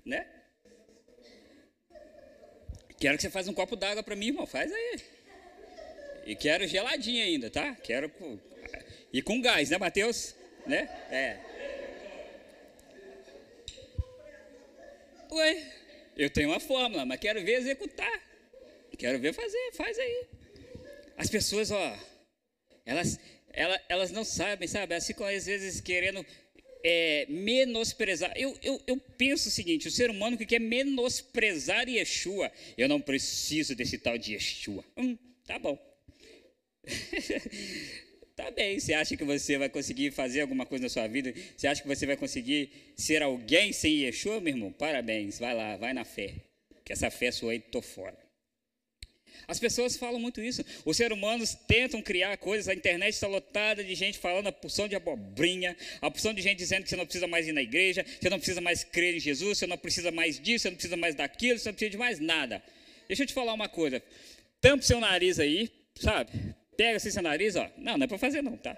Né? 0.05 0.29
Quero 2.99 3.17
que 3.17 3.23
você 3.23 3.31
faça 3.31 3.51
um 3.51 3.55
copo 3.55 3.77
d'água 3.77 4.03
para 4.03 4.17
mim, 4.17 4.29
irmão. 4.29 4.47
Faz 4.47 4.71
aí. 4.73 5.01
E 6.25 6.37
quero 6.37 6.67
geladinha 6.67 7.25
ainda, 7.25 7.51
tá? 7.51 7.75
Quero. 7.77 8.11
E 9.13 9.21
com 9.21 9.41
gás, 9.41 9.71
né, 9.71 9.79
Mateus? 9.79 10.35
Né? 10.67 10.89
É. 11.11 11.39
Ué, 15.31 15.73
eu 16.17 16.31
tenho 16.31 16.51
uma 16.51 16.61
fórmula, 16.61 17.05
mas 17.05 17.19
quero 17.19 17.43
ver 17.43 17.55
executar. 17.55 18.23
Quero 18.99 19.19
ver 19.19 19.33
fazer, 19.33 19.73
faz 19.73 19.99
aí. 19.99 20.27
As 21.17 21.29
pessoas, 21.29 21.71
ó, 21.71 21.99
elas, 22.85 23.19
elas, 23.53 23.81
elas 23.89 24.11
não 24.13 24.25
sabem, 24.25 24.69
sabe? 24.69 24.93
Elas 24.93 25.07
ficam 25.07 25.27
às 25.27 25.47
vezes 25.47 25.81
querendo 25.81 26.25
é, 26.85 27.27
menosprezar. 27.29 28.33
Eu, 28.37 28.57
eu, 28.63 28.81
eu 28.87 28.97
penso 29.17 29.49
o 29.49 29.53
seguinte: 29.53 29.89
o 29.89 29.91
ser 29.91 30.11
humano 30.11 30.37
que 30.37 30.47
quer 30.47 30.61
menosprezar 30.61 31.89
Yeshua, 31.89 32.53
eu 32.77 32.89
não 32.89 33.01
preciso 33.01 33.75
desse 33.75 33.99
tal 33.99 34.19
de 34.19 34.35
Yeshua. 34.35 34.85
Hum, 34.97 35.17
tá 35.47 35.59
bom. 35.59 35.92
tá 38.35 38.51
bem, 38.51 38.79
você 38.79 38.93
acha 38.93 39.17
que 39.17 39.25
você 39.25 39.57
vai 39.59 39.69
conseguir 39.69 40.11
fazer 40.11 40.41
alguma 40.41 40.67
coisa 40.67 40.85
na 40.85 40.89
sua 40.89 41.07
vida? 41.07 41.33
Você 41.57 41.67
acha 41.67 41.83
que 41.83 41.89
você 41.89 42.07
vai 42.07 42.17
conseguir 42.17 42.71
ser 42.97 43.23
alguém 43.23 43.73
sem 43.73 44.05
Yeshua, 44.05 44.41
meu 44.41 44.55
irmão? 44.55 44.73
Parabéns, 44.73 45.39
vai 45.39 45.55
lá, 45.55 45.77
vai 45.77 45.93
na 45.93 46.05
fé. 46.05 46.35
Que 46.85 46.93
essa 46.93 47.11
fé 47.11 47.31
sua 47.31 47.53
aí, 47.53 47.61
tô 47.61 47.81
fora. 47.81 48.19
As 49.49 49.59
pessoas 49.59 49.97
falam 49.97 50.21
muito 50.21 50.41
isso. 50.41 50.65
Os 50.85 50.97
seres 50.97 51.17
humanos 51.17 51.55
tentam 51.67 52.01
criar 52.01 52.37
coisas. 52.37 52.69
A 52.69 52.75
internet 52.75 53.15
está 53.15 53.27
lotada 53.27 53.83
de 53.83 53.95
gente 53.95 54.19
falando 54.19 54.47
a 54.47 54.53
porção 54.53 54.87
de 54.87 54.95
abobrinha, 54.95 55.77
a 56.01 56.11
porção 56.11 56.33
de 56.33 56.43
gente 56.43 56.59
dizendo 56.59 56.85
que 56.85 56.91
você 56.91 56.97
não 56.97 57.05
precisa 57.05 57.27
mais 57.27 57.47
ir 57.47 57.53
na 57.53 57.63
igreja, 57.63 58.05
você 58.21 58.31
não 58.31 58.39
precisa 58.39 58.61
mais 58.61 58.85
crer 58.85 59.17
em 59.17 59.21
Jesus, 59.21 59.59
você 59.59 59.67
não 59.67 59.79
precisa 59.79 60.11
mais 60.11 60.39
disso, 60.41 60.63
você 60.63 60.71
não 60.71 60.77
precisa 60.77 60.97
mais 60.97 61.15
daquilo, 61.15 61.59
você 61.59 61.69
não 61.69 61.75
precisa 61.75 61.91
de 61.91 61.99
mais 61.99 62.21
nada. 62.21 62.63
Deixa 63.09 63.23
eu 63.23 63.27
te 63.27 63.35
falar 63.35 63.53
uma 63.53 63.69
coisa. 63.69 64.03
Tampa 64.61 64.83
seu 64.83 65.01
nariz 65.01 65.39
aí, 65.39 65.71
sabe? 65.97 66.31
Pega 66.77 66.97
assim 66.97 67.11
seu 67.11 67.23
nariz, 67.23 67.57
ó. 67.57 67.71
Não, 67.77 67.99
não 67.99 68.05
é 68.05 68.07
para 68.07 68.19
fazer 68.19 68.43
não, 68.43 68.57
tá? 68.57 68.77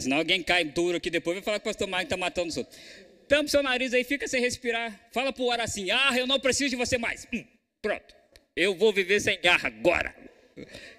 Senão 0.00 0.18
alguém 0.18 0.42
cai 0.42 0.64
duro 0.64 0.96
aqui 0.96 1.10
depois 1.10 1.36
e 1.36 1.40
vai 1.40 1.44
falar 1.44 1.58
que 1.58 1.68
o 1.68 1.70
pastor 1.70 1.88
Marco 1.88 2.04
está 2.04 2.16
matando 2.16 2.48
os 2.48 2.56
outros. 2.56 2.78
Tampa 3.26 3.48
seu 3.48 3.62
nariz 3.62 3.94
aí, 3.94 4.04
fica 4.04 4.28
sem 4.28 4.40
respirar. 4.40 5.08
Fala 5.12 5.32
pro 5.32 5.50
ar 5.50 5.60
assim, 5.60 5.90
ah, 5.90 6.16
eu 6.16 6.26
não 6.26 6.38
preciso 6.38 6.70
de 6.70 6.76
você 6.76 6.98
mais. 6.98 7.26
Hum, 7.32 7.44
pronto. 7.80 8.14
Eu 8.54 8.74
vou 8.74 8.92
viver 8.92 9.20
sem 9.20 9.38
ar 9.46 9.64
agora. 9.64 10.14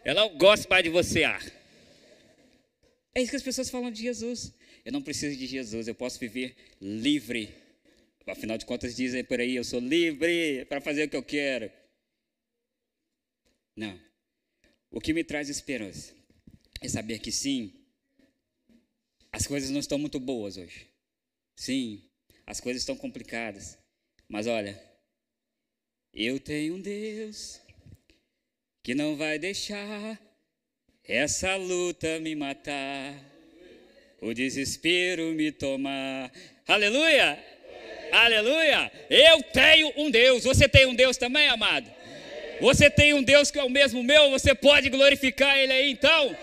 Eu 0.04 0.14
não 0.14 0.36
gosto 0.38 0.68
mais 0.68 0.84
de 0.84 0.90
você, 0.90 1.24
ar. 1.24 1.44
É 3.14 3.22
isso 3.22 3.30
que 3.30 3.38
as 3.38 3.44
pessoas 3.44 3.70
falam 3.70 3.92
de 3.92 4.02
Jesus. 4.02 4.54
Eu 4.84 4.92
não 4.92 5.02
preciso 5.02 5.38
de 5.38 5.48
Jesus, 5.48 5.88
eu 5.88 5.96
posso 5.96 6.20
viver 6.20 6.56
livre. 6.82 7.56
Afinal 8.28 8.58
de 8.58 8.66
contas, 8.66 8.96
dizem 8.96 9.24
por 9.24 9.40
aí, 9.40 9.56
eu 9.56 9.64
sou 9.64 9.80
livre 9.80 10.66
para 10.66 10.82
fazer 10.82 11.06
o 11.06 11.10
que 11.10 11.16
eu 11.16 11.24
quero. 11.24 11.72
Não. 13.76 14.00
O 14.96 15.02
que 15.02 15.12
me 15.12 15.26
traz 15.26 15.50
esperança 15.50 16.14
é 16.80 16.88
saber 16.88 17.20
que 17.20 17.30
sim, 17.30 17.74
as 19.30 19.46
coisas 19.46 19.70
não 19.70 19.82
estão 19.82 19.98
muito 19.98 20.22
boas 20.22 20.56
hoje. 20.56 20.88
Sim, 21.54 22.02
as 22.48 22.62
coisas 22.62 22.82
estão 22.82 22.96
complicadas. 22.96 23.78
Mas 24.30 24.48
olha, 24.48 24.82
eu 26.14 26.40
tenho 26.40 26.76
um 26.76 26.82
Deus 26.82 27.60
que 28.82 28.96
não 28.96 29.18
vai 29.18 29.38
deixar 29.38 30.18
essa 31.04 31.58
luta 31.58 32.18
me 32.22 32.34
matar, 32.34 33.22
o 34.22 34.34
desespero 34.34 35.34
me 35.34 35.52
tomar. 35.52 36.32
Aleluia! 36.66 37.38
Aleluia! 38.14 38.90
Eu 39.10 39.44
tenho 39.44 39.92
um 39.98 40.10
Deus. 40.10 40.46
Você 40.46 40.70
tem 40.70 40.86
um 40.86 40.96
Deus 40.96 41.18
também, 41.18 41.50
amado? 41.50 41.94
Você 42.62 42.90
tem 42.90 43.14
um 43.14 43.24
Deus 43.24 43.52
que 43.52 43.60
é 43.60 43.64
o 43.64 43.70
mesmo 43.70 44.04
meu, 44.04 44.30
você 44.30 44.56
pode 44.56 44.90
glorificar 44.90 45.58
Ele 45.58 45.74
aí 45.74 45.92
então? 45.92 46.36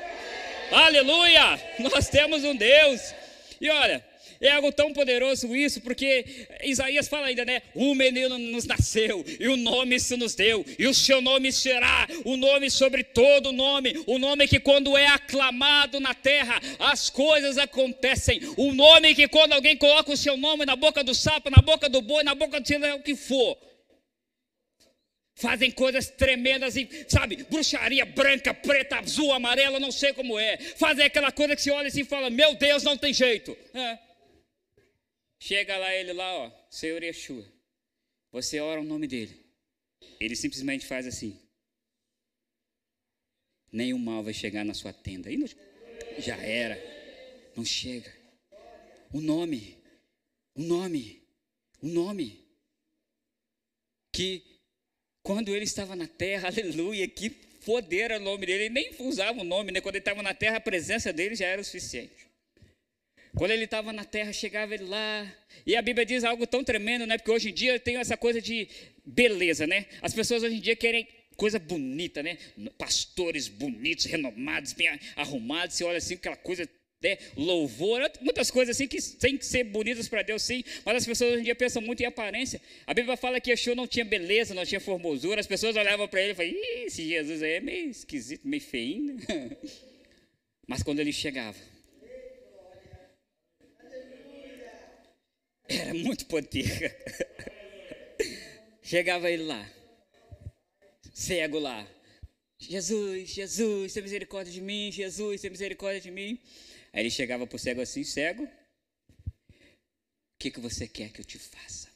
Aleluia! 0.71 1.61
Nós 1.79 2.09
temos 2.09 2.45
um 2.45 2.55
Deus. 2.55 3.15
E 3.61 3.71
olha, 3.71 4.05
é 4.43 4.51
algo 4.51 4.73
tão 4.73 4.93
poderoso 4.93 5.55
isso, 5.55 5.81
porque 5.81 6.25
Isaías 6.65 7.07
fala 7.07 7.29
ainda, 7.29 7.45
né? 7.45 7.63
O 7.75 7.95
menino 7.95 8.37
nos 8.39 8.65
nasceu, 8.65 9.25
e 9.39 9.47
o 9.47 9.57
nome 9.57 10.01
se 10.01 10.17
nos 10.17 10.35
deu, 10.35 10.65
e 10.79 10.87
o 10.89 10.93
seu 10.93 11.21
nome 11.21 11.53
será 11.53 12.09
o 12.25 12.37
nome 12.37 12.69
sobre 12.69 13.05
todo 13.05 13.53
nome, 13.53 14.03
o 14.05 14.19
nome 14.19 14.49
que 14.49 14.59
quando 14.59 14.97
é 14.97 15.07
aclamado 15.07 16.01
na 16.01 16.13
terra, 16.13 16.61
as 16.81 17.09
coisas 17.09 17.57
acontecem, 17.57 18.41
o 18.57 18.73
nome 18.73 19.15
que 19.15 19.29
quando 19.29 19.53
alguém 19.53 19.77
coloca 19.77 20.11
o 20.11 20.17
seu 20.17 20.37
nome 20.37 20.67
na 20.67 20.75
boca 20.75 21.05
do 21.05 21.15
sapo, 21.15 21.49
na 21.49 21.63
boca 21.63 21.89
do 21.89 22.03
boi, 22.03 22.25
na 22.25 22.35
boca 22.35 22.61
do 22.61 22.73
o 22.97 23.01
que 23.01 23.15
for, 23.15 23.57
fazem 25.35 25.71
coisas 25.71 26.11
tremendas 26.11 26.77
e, 26.77 26.89
sabe, 27.09 27.45
bruxaria 27.45 28.05
branca, 28.05 28.53
preta, 28.53 28.99
azul, 28.99 29.33
amarela, 29.33 29.81
não 29.81 29.91
sei 29.91 30.13
como 30.13 30.39
é. 30.39 30.57
Fazem 30.59 31.05
aquela 31.05 31.33
coisa 31.33 31.57
que 31.57 31.63
se 31.63 31.71
olha 31.71 31.89
assim 31.89 32.03
e 32.03 32.05
fala: 32.05 32.31
Meu 32.31 32.55
Deus, 32.55 32.83
não 32.83 32.97
tem 32.97 33.13
jeito. 33.13 33.57
É. 33.75 33.99
Chega 35.39 35.77
lá 35.77 35.93
ele 35.95 36.13
lá, 36.13 36.35
ó, 36.35 36.53
Senhor 36.71 37.03
Yeshua. 37.03 37.45
Você 38.31 38.61
ora 38.61 38.81
o 38.81 38.85
nome 38.85 39.07
dele. 39.07 39.45
Ele 40.21 40.37
simplesmente 40.37 40.87
faz 40.87 41.07
assim. 41.07 41.39
Nenhum 43.71 43.99
mal 43.99 44.23
vai 44.23 44.33
chegar 44.33 44.65
na 44.65 44.75
sua 44.75 44.93
tenda. 44.93 45.29
Aí 45.29 45.45
já 46.19 46.37
era. 46.37 46.79
Não 47.57 47.65
chega. 47.65 48.15
O 49.13 49.21
nome. 49.21 49.79
O 50.55 50.63
nome. 50.63 51.23
O 51.81 51.89
nome. 51.89 52.41
Que 54.13 54.52
quando 55.23 55.55
ele 55.55 55.65
estava 55.65 55.95
na 55.95 56.07
terra, 56.07 56.49
aleluia, 56.55 57.07
que 57.09 57.31
poder 57.65 58.01
era 58.01 58.17
o 58.19 58.21
nome 58.21 58.47
dele. 58.47 58.65
Ele 58.65 58.75
nem 58.75 58.91
usava 58.99 59.41
o 59.41 59.45
nome, 59.45 59.73
né? 59.73 59.81
Quando 59.81 59.95
ele 59.95 60.01
estava 60.01 60.23
na 60.23 60.35
terra, 60.35 60.57
a 60.57 60.61
presença 60.61 61.13
dele 61.13 61.35
já 61.35 61.47
era 61.47 61.61
o 61.61 61.65
suficiente. 61.65 62.33
Quando 63.35 63.51
ele 63.53 63.65
estava 63.65 63.93
na 63.93 64.05
terra, 64.05 64.33
chegava 64.33 64.75
ele 64.75 64.85
lá. 64.85 65.33
E 65.65 65.75
a 65.75 65.81
Bíblia 65.81 66.05
diz 66.05 66.23
algo 66.23 66.47
tão 66.47 66.63
tremendo, 66.63 67.07
né? 67.07 67.17
Porque 67.17 67.31
hoje 67.31 67.51
em 67.51 67.55
dia 67.55 67.79
tem 67.81 67.97
essa 67.97 68.17
coisa 68.17 68.43
de 68.43 68.69
beleza, 69.05 69.67
né? 69.67 69.87
As 70.03 70.13
pessoas 70.13 70.43
hoje 70.43 70.57
em 70.57 70.61
dia 70.61 70.77
querem 70.77 71.09
coisa 71.37 71.59
bonita, 71.59 72.23
né? 72.23 72.37
Pastores 72.77 73.49
bonitos, 73.49 74.05
renomados, 74.05 74.75
bem 74.75 74.89
arrumados. 75.17 75.77
Você 75.77 75.85
olha 75.85 75.99
assim, 75.99 76.15
aquela 76.15 76.37
coisa 76.37 76.69
né, 77.03 77.19
louvor, 77.37 78.01
muitas 78.21 78.51
coisas 78.51 78.77
assim 78.77 78.87
que 78.87 79.01
têm 79.17 79.37
que 79.37 79.45
ser 79.45 79.65
bonitas 79.65 80.09
para 80.09 80.23
Deus, 80.23 80.43
sim, 80.43 80.63
mas 80.85 80.97
as 80.97 81.07
pessoas 81.07 81.33
hoje 81.33 81.41
em 81.41 81.45
dia 81.45 81.55
pensam 81.55 81.83
muito 81.83 82.01
em 82.01 82.07
aparência. 82.07 82.61
A 82.87 82.95
Bíblia 82.95 83.17
fala 83.17 83.41
que 83.41 83.51
Yeshua 83.51 83.75
não 83.75 83.87
tinha 83.87 84.05
beleza, 84.05 84.55
não 84.55 84.65
tinha 84.65 84.81
formosura, 84.81 85.41
as 85.41 85.47
pessoas 85.47 85.77
olhavam 85.77 86.07
para 86.07 86.23
ele 86.23 86.33
e 86.33 86.35
falavam, 86.35 86.57
esse 86.87 87.07
Jesus 87.07 87.43
aí 87.43 87.55
é 87.55 87.61
meio 87.61 87.91
esquisito, 87.91 88.47
meio 88.47 88.63
feinho. 88.63 89.17
Mas 90.67 90.83
quando 90.83 91.01
ele 91.01 91.13
chegava, 91.13 91.59
era 95.69 95.95
muito 95.95 96.27
poder. 96.27 96.97
Chegava 98.83 99.31
ele 99.31 99.45
lá, 99.45 99.71
cego 101.15 101.59
lá. 101.59 101.87
Jesus, 102.59 103.31
Jesus, 103.31 103.93
tem 103.93 104.03
misericórdia 104.03 104.53
de 104.53 104.61
mim, 104.61 104.93
Jesus, 104.93 105.41
tem 105.41 105.51
misericórdia 105.51 106.01
de 106.01 106.11
mim. 106.11 106.39
Aí 106.93 107.03
ele 107.03 107.11
chegava 107.11 107.47
para 107.47 107.57
o 107.57 107.59
cego 107.59 107.81
assim, 107.81 108.05
cego, 108.05 108.45
o 108.45 108.51
que, 110.39 110.51
que 110.51 110.61
você 110.61 110.87
quer 110.87 111.11
que 111.11 111.21
eu 111.21 111.25
te 111.25 111.39
faça? 111.39 111.89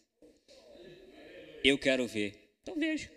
Eu 1.63 1.77
quero 1.79 2.07
ver. 2.07 2.55
Então 2.63 2.77
veja. 2.79 3.11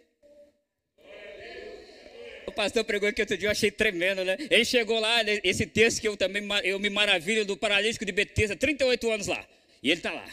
O 2.47 2.51
pastor 2.51 2.83
pregou 2.83 3.07
aqui 3.07 3.21
outro 3.21 3.37
dia, 3.37 3.47
eu 3.47 3.51
achei 3.51 3.69
tremendo, 3.69 4.25
né? 4.25 4.35
Ele 4.49 4.65
chegou 4.65 4.99
lá, 4.99 5.23
né, 5.23 5.39
esse 5.43 5.67
texto 5.67 6.01
que 6.01 6.07
eu 6.07 6.17
também 6.17 6.43
eu 6.63 6.79
me 6.79 6.89
maravilho 6.89 7.45
do 7.45 7.55
paralítico 7.55 8.03
de 8.03 8.11
Betesda, 8.11 8.55
38 8.55 9.11
anos 9.11 9.27
lá. 9.27 9.47
E 9.83 9.91
ele 9.91 9.99
está 9.99 10.11
lá. 10.11 10.27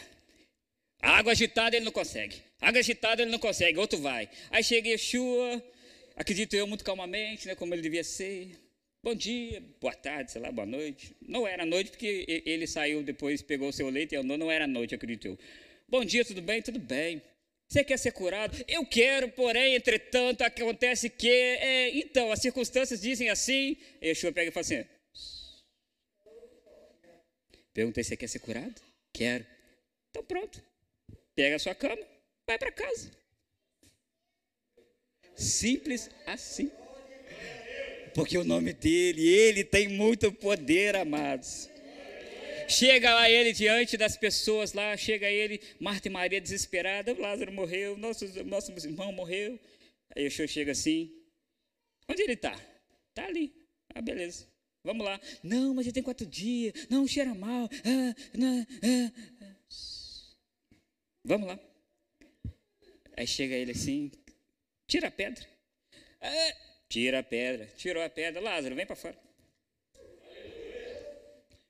Água 0.99 1.31
agitada 1.31 1.75
ele 1.75 1.85
não 1.85 1.91
consegue. 1.91 2.41
Água 2.59 2.79
agitada 2.79 3.21
ele 3.21 3.29
não 3.29 3.37
consegue, 3.39 3.77
outro 3.77 3.99
vai. 3.99 4.27
Aí 4.49 4.63
chega 4.63 4.89
Yeshua, 4.89 5.63
acredito 6.15 6.55
eu, 6.55 6.65
muito 6.65 6.83
calmamente, 6.83 7.47
né, 7.47 7.55
como 7.55 7.73
ele 7.73 7.83
devia 7.83 8.03
ser. 8.03 8.51
Bom 9.03 9.15
dia, 9.15 9.63
boa 9.79 9.93
tarde, 9.93 10.31
sei 10.31 10.41
lá, 10.41 10.51
boa 10.51 10.65
noite. 10.65 11.15
Não 11.21 11.47
era 11.47 11.65
noite, 11.65 11.91
porque 11.91 12.25
ele 12.45 12.67
saiu 12.67 13.03
depois, 13.03 13.41
pegou 13.41 13.69
o 13.69 13.73
seu 13.73 13.89
leite 13.89 14.13
e 14.13 14.17
andou, 14.17 14.37
não 14.37 14.51
era 14.51 14.67
noite, 14.67 14.95
acredito 14.95 15.27
eu. 15.27 15.39
Bom 15.87 16.03
dia, 16.03 16.25
tudo 16.25 16.41
bem? 16.41 16.61
Tudo 16.61 16.79
bem. 16.79 17.21
Você 17.69 17.83
quer 17.83 17.97
ser 17.97 18.11
curado? 18.11 18.57
Eu 18.67 18.85
quero, 18.85 19.29
porém, 19.29 19.75
entretanto, 19.75 20.41
acontece 20.41 21.09
que. 21.09 21.29
É, 21.29 21.97
então, 21.97 22.31
as 22.31 22.39
circunstâncias 22.39 23.01
dizem 23.01 23.29
assim. 23.29 23.77
Yeshua 24.01 24.31
pega 24.31 24.49
e 24.49 24.53
fala 24.53 24.61
assim: 24.61 24.85
Perguntei: 27.73 28.03
Você 28.03 28.17
quer 28.17 28.27
ser 28.27 28.39
curado? 28.39 28.81
Quero. 29.13 29.45
Então, 30.09 30.23
pronto. 30.23 30.63
Pega 31.35 31.57
a 31.57 31.59
sua 31.59 31.75
cama, 31.75 32.01
vai 32.47 32.57
para 32.57 32.71
casa. 32.71 33.11
Simples 35.35 36.09
assim. 36.25 36.71
Porque 38.17 38.35
o 38.35 38.43
nome 38.43 38.73
dele, 38.73 39.27
ele 39.27 39.63
tem 39.63 39.87
muito 39.87 40.31
poder, 40.31 40.95
amados. 40.95 41.69
Chega 42.67 43.13
lá 43.13 43.29
ele 43.29 43.53
diante 43.53 43.95
das 43.95 44.17
pessoas 44.17 44.73
lá, 44.73 44.97
chega 44.97 45.29
ele, 45.29 45.61
Marta 45.79 46.07
e 46.07 46.11
Maria 46.11 46.41
desesperada, 46.41 47.13
Lázaro 47.13 47.53
morreu, 47.53 47.95
nosso, 47.95 48.25
nosso 48.43 48.71
irmão 48.71 49.11
morreu. 49.11 49.59
Aí 50.15 50.25
o 50.25 50.31
senhor 50.31 50.47
chega 50.47 50.71
assim, 50.71 51.13
onde 52.09 52.23
ele 52.23 52.33
está? 52.33 52.59
Está 53.09 53.27
ali. 53.27 53.53
Ah, 53.93 54.01
beleza. 54.01 54.47
Vamos 54.83 55.05
lá. 55.05 55.21
Não, 55.43 55.75
mas 55.75 55.85
ele 55.85 55.93
tem 55.93 56.01
quatro 56.01 56.25
dias. 56.25 56.73
Não, 56.89 57.07
cheira 57.07 57.35
mal. 57.35 57.69
Ah, 57.85 58.15
não, 58.35 58.65
ah. 58.81 59.11
Vamos 61.23 61.49
lá. 61.49 61.59
Aí 63.15 63.27
chega 63.27 63.53
ele 63.53 63.73
assim, 63.73 64.11
tira 64.87 65.09
a 65.09 65.11
pedra. 65.11 65.47
Ah, 66.19 66.67
tira 66.89 67.19
a 67.19 67.23
pedra. 67.23 67.67
Tirou 67.77 68.03
a 68.03 68.09
pedra. 68.09 68.41
Lázaro, 68.41 68.75
vem 68.75 68.85
para 68.85 68.95
fora. 68.95 69.27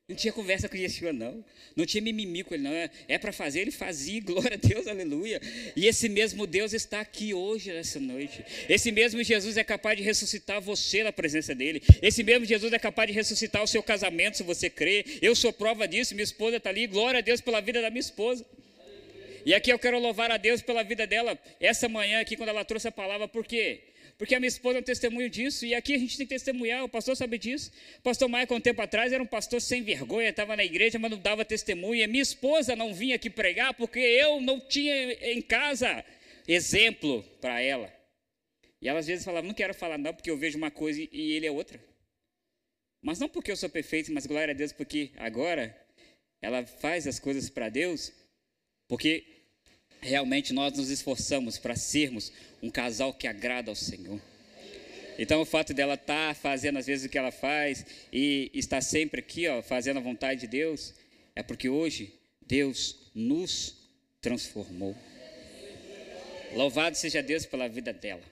Não 0.09 0.15
tinha 0.15 0.31
conversa 0.31 0.69
com 0.69 0.77
Yeshua, 0.77 1.11
não. 1.11 1.43
Não 1.75 1.85
tinha 1.85 2.01
mimimi 2.01 2.41
com 2.41 2.53
ele, 2.53 2.63
não. 2.63 2.71
É, 2.71 2.89
é 3.09 3.17
para 3.17 3.33
fazer, 3.33 3.59
ele 3.59 3.71
fazia. 3.71 4.21
Glória 4.23 4.53
a 4.53 4.55
Deus, 4.55 4.87
aleluia. 4.87 5.41
E 5.75 5.85
esse 5.85 6.07
mesmo 6.07 6.47
Deus 6.47 6.71
está 6.71 7.01
aqui 7.01 7.33
hoje, 7.33 7.73
nessa 7.73 7.99
noite. 7.99 8.41
Esse 8.69 8.89
mesmo 8.89 9.21
Jesus 9.21 9.57
é 9.57 9.65
capaz 9.65 9.97
de 9.97 10.03
ressuscitar 10.03 10.61
você 10.61 11.03
na 11.03 11.11
presença 11.11 11.53
dele. 11.53 11.81
Esse 12.01 12.23
mesmo 12.23 12.45
Jesus 12.45 12.71
é 12.71 12.79
capaz 12.79 13.09
de 13.09 13.13
ressuscitar 13.13 13.61
o 13.61 13.67
seu 13.67 13.83
casamento, 13.83 14.37
se 14.37 14.43
você 14.43 14.69
crê. 14.69 15.03
Eu 15.21 15.35
sou 15.35 15.51
prova 15.51 15.85
disso. 15.85 16.15
Minha 16.15 16.23
esposa 16.23 16.55
está 16.55 16.69
ali. 16.69 16.87
Glória 16.87 17.17
a 17.17 17.21
Deus 17.21 17.41
pela 17.41 17.59
vida 17.59 17.81
da 17.81 17.89
minha 17.89 17.99
esposa. 17.99 18.45
E 19.45 19.53
aqui 19.53 19.69
eu 19.69 19.77
quero 19.77 19.99
louvar 19.99 20.31
a 20.31 20.37
Deus 20.37 20.61
pela 20.61 20.83
vida 20.83 21.05
dela. 21.05 21.37
Essa 21.59 21.89
manhã 21.89 22.21
aqui, 22.21 22.37
quando 22.37 22.47
ela 22.47 22.63
trouxe 22.63 22.87
a 22.87 22.91
palavra, 22.93 23.27
por 23.27 23.45
quê? 23.45 23.81
Porque 24.17 24.33
a 24.33 24.39
minha 24.39 24.47
esposa 24.47 24.79
é 24.79 24.81
um 24.81 24.83
testemunho 24.83 25.29
disso, 25.29 25.63
e 25.63 25.75
aqui 25.75 25.93
a 25.93 25.97
gente 25.97 26.17
tem 26.17 26.25
que 26.25 26.33
testemunhar, 26.33 26.83
o 26.83 26.89
pastor 26.89 27.15
sabe 27.15 27.37
disso. 27.37 27.71
O 27.99 28.01
pastor 28.01 28.27
Michael, 28.27 28.55
um 28.55 28.59
tempo 28.59 28.81
atrás, 28.81 29.13
era 29.13 29.21
um 29.21 29.27
pastor 29.27 29.61
sem 29.61 29.83
vergonha, 29.83 30.29
estava 30.29 30.55
na 30.55 30.65
igreja, 30.65 30.97
mas 30.97 31.11
não 31.11 31.19
dava 31.19 31.45
testemunho. 31.45 32.01
E 32.01 32.07
minha 32.07 32.23
esposa 32.23 32.75
não 32.75 32.95
vinha 32.95 33.15
aqui 33.15 33.29
pregar 33.29 33.75
porque 33.75 33.99
eu 33.99 34.41
não 34.41 34.59
tinha 34.59 35.13
em 35.31 35.41
casa 35.41 36.03
exemplo 36.47 37.21
para 37.39 37.61
ela. 37.61 37.93
E 38.81 38.89
ela 38.89 38.99
às 38.99 39.05
vezes 39.05 39.23
falava, 39.23 39.45
não 39.45 39.53
quero 39.53 39.73
falar 39.73 39.99
não, 39.99 40.13
porque 40.13 40.31
eu 40.31 40.37
vejo 40.37 40.57
uma 40.57 40.71
coisa 40.71 40.99
e 40.99 41.31
ele 41.33 41.45
é 41.45 41.51
outra. 41.51 41.79
Mas 43.03 43.19
não 43.19 43.29
porque 43.29 43.51
eu 43.51 43.55
sou 43.55 43.69
perfeito, 43.69 44.11
mas 44.11 44.25
glória 44.25 44.51
a 44.51 44.57
Deus, 44.57 44.71
porque 44.71 45.11
agora 45.17 45.79
ela 46.41 46.65
faz 46.65 47.05
as 47.05 47.19
coisas 47.19 47.49
para 47.49 47.69
Deus, 47.69 48.11
porque 48.87 49.36
realmente 50.01 50.53
nós 50.53 50.77
nos 50.77 50.89
esforçamos 50.89 51.57
para 51.57 51.75
sermos 51.75 52.31
um 52.61 52.69
casal 52.69 53.13
que 53.13 53.27
agrada 53.27 53.71
ao 53.71 53.75
Senhor. 53.75 54.19
Então, 55.19 55.41
o 55.41 55.45
fato 55.45 55.73
dela 55.73 55.95
estar 55.95 56.29
tá 56.29 56.35
fazendo 56.35 56.77
às 56.77 56.85
vezes 56.85 57.05
o 57.05 57.09
que 57.09 57.17
ela 57.17 57.31
faz 57.31 57.85
e 58.13 58.51
estar 58.53 58.81
sempre 58.81 59.19
aqui, 59.19 59.47
ó, 59.47 59.61
fazendo 59.61 59.97
a 59.97 60.01
vontade 60.01 60.41
de 60.41 60.47
Deus, 60.47 60.93
é 61.35 61.41
porque 61.41 61.67
hoje 61.67 62.13
Deus 62.45 63.11
nos 63.15 63.75
transformou. 64.21 64.95
Louvado 66.53 66.95
seja 66.95 67.21
Deus 67.21 67.45
pela 67.45 67.67
vida 67.67 67.91
dela. 67.91 68.23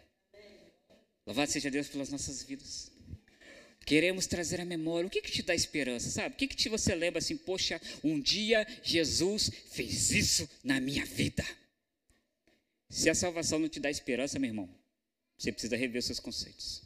Louvado 1.26 1.52
seja 1.52 1.72
Deus 1.72 1.88
pelas 1.88 2.10
nossas 2.10 2.44
vidas. 2.44 2.95
Queremos 3.86 4.26
trazer 4.26 4.60
a 4.60 4.66
memória. 4.66 5.08
O 5.08 5.10
que, 5.10 5.22
que 5.22 5.32
te 5.32 5.44
dá 5.44 5.54
esperança, 5.54 6.10
sabe? 6.10 6.34
O 6.34 6.38
que, 6.38 6.48
que 6.48 6.56
te, 6.56 6.70
você 6.70 6.96
lembra 6.96 7.20
assim? 7.20 7.38
Poxa, 7.38 7.80
um 8.04 8.20
dia 8.20 8.66
Jesus 8.82 9.52
fez 9.72 10.12
isso 10.12 10.50
na 10.64 10.80
minha 10.80 11.06
vida. 11.06 11.46
Se 12.90 13.10
a 13.10 13.16
salvação 13.16 13.60
não 13.60 13.70
te 13.70 13.80
dá 13.80 13.90
esperança, 13.90 14.40
meu 14.40 14.50
irmão, 14.50 14.70
você 15.38 15.52
precisa 15.52 15.76
rever 15.76 16.02
seus 16.02 16.20
conceitos. 16.20 16.82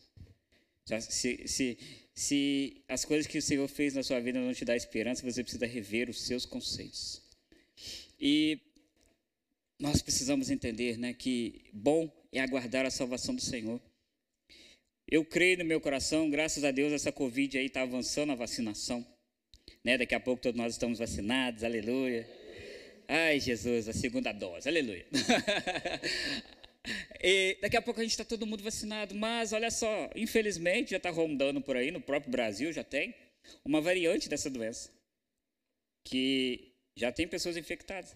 Se, 1.09 1.47
se, 1.47 1.77
se 2.13 2.83
as 2.87 3.05
coisas 3.05 3.27
que 3.27 3.37
o 3.37 3.41
Senhor 3.41 3.67
fez 3.67 3.93
na 3.93 4.03
sua 4.03 4.19
vida 4.19 4.39
não 4.39 4.53
te 4.53 4.65
dá 4.65 4.75
esperança, 4.75 5.23
você 5.23 5.43
precisa 5.43 5.65
rever 5.65 6.09
os 6.09 6.21
seus 6.21 6.45
conceitos. 6.45 7.21
E 8.19 8.59
nós 9.77 10.01
precisamos 10.01 10.49
entender 10.49 10.97
né, 10.97 11.13
que 11.13 11.61
bom 11.71 12.11
é 12.31 12.41
aguardar 12.41 12.85
a 12.85 12.91
salvação 12.91 13.33
do 13.33 13.41
Senhor. 13.41 13.79
Eu 15.11 15.25
creio 15.25 15.57
no 15.57 15.65
meu 15.65 15.81
coração, 15.81 16.29
graças 16.29 16.63
a 16.63 16.69
Deus, 16.69 16.93
essa 16.93 17.11
Covid 17.11 17.57
aí 17.57 17.65
está 17.65 17.81
avançando 17.81 18.31
a 18.31 18.35
vacinação. 18.35 19.03
Né? 19.83 19.97
Daqui 19.97 20.13
a 20.13 20.19
pouco 20.19 20.39
todos 20.39 20.55
nós 20.55 20.73
estamos 20.73 20.99
vacinados, 20.99 21.63
aleluia. 21.63 22.29
Ai, 23.07 23.39
Jesus, 23.39 23.89
a 23.89 23.93
segunda 23.93 24.31
dose, 24.31 24.69
aleluia. 24.69 25.07
e 27.23 27.57
daqui 27.59 27.75
a 27.75 27.81
pouco 27.81 27.99
a 27.99 28.03
gente 28.03 28.11
está 28.11 28.23
todo 28.23 28.45
mundo 28.45 28.63
vacinado, 28.63 29.15
mas 29.15 29.51
olha 29.51 29.71
só, 29.71 30.11
infelizmente 30.15 30.91
já 30.91 30.97
está 30.97 31.09
rondando 31.09 31.59
por 31.59 31.75
aí, 31.75 31.89
no 31.89 31.99
próprio 31.99 32.31
Brasil 32.31 32.71
já 32.71 32.83
tem, 32.83 33.15
uma 33.65 33.81
variante 33.81 34.29
dessa 34.29 34.47
doença, 34.47 34.91
que 36.05 36.71
já 36.95 37.11
tem 37.11 37.27
pessoas 37.27 37.57
infectadas. 37.57 38.15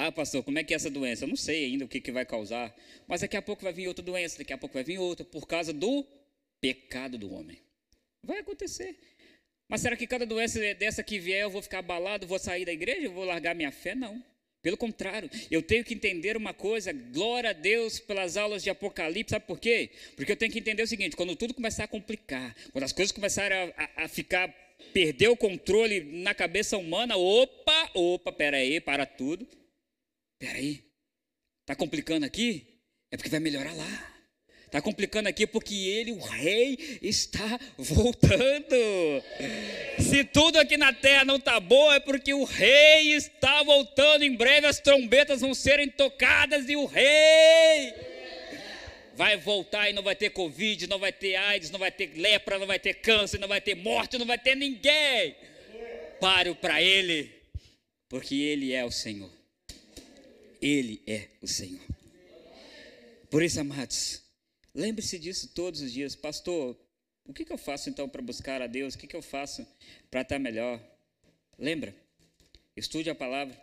Ah, 0.00 0.12
pastor, 0.12 0.44
como 0.44 0.56
é 0.60 0.62
que 0.62 0.72
é 0.72 0.76
essa 0.76 0.88
doença? 0.88 1.24
Eu 1.24 1.28
não 1.28 1.34
sei 1.34 1.64
ainda 1.64 1.84
o 1.84 1.88
que, 1.88 2.00
que 2.00 2.12
vai 2.12 2.24
causar, 2.24 2.72
mas 3.08 3.22
daqui 3.22 3.36
a 3.36 3.42
pouco 3.42 3.64
vai 3.64 3.72
vir 3.72 3.88
outra 3.88 4.04
doença, 4.04 4.38
daqui 4.38 4.52
a 4.52 4.56
pouco 4.56 4.74
vai 4.74 4.84
vir 4.84 4.96
outra, 4.96 5.26
por 5.26 5.44
causa 5.44 5.72
do 5.72 6.06
pecado 6.60 7.18
do 7.18 7.34
homem. 7.34 7.60
Vai 8.22 8.38
acontecer. 8.38 8.96
Mas 9.68 9.80
será 9.80 9.96
que 9.96 10.06
cada 10.06 10.24
doença 10.24 10.60
dessa 10.74 11.02
que 11.02 11.18
vier 11.18 11.42
eu 11.42 11.50
vou 11.50 11.60
ficar 11.60 11.80
abalado, 11.80 12.28
vou 12.28 12.38
sair 12.38 12.64
da 12.64 12.72
igreja, 12.72 13.06
eu 13.06 13.12
vou 13.12 13.24
largar 13.24 13.56
minha 13.56 13.72
fé? 13.72 13.96
Não. 13.96 14.22
Pelo 14.62 14.76
contrário, 14.76 15.28
eu 15.50 15.62
tenho 15.62 15.82
que 15.84 15.94
entender 15.94 16.36
uma 16.36 16.54
coisa, 16.54 16.92
glória 16.92 17.50
a 17.50 17.52
Deus 17.52 17.98
pelas 17.98 18.36
aulas 18.36 18.62
de 18.62 18.70
Apocalipse, 18.70 19.32
sabe 19.32 19.46
por 19.46 19.58
quê? 19.58 19.90
Porque 20.14 20.30
eu 20.30 20.36
tenho 20.36 20.52
que 20.52 20.60
entender 20.60 20.84
o 20.84 20.86
seguinte: 20.86 21.16
quando 21.16 21.34
tudo 21.34 21.52
começar 21.52 21.82
a 21.82 21.88
complicar, 21.88 22.54
quando 22.70 22.84
as 22.84 22.92
coisas 22.92 23.10
começarem 23.10 23.58
a, 23.58 23.74
a, 23.76 24.04
a 24.04 24.08
ficar, 24.08 24.48
perder 24.92 25.26
o 25.26 25.36
controle 25.36 26.04
na 26.22 26.34
cabeça 26.34 26.78
humana, 26.78 27.16
opa, 27.16 27.90
opa, 27.94 28.30
peraí, 28.30 28.80
para 28.80 29.04
tudo. 29.04 29.57
Peraí, 30.38 30.84
está 31.60 31.74
complicando 31.74 32.24
aqui? 32.24 32.66
É 33.10 33.16
porque 33.16 33.30
vai 33.30 33.40
melhorar 33.40 33.74
lá. 33.74 34.14
Está 34.66 34.82
complicando 34.82 35.30
aqui 35.30 35.46
porque 35.46 35.74
ele, 35.74 36.12
o 36.12 36.18
rei, 36.18 36.98
está 37.00 37.58
voltando. 37.78 38.76
Se 39.98 40.22
tudo 40.24 40.58
aqui 40.58 40.76
na 40.76 40.92
terra 40.92 41.24
não 41.24 41.36
está 41.36 41.58
bom, 41.58 41.90
é 41.90 41.98
porque 41.98 42.34
o 42.34 42.44
rei 42.44 43.14
está 43.14 43.62
voltando. 43.62 44.24
Em 44.24 44.36
breve 44.36 44.66
as 44.66 44.78
trombetas 44.78 45.40
vão 45.40 45.54
serem 45.54 45.88
tocadas 45.88 46.68
e 46.68 46.76
o 46.76 46.84
rei 46.84 47.94
vai 49.18 49.36
voltar 49.36 49.90
e 49.90 49.92
não 49.92 50.02
vai 50.02 50.14
ter 50.14 50.30
Covid, 50.30 50.86
não 50.86 50.98
vai 50.98 51.12
ter 51.12 51.34
AIDS, 51.34 51.70
não 51.70 51.78
vai 51.78 51.90
ter 51.90 52.12
lepra, 52.14 52.56
não 52.56 52.66
vai 52.68 52.78
ter 52.78 52.94
câncer, 52.94 53.38
não 53.38 53.48
vai 53.48 53.60
ter 53.60 53.74
morte, 53.74 54.16
não 54.16 54.26
vai 54.26 54.38
ter 54.38 54.54
ninguém. 54.54 55.34
Pare 56.20 56.54
para 56.54 56.80
Ele, 56.80 57.28
porque 58.08 58.34
Ele 58.36 58.72
é 58.72 58.84
o 58.84 58.92
Senhor. 58.92 59.37
Ele 60.60 61.02
é 61.06 61.28
o 61.40 61.46
Senhor. 61.46 61.80
Por 63.30 63.42
isso, 63.42 63.60
amados, 63.60 64.22
lembre-se 64.74 65.18
disso 65.18 65.48
todos 65.54 65.80
os 65.80 65.92
dias. 65.92 66.16
Pastor, 66.16 66.76
o 67.24 67.32
que, 67.32 67.44
que 67.44 67.52
eu 67.52 67.58
faço 67.58 67.90
então 67.90 68.08
para 68.08 68.22
buscar 68.22 68.62
a 68.62 68.66
Deus? 68.66 68.94
O 68.94 68.98
que, 68.98 69.06
que 69.06 69.16
eu 69.16 69.22
faço 69.22 69.66
para 70.10 70.22
estar 70.22 70.38
melhor? 70.38 70.82
Lembra? 71.58 71.94
Estude 72.74 73.10
a 73.10 73.14
palavra. 73.14 73.60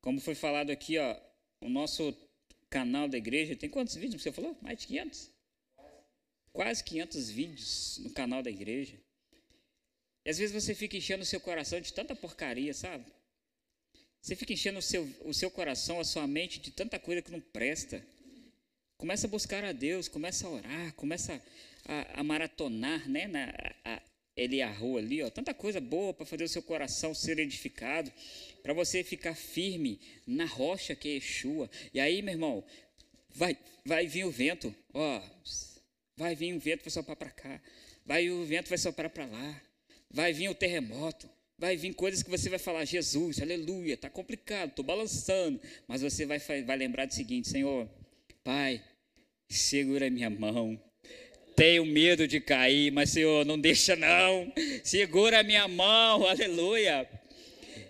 Como 0.00 0.20
foi 0.20 0.34
falado 0.34 0.70
aqui, 0.70 0.98
ó, 0.98 1.16
o 1.60 1.68
nosso 1.68 2.16
canal 2.70 3.08
da 3.08 3.18
igreja 3.18 3.56
tem 3.56 3.68
quantos 3.68 3.94
vídeos 3.94 4.22
você 4.22 4.32
falou? 4.32 4.56
Mais 4.62 4.78
de 4.78 4.86
500? 4.86 5.30
Quase 6.52 6.84
500 6.84 7.30
vídeos 7.30 7.98
no 8.02 8.10
canal 8.10 8.42
da 8.42 8.50
igreja. 8.50 8.94
E 10.24 10.30
às 10.30 10.38
vezes 10.38 10.54
você 10.54 10.74
fica 10.74 10.96
enchendo 10.96 11.22
o 11.22 11.26
seu 11.26 11.40
coração 11.40 11.80
de 11.80 11.92
tanta 11.92 12.14
porcaria, 12.14 12.72
sabe? 12.72 13.04
Você 14.22 14.36
fica 14.36 14.52
enchendo 14.52 14.78
o 14.78 14.82
seu, 14.82 15.02
o 15.24 15.34
seu 15.34 15.50
coração, 15.50 15.98
a 15.98 16.04
sua 16.04 16.28
mente 16.28 16.60
de 16.60 16.70
tanta 16.70 16.96
coisa 16.96 17.20
que 17.20 17.32
não 17.32 17.40
presta. 17.40 18.00
Começa 18.96 19.26
a 19.26 19.30
buscar 19.30 19.64
a 19.64 19.72
Deus, 19.72 20.06
começa 20.06 20.46
a 20.46 20.50
orar, 20.50 20.92
começa 20.94 21.42
a, 21.84 22.20
a 22.20 22.22
maratonar, 22.22 23.08
né? 23.08 23.26
Na, 23.26 23.52
a, 23.84 24.00
ele 24.36 24.62
a 24.62 24.70
ali, 24.70 25.22
ó, 25.24 25.28
tanta 25.28 25.52
coisa 25.52 25.80
boa 25.80 26.14
para 26.14 26.24
fazer 26.24 26.44
o 26.44 26.48
seu 26.48 26.62
coração 26.62 27.12
ser 27.12 27.40
edificado, 27.40 28.12
para 28.62 28.72
você 28.72 29.02
ficar 29.02 29.34
firme 29.34 30.00
na 30.24 30.46
rocha 30.46 30.94
que 30.94 31.08
é 31.08 31.12
Yeshua. 31.14 31.68
E 31.92 31.98
aí, 31.98 32.22
meu 32.22 32.34
irmão, 32.34 32.64
vai, 33.34 33.58
vai 33.84 34.06
vir 34.06 34.24
o 34.24 34.30
vento, 34.30 34.72
ó, 34.94 35.20
vai 36.16 36.36
vir 36.36 36.54
o 36.54 36.60
vento, 36.60 36.82
vai 36.82 36.90
soprar 36.90 37.16
para 37.16 37.30
cá, 37.30 37.60
vai 38.06 38.30
o 38.30 38.44
vento 38.44 38.68
vai 38.68 38.78
soprar 38.78 39.10
para 39.10 39.26
lá, 39.26 39.62
vai 40.08 40.32
vir 40.32 40.48
o 40.48 40.54
terremoto, 40.54 41.28
vai 41.62 41.76
vir 41.76 41.94
coisas 41.94 42.24
que 42.24 42.28
você 42.28 42.50
vai 42.50 42.58
falar, 42.58 42.84
Jesus, 42.84 43.40
aleluia, 43.40 43.94
está 43.94 44.10
complicado, 44.10 44.70
estou 44.70 44.84
balançando, 44.84 45.60
mas 45.86 46.02
você 46.02 46.26
vai, 46.26 46.40
vai 46.40 46.76
lembrar 46.76 47.06
do 47.06 47.14
seguinte, 47.14 47.48
Senhor, 47.48 47.88
Pai, 48.42 48.82
segura 49.48 50.10
minha 50.10 50.28
mão, 50.28 50.76
tenho 51.54 51.86
medo 51.86 52.26
de 52.26 52.40
cair, 52.40 52.90
mas 52.90 53.10
Senhor, 53.10 53.46
não 53.46 53.56
deixa 53.56 53.94
não, 53.94 54.52
segura 54.82 55.38
a 55.38 55.42
minha 55.44 55.68
mão, 55.68 56.26
aleluia. 56.26 57.08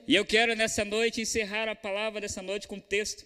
E 0.07 0.15
eu 0.15 0.27
quero 0.27 0.55
nessa 0.55 0.85
noite 0.85 1.23
encerrar 1.23 1.67
a 1.67 1.75
palavra 1.75 2.21
dessa 2.21 2.43
noite 2.43 2.69
com 2.69 2.77
um 2.77 2.81
texto, 2.81 3.25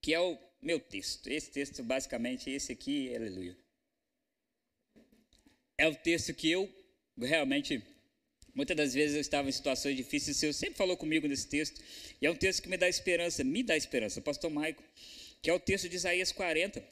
que 0.00 0.14
é 0.14 0.20
o 0.20 0.38
meu 0.62 0.78
texto. 0.78 1.26
Esse 1.26 1.50
texto, 1.50 1.82
basicamente, 1.82 2.48
esse 2.48 2.70
aqui, 2.70 3.12
aleluia. 3.12 3.56
É 5.76 5.88
o 5.88 5.96
texto 5.96 6.32
que 6.32 6.48
eu 6.48 6.72
realmente 7.18 7.82
Muitas 8.54 8.76
das 8.76 8.92
vezes 8.92 9.14
eu 9.14 9.20
estava 9.20 9.48
em 9.48 9.52
situações 9.52 9.96
difíceis, 9.96 10.36
o 10.36 10.40
Senhor 10.40 10.52
sempre 10.52 10.76
falou 10.76 10.96
comigo 10.96 11.26
nesse 11.26 11.48
texto, 11.48 11.80
e 12.20 12.26
é 12.26 12.30
um 12.30 12.36
texto 12.36 12.62
que 12.62 12.68
me 12.68 12.76
dá 12.76 12.86
esperança, 12.88 13.42
me 13.42 13.62
dá 13.62 13.76
esperança, 13.76 14.20
pastor 14.20 14.50
Maico, 14.50 14.82
que 15.40 15.48
é 15.48 15.54
o 15.54 15.60
texto 15.60 15.88
de 15.88 15.96
Isaías 15.96 16.32
40. 16.32 16.84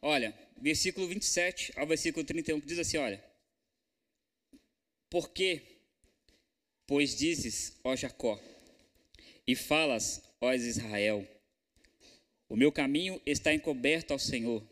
Olha, 0.00 0.32
versículo 0.60 1.08
27 1.08 1.72
ao 1.76 1.86
versículo 1.86 2.24
31, 2.24 2.60
que 2.60 2.66
diz 2.66 2.78
assim: 2.78 2.98
Olha, 2.98 3.22
porque, 5.10 5.60
pois 6.86 7.16
dizes, 7.16 7.78
ó 7.82 7.96
Jacó, 7.96 8.40
e 9.46 9.56
falas, 9.56 10.22
ó 10.40 10.52
Israel, 10.52 11.26
o 12.48 12.56
meu 12.56 12.70
caminho 12.70 13.20
está 13.26 13.52
encoberto 13.52 14.12
ao 14.12 14.18
Senhor, 14.18 14.62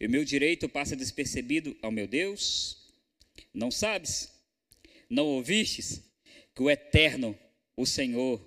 e 0.00 0.06
o 0.06 0.10
meu 0.10 0.24
direito 0.24 0.68
passa 0.68 0.96
despercebido 0.96 1.76
ao 1.82 1.90
meu 1.90 2.06
Deus? 2.06 2.78
Não 3.52 3.70
sabes? 3.70 4.35
Não 5.08 5.26
ouvistes 5.26 6.02
que 6.54 6.62
o 6.62 6.70
Eterno, 6.70 7.38
o 7.76 7.86
Senhor, 7.86 8.44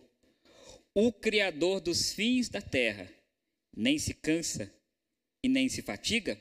o 0.94 1.12
Criador 1.12 1.80
dos 1.80 2.12
fins 2.12 2.50
da 2.50 2.62
terra, 2.62 3.10
nem 3.76 3.98
se 3.98 4.14
cansa 4.14 4.74
e 5.44 5.48
nem 5.48 5.70
se 5.70 5.82
fatiga? 5.82 6.40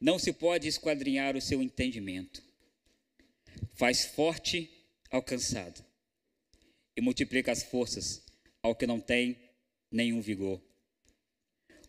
Não 0.00 0.18
se 0.18 0.32
pode 0.32 0.68
esquadrinhar 0.68 1.36
o 1.36 1.40
seu 1.40 1.62
entendimento. 1.62 2.42
Faz 3.74 4.04
forte 4.04 4.70
ao 5.10 5.22
cansado 5.22 5.84
e 6.96 7.00
multiplica 7.00 7.52
as 7.52 7.62
forças 7.62 8.22
ao 8.62 8.74
que 8.74 8.86
não 8.86 9.00
tem 9.00 9.38
nenhum 9.90 10.20
vigor. 10.20 10.62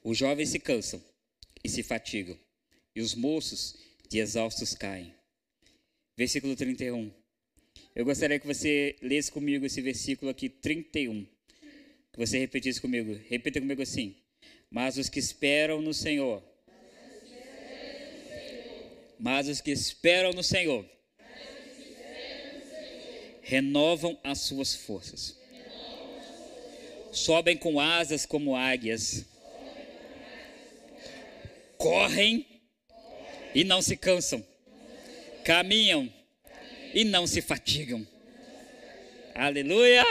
Os 0.03 0.17
jovens 0.17 0.49
se 0.49 0.59
cansam 0.59 1.03
e 1.63 1.69
se 1.69 1.81
fatigam, 1.81 2.37
e 2.95 3.01
os 3.01 3.15
moços 3.15 3.75
de 4.09 4.19
exaustos 4.19 4.73
caem. 4.73 5.13
Versículo 6.17 6.55
31. 6.55 7.11
Eu 7.93 8.05
gostaria 8.05 8.39
que 8.39 8.47
você 8.47 8.95
lesse 9.01 9.29
comigo 9.29 9.65
esse 9.65 9.81
versículo 9.81 10.31
aqui, 10.31 10.47
31. 10.47 11.25
Que 12.13 12.17
você 12.17 12.39
repetisse 12.39 12.79
comigo. 12.79 13.19
Repita 13.27 13.59
comigo 13.59 13.81
assim. 13.81 14.15
Mas 14.69 14.97
os 14.97 15.09
que 15.09 15.19
esperam 15.19 15.81
no 15.81 15.93
Senhor. 15.93 16.41
Mas 19.19 19.49
os 19.49 19.59
que 19.59 19.71
esperam 19.71 20.31
no 20.31 20.43
Senhor. 20.43 20.89
Renovam 23.41 24.17
as 24.23 24.39
suas 24.39 24.73
forças. 24.73 25.37
Sobem 27.11 27.57
com 27.57 27.79
asas 27.79 28.25
como 28.25 28.55
águias. 28.55 29.25
Correm 31.77 32.45
e 33.53 33.65
não 33.65 33.81
se 33.81 33.97
cansam 33.97 34.45
caminham 35.45 36.11
e 36.93 37.05
não 37.05 37.25
se 37.27 37.41
fatigam. 37.41 38.05
Aleluia, 39.35 40.03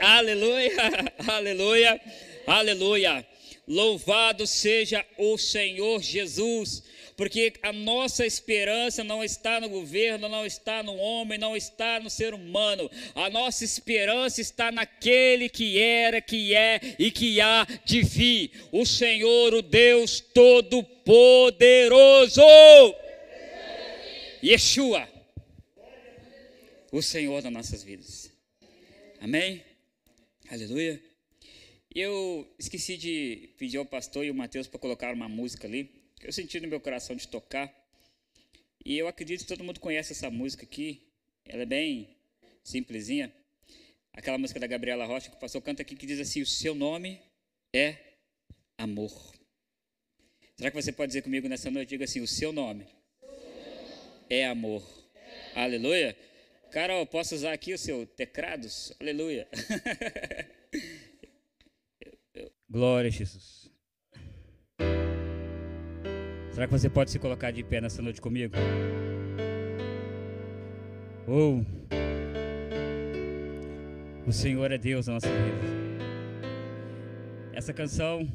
aleluia, 0.00 0.72
aleluia, 1.28 2.00
aleluia. 2.46 3.26
Louvado 3.68 4.46
seja 4.46 5.04
o 5.16 5.38
Senhor 5.38 6.02
Jesus, 6.02 6.82
porque 7.16 7.54
a 7.62 7.72
nossa 7.72 8.26
esperança 8.26 9.04
não 9.04 9.24
está 9.24 9.60
no 9.60 9.68
governo, 9.68 10.28
não 10.28 10.44
está 10.44 10.82
no 10.82 10.96
homem, 10.96 11.38
não 11.38 11.56
está 11.56 12.00
no 12.00 12.10
ser 12.10 12.34
humano. 12.34 12.90
A 13.14 13.30
nossa 13.30 13.64
esperança 13.64 14.40
está 14.40 14.72
naquele 14.72 15.48
que 15.48 15.78
era, 15.78 16.20
que 16.20 16.54
é 16.54 16.80
e 16.98 17.10
que 17.10 17.40
há 17.40 17.66
de 17.84 18.02
vir, 18.02 18.50
o 18.72 18.84
Senhor, 18.84 19.54
o 19.54 19.62
Deus 19.62 20.20
Todo-Poderoso. 20.20 22.42
Yeshua, 24.46 25.08
o 26.92 27.00
Senhor 27.00 27.40
das 27.40 27.50
nossas 27.50 27.82
vidas. 27.82 28.30
Amém? 29.18 29.64
Aleluia. 30.50 31.02
Eu 31.94 32.54
esqueci 32.58 32.98
de 32.98 33.54
pedir 33.56 33.78
ao 33.78 33.86
pastor 33.86 34.22
e 34.22 34.30
o 34.30 34.34
Mateus 34.34 34.68
para 34.68 34.78
colocar 34.78 35.14
uma 35.14 35.30
música 35.30 35.66
ali, 35.66 35.90
eu 36.20 36.30
senti 36.30 36.60
no 36.60 36.68
meu 36.68 36.78
coração 36.78 37.16
de 37.16 37.26
tocar. 37.26 37.74
E 38.84 38.98
eu 38.98 39.08
acredito 39.08 39.40
que 39.40 39.46
todo 39.46 39.64
mundo 39.64 39.80
conhece 39.80 40.12
essa 40.12 40.30
música 40.30 40.64
aqui. 40.64 41.10
Ela 41.46 41.62
é 41.62 41.66
bem 41.66 42.14
simplesinha. 42.62 43.34
Aquela 44.12 44.36
música 44.36 44.60
da 44.60 44.66
Gabriela 44.66 45.06
Rocha 45.06 45.30
que 45.30 45.36
o 45.36 45.40
pastor 45.40 45.62
canta 45.62 45.80
aqui 45.80 45.96
que 45.96 46.04
diz 46.04 46.20
assim: 46.20 46.42
O 46.42 46.46
seu 46.46 46.74
nome 46.74 47.18
é 47.74 47.96
amor. 48.76 49.32
Será 50.54 50.70
que 50.70 50.76
você 50.76 50.92
pode 50.92 51.08
dizer 51.08 51.22
comigo 51.22 51.48
nessa 51.48 51.70
noite? 51.70 51.88
Diga 51.88 52.04
assim: 52.04 52.20
O 52.20 52.28
seu 52.28 52.52
nome 52.52 52.86
é 54.28 54.46
amor. 54.46 54.82
Aleluia. 55.54 56.14
Carol, 56.70 57.06
posso 57.06 57.34
usar 57.34 57.52
aqui 57.52 57.72
o 57.72 57.78
seu 57.78 58.06
teclados? 58.06 58.92
Aleluia. 59.00 59.48
Glória 62.68 63.08
a 63.08 63.12
Jesus. 63.12 63.70
Será 66.52 66.66
que 66.66 66.72
você 66.72 66.90
pode 66.90 67.10
se 67.10 67.18
colocar 67.18 67.50
de 67.50 67.62
pé 67.62 67.80
nessa 67.80 68.02
noite 68.02 68.20
comigo? 68.20 68.54
Ou 71.26 71.60
oh, 71.60 71.64
o 74.28 74.32
Senhor 74.32 74.70
é 74.72 74.78
Deus 74.78 75.06
na 75.06 75.14
nossa 75.14 75.28
vida. 75.28 75.74
Essa 77.52 77.72
canção, 77.72 78.28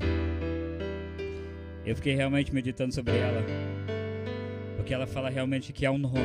eu 1.86 1.96
fiquei 1.96 2.16
realmente 2.16 2.54
meditando 2.54 2.94
sobre 2.94 3.18
ela 3.18 3.44
porque 4.90 4.96
ela 4.96 5.06
fala 5.06 5.30
realmente 5.30 5.72
que 5.72 5.86
há 5.86 5.92
um 5.92 6.00
nome. 6.00 6.18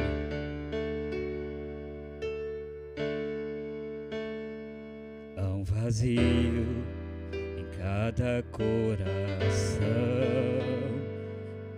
Há 5.37 5.49
um 5.51 5.63
vazio 5.65 6.83
em 7.35 7.67
cada 7.77 8.43
coração, 8.51 9.05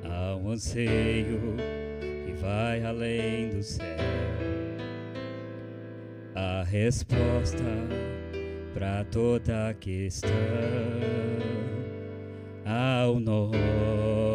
há 0.05 0.37
um 0.37 0.51
anseio 0.53 1.57
que 2.25 2.33
vai 2.41 2.85
além 2.85 3.49
do 3.49 3.63
céu. 3.65 3.85
A 6.37 6.63
resposta 6.63 7.65
para 8.73 9.05
toda 9.07 9.75
questão 9.75 10.31
ao 12.65 13.19
nome. 13.19 14.26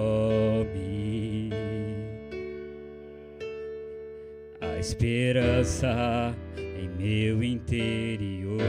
Esperança 4.81 6.35
em 6.57 6.89
meu 6.89 7.43
interior. 7.43 8.59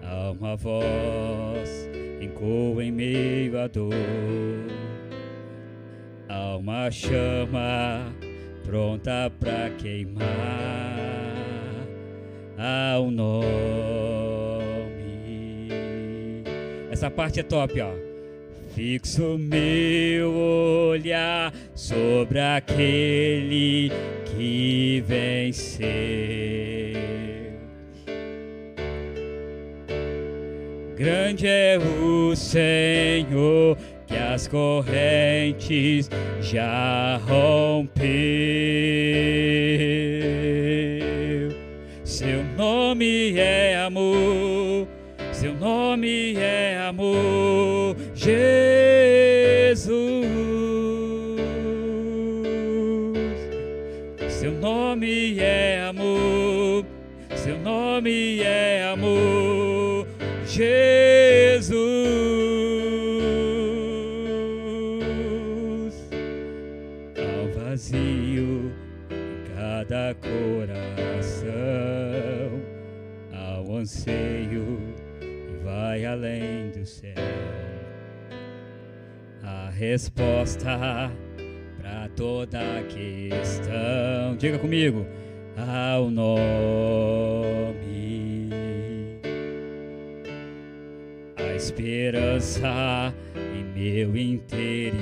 Há 0.00 0.30
uma 0.30 0.56
voz 0.56 1.90
ecoa 2.20 2.84
em 2.84 2.92
meio 2.92 3.58
à 3.58 3.66
dor. 3.66 3.92
Há 6.28 6.56
uma 6.56 6.92
chama 6.92 8.14
pronta 8.64 9.32
para 9.40 9.70
queimar. 9.70 10.22
Há 12.56 13.00
um 13.00 13.10
nome. 13.10 13.42
Essa 16.88 17.10
parte 17.10 17.40
é 17.40 17.42
top, 17.42 17.80
ó. 17.80 18.01
Fixo 18.74 19.36
meu 19.38 20.32
olhar 20.32 21.52
sobre 21.74 22.40
aquele 22.40 23.92
que 24.24 25.04
venceu. 25.06 25.86
Grande 30.96 31.46
é 31.46 31.78
o 31.78 32.34
Senhor 32.34 33.76
que 34.06 34.16
as 34.16 34.48
correntes 34.48 36.08
já 36.40 37.16
rompeu. 37.26 38.12
Seu 42.04 42.42
nome 42.56 43.36
é 43.36 43.76
amor, 43.76 44.86
seu 45.32 45.54
nome 45.54 46.36
é 46.36 46.78
amor, 46.78 47.11
Jesus. 48.22 49.82
Seu 54.28 54.52
nome 54.52 55.40
é 55.40 55.82
amor, 55.88 56.84
seu 57.34 57.58
nome 57.58 58.40
é 58.42 58.84
amor, 58.84 60.06
Jesus. 60.46 61.21
Resposta 79.82 81.10
para 81.76 82.08
toda 82.14 82.60
questão. 82.84 84.36
Diga 84.38 84.56
comigo, 84.56 85.04
ao 85.56 86.08
nome. 86.08 86.52
A 91.36 91.56
esperança 91.56 93.12
em 93.36 93.64
meu 93.74 94.16
interior. 94.16 94.92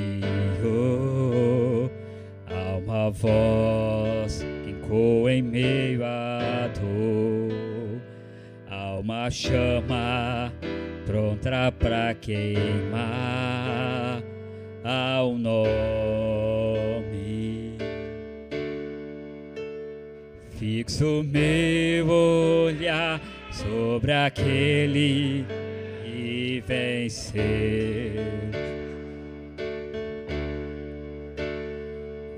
Há 2.47 2.79
uma 2.79 3.11
voz 3.11 4.43
que 4.65 4.71
ecoa 4.71 5.31
em 5.31 5.43
meio 5.43 6.03
à 6.07 6.69
dor. 6.69 8.01
Há 8.67 8.99
uma 8.99 9.31
chama 9.31 10.51
pronta 11.05 11.71
para 11.79 12.15
queimar 12.15 14.10
ao 14.85 15.37
nome. 15.37 16.71
Fixo 20.59 21.25
meu 21.25 22.09
olhar 22.09 23.21
sobre 23.51 24.13
aquele 24.13 25.45
que 26.05 26.63
venceu. 26.67 27.43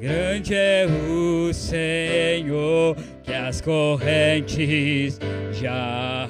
Grande 0.01 0.55
é 0.55 0.86
o 0.86 1.53
Senhor 1.53 2.97
que 3.22 3.32
as 3.32 3.61
correntes 3.61 5.20
já 5.53 6.22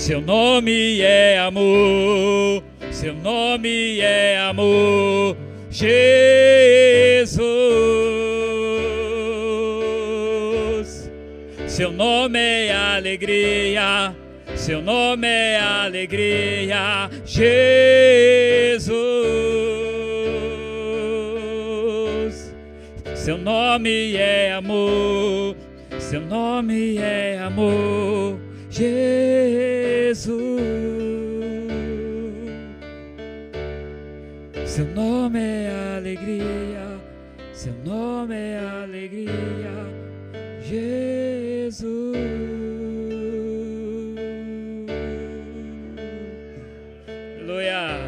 Seu 0.00 0.18
nome 0.22 1.02
é 1.02 1.38
amor, 1.38 2.64
seu 2.90 3.12
nome 3.12 4.00
é 4.00 4.38
amor, 4.38 5.36
Jesus. 5.68 7.44
Seu 11.66 11.92
nome 11.92 12.38
é 12.38 12.72
alegria, 12.72 14.16
seu 14.56 14.80
nome 14.80 15.28
é 15.28 15.60
alegria, 15.60 17.10
Jesus. 17.26 18.94
Seu 23.14 23.36
nome 23.36 24.16
é 24.16 24.54
amor, 24.54 25.54
seu 25.98 26.22
nome 26.22 26.96
é 26.96 27.38
amor, 27.38 28.40
Jesus. 28.70 29.69
Seu 34.66 34.84
nome 34.92 35.38
é 35.38 35.96
alegria, 35.96 36.98
seu 37.52 37.72
nome 37.84 38.34
é 38.34 38.58
alegria, 38.58 39.30
Jesus. 40.62 42.16
Aleluia. 47.38 48.00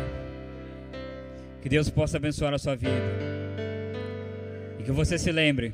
Que 1.60 1.68
Deus 1.68 1.88
possa 1.88 2.16
abençoar 2.16 2.52
a 2.52 2.58
sua 2.58 2.74
vida. 2.74 2.90
E 4.80 4.82
que 4.82 4.90
você 4.90 5.16
se 5.16 5.30
lembre, 5.30 5.72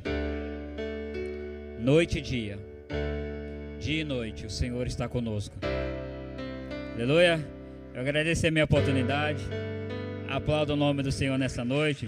noite 1.80 2.18
e 2.18 2.20
dia, 2.20 2.58
dia 3.80 4.02
e 4.02 4.04
noite, 4.04 4.44
o 4.44 4.50
Senhor 4.50 4.86
está 4.86 5.08
conosco. 5.08 5.56
Aleluia. 6.98 7.38
Eu 7.94 8.00
agradeço 8.00 8.44
a 8.44 8.50
minha 8.50 8.64
oportunidade. 8.64 9.40
Aplaudo 10.28 10.72
o 10.72 10.76
nome 10.76 11.00
do 11.00 11.12
Senhor 11.12 11.38
nessa 11.38 11.64
noite. 11.64 12.06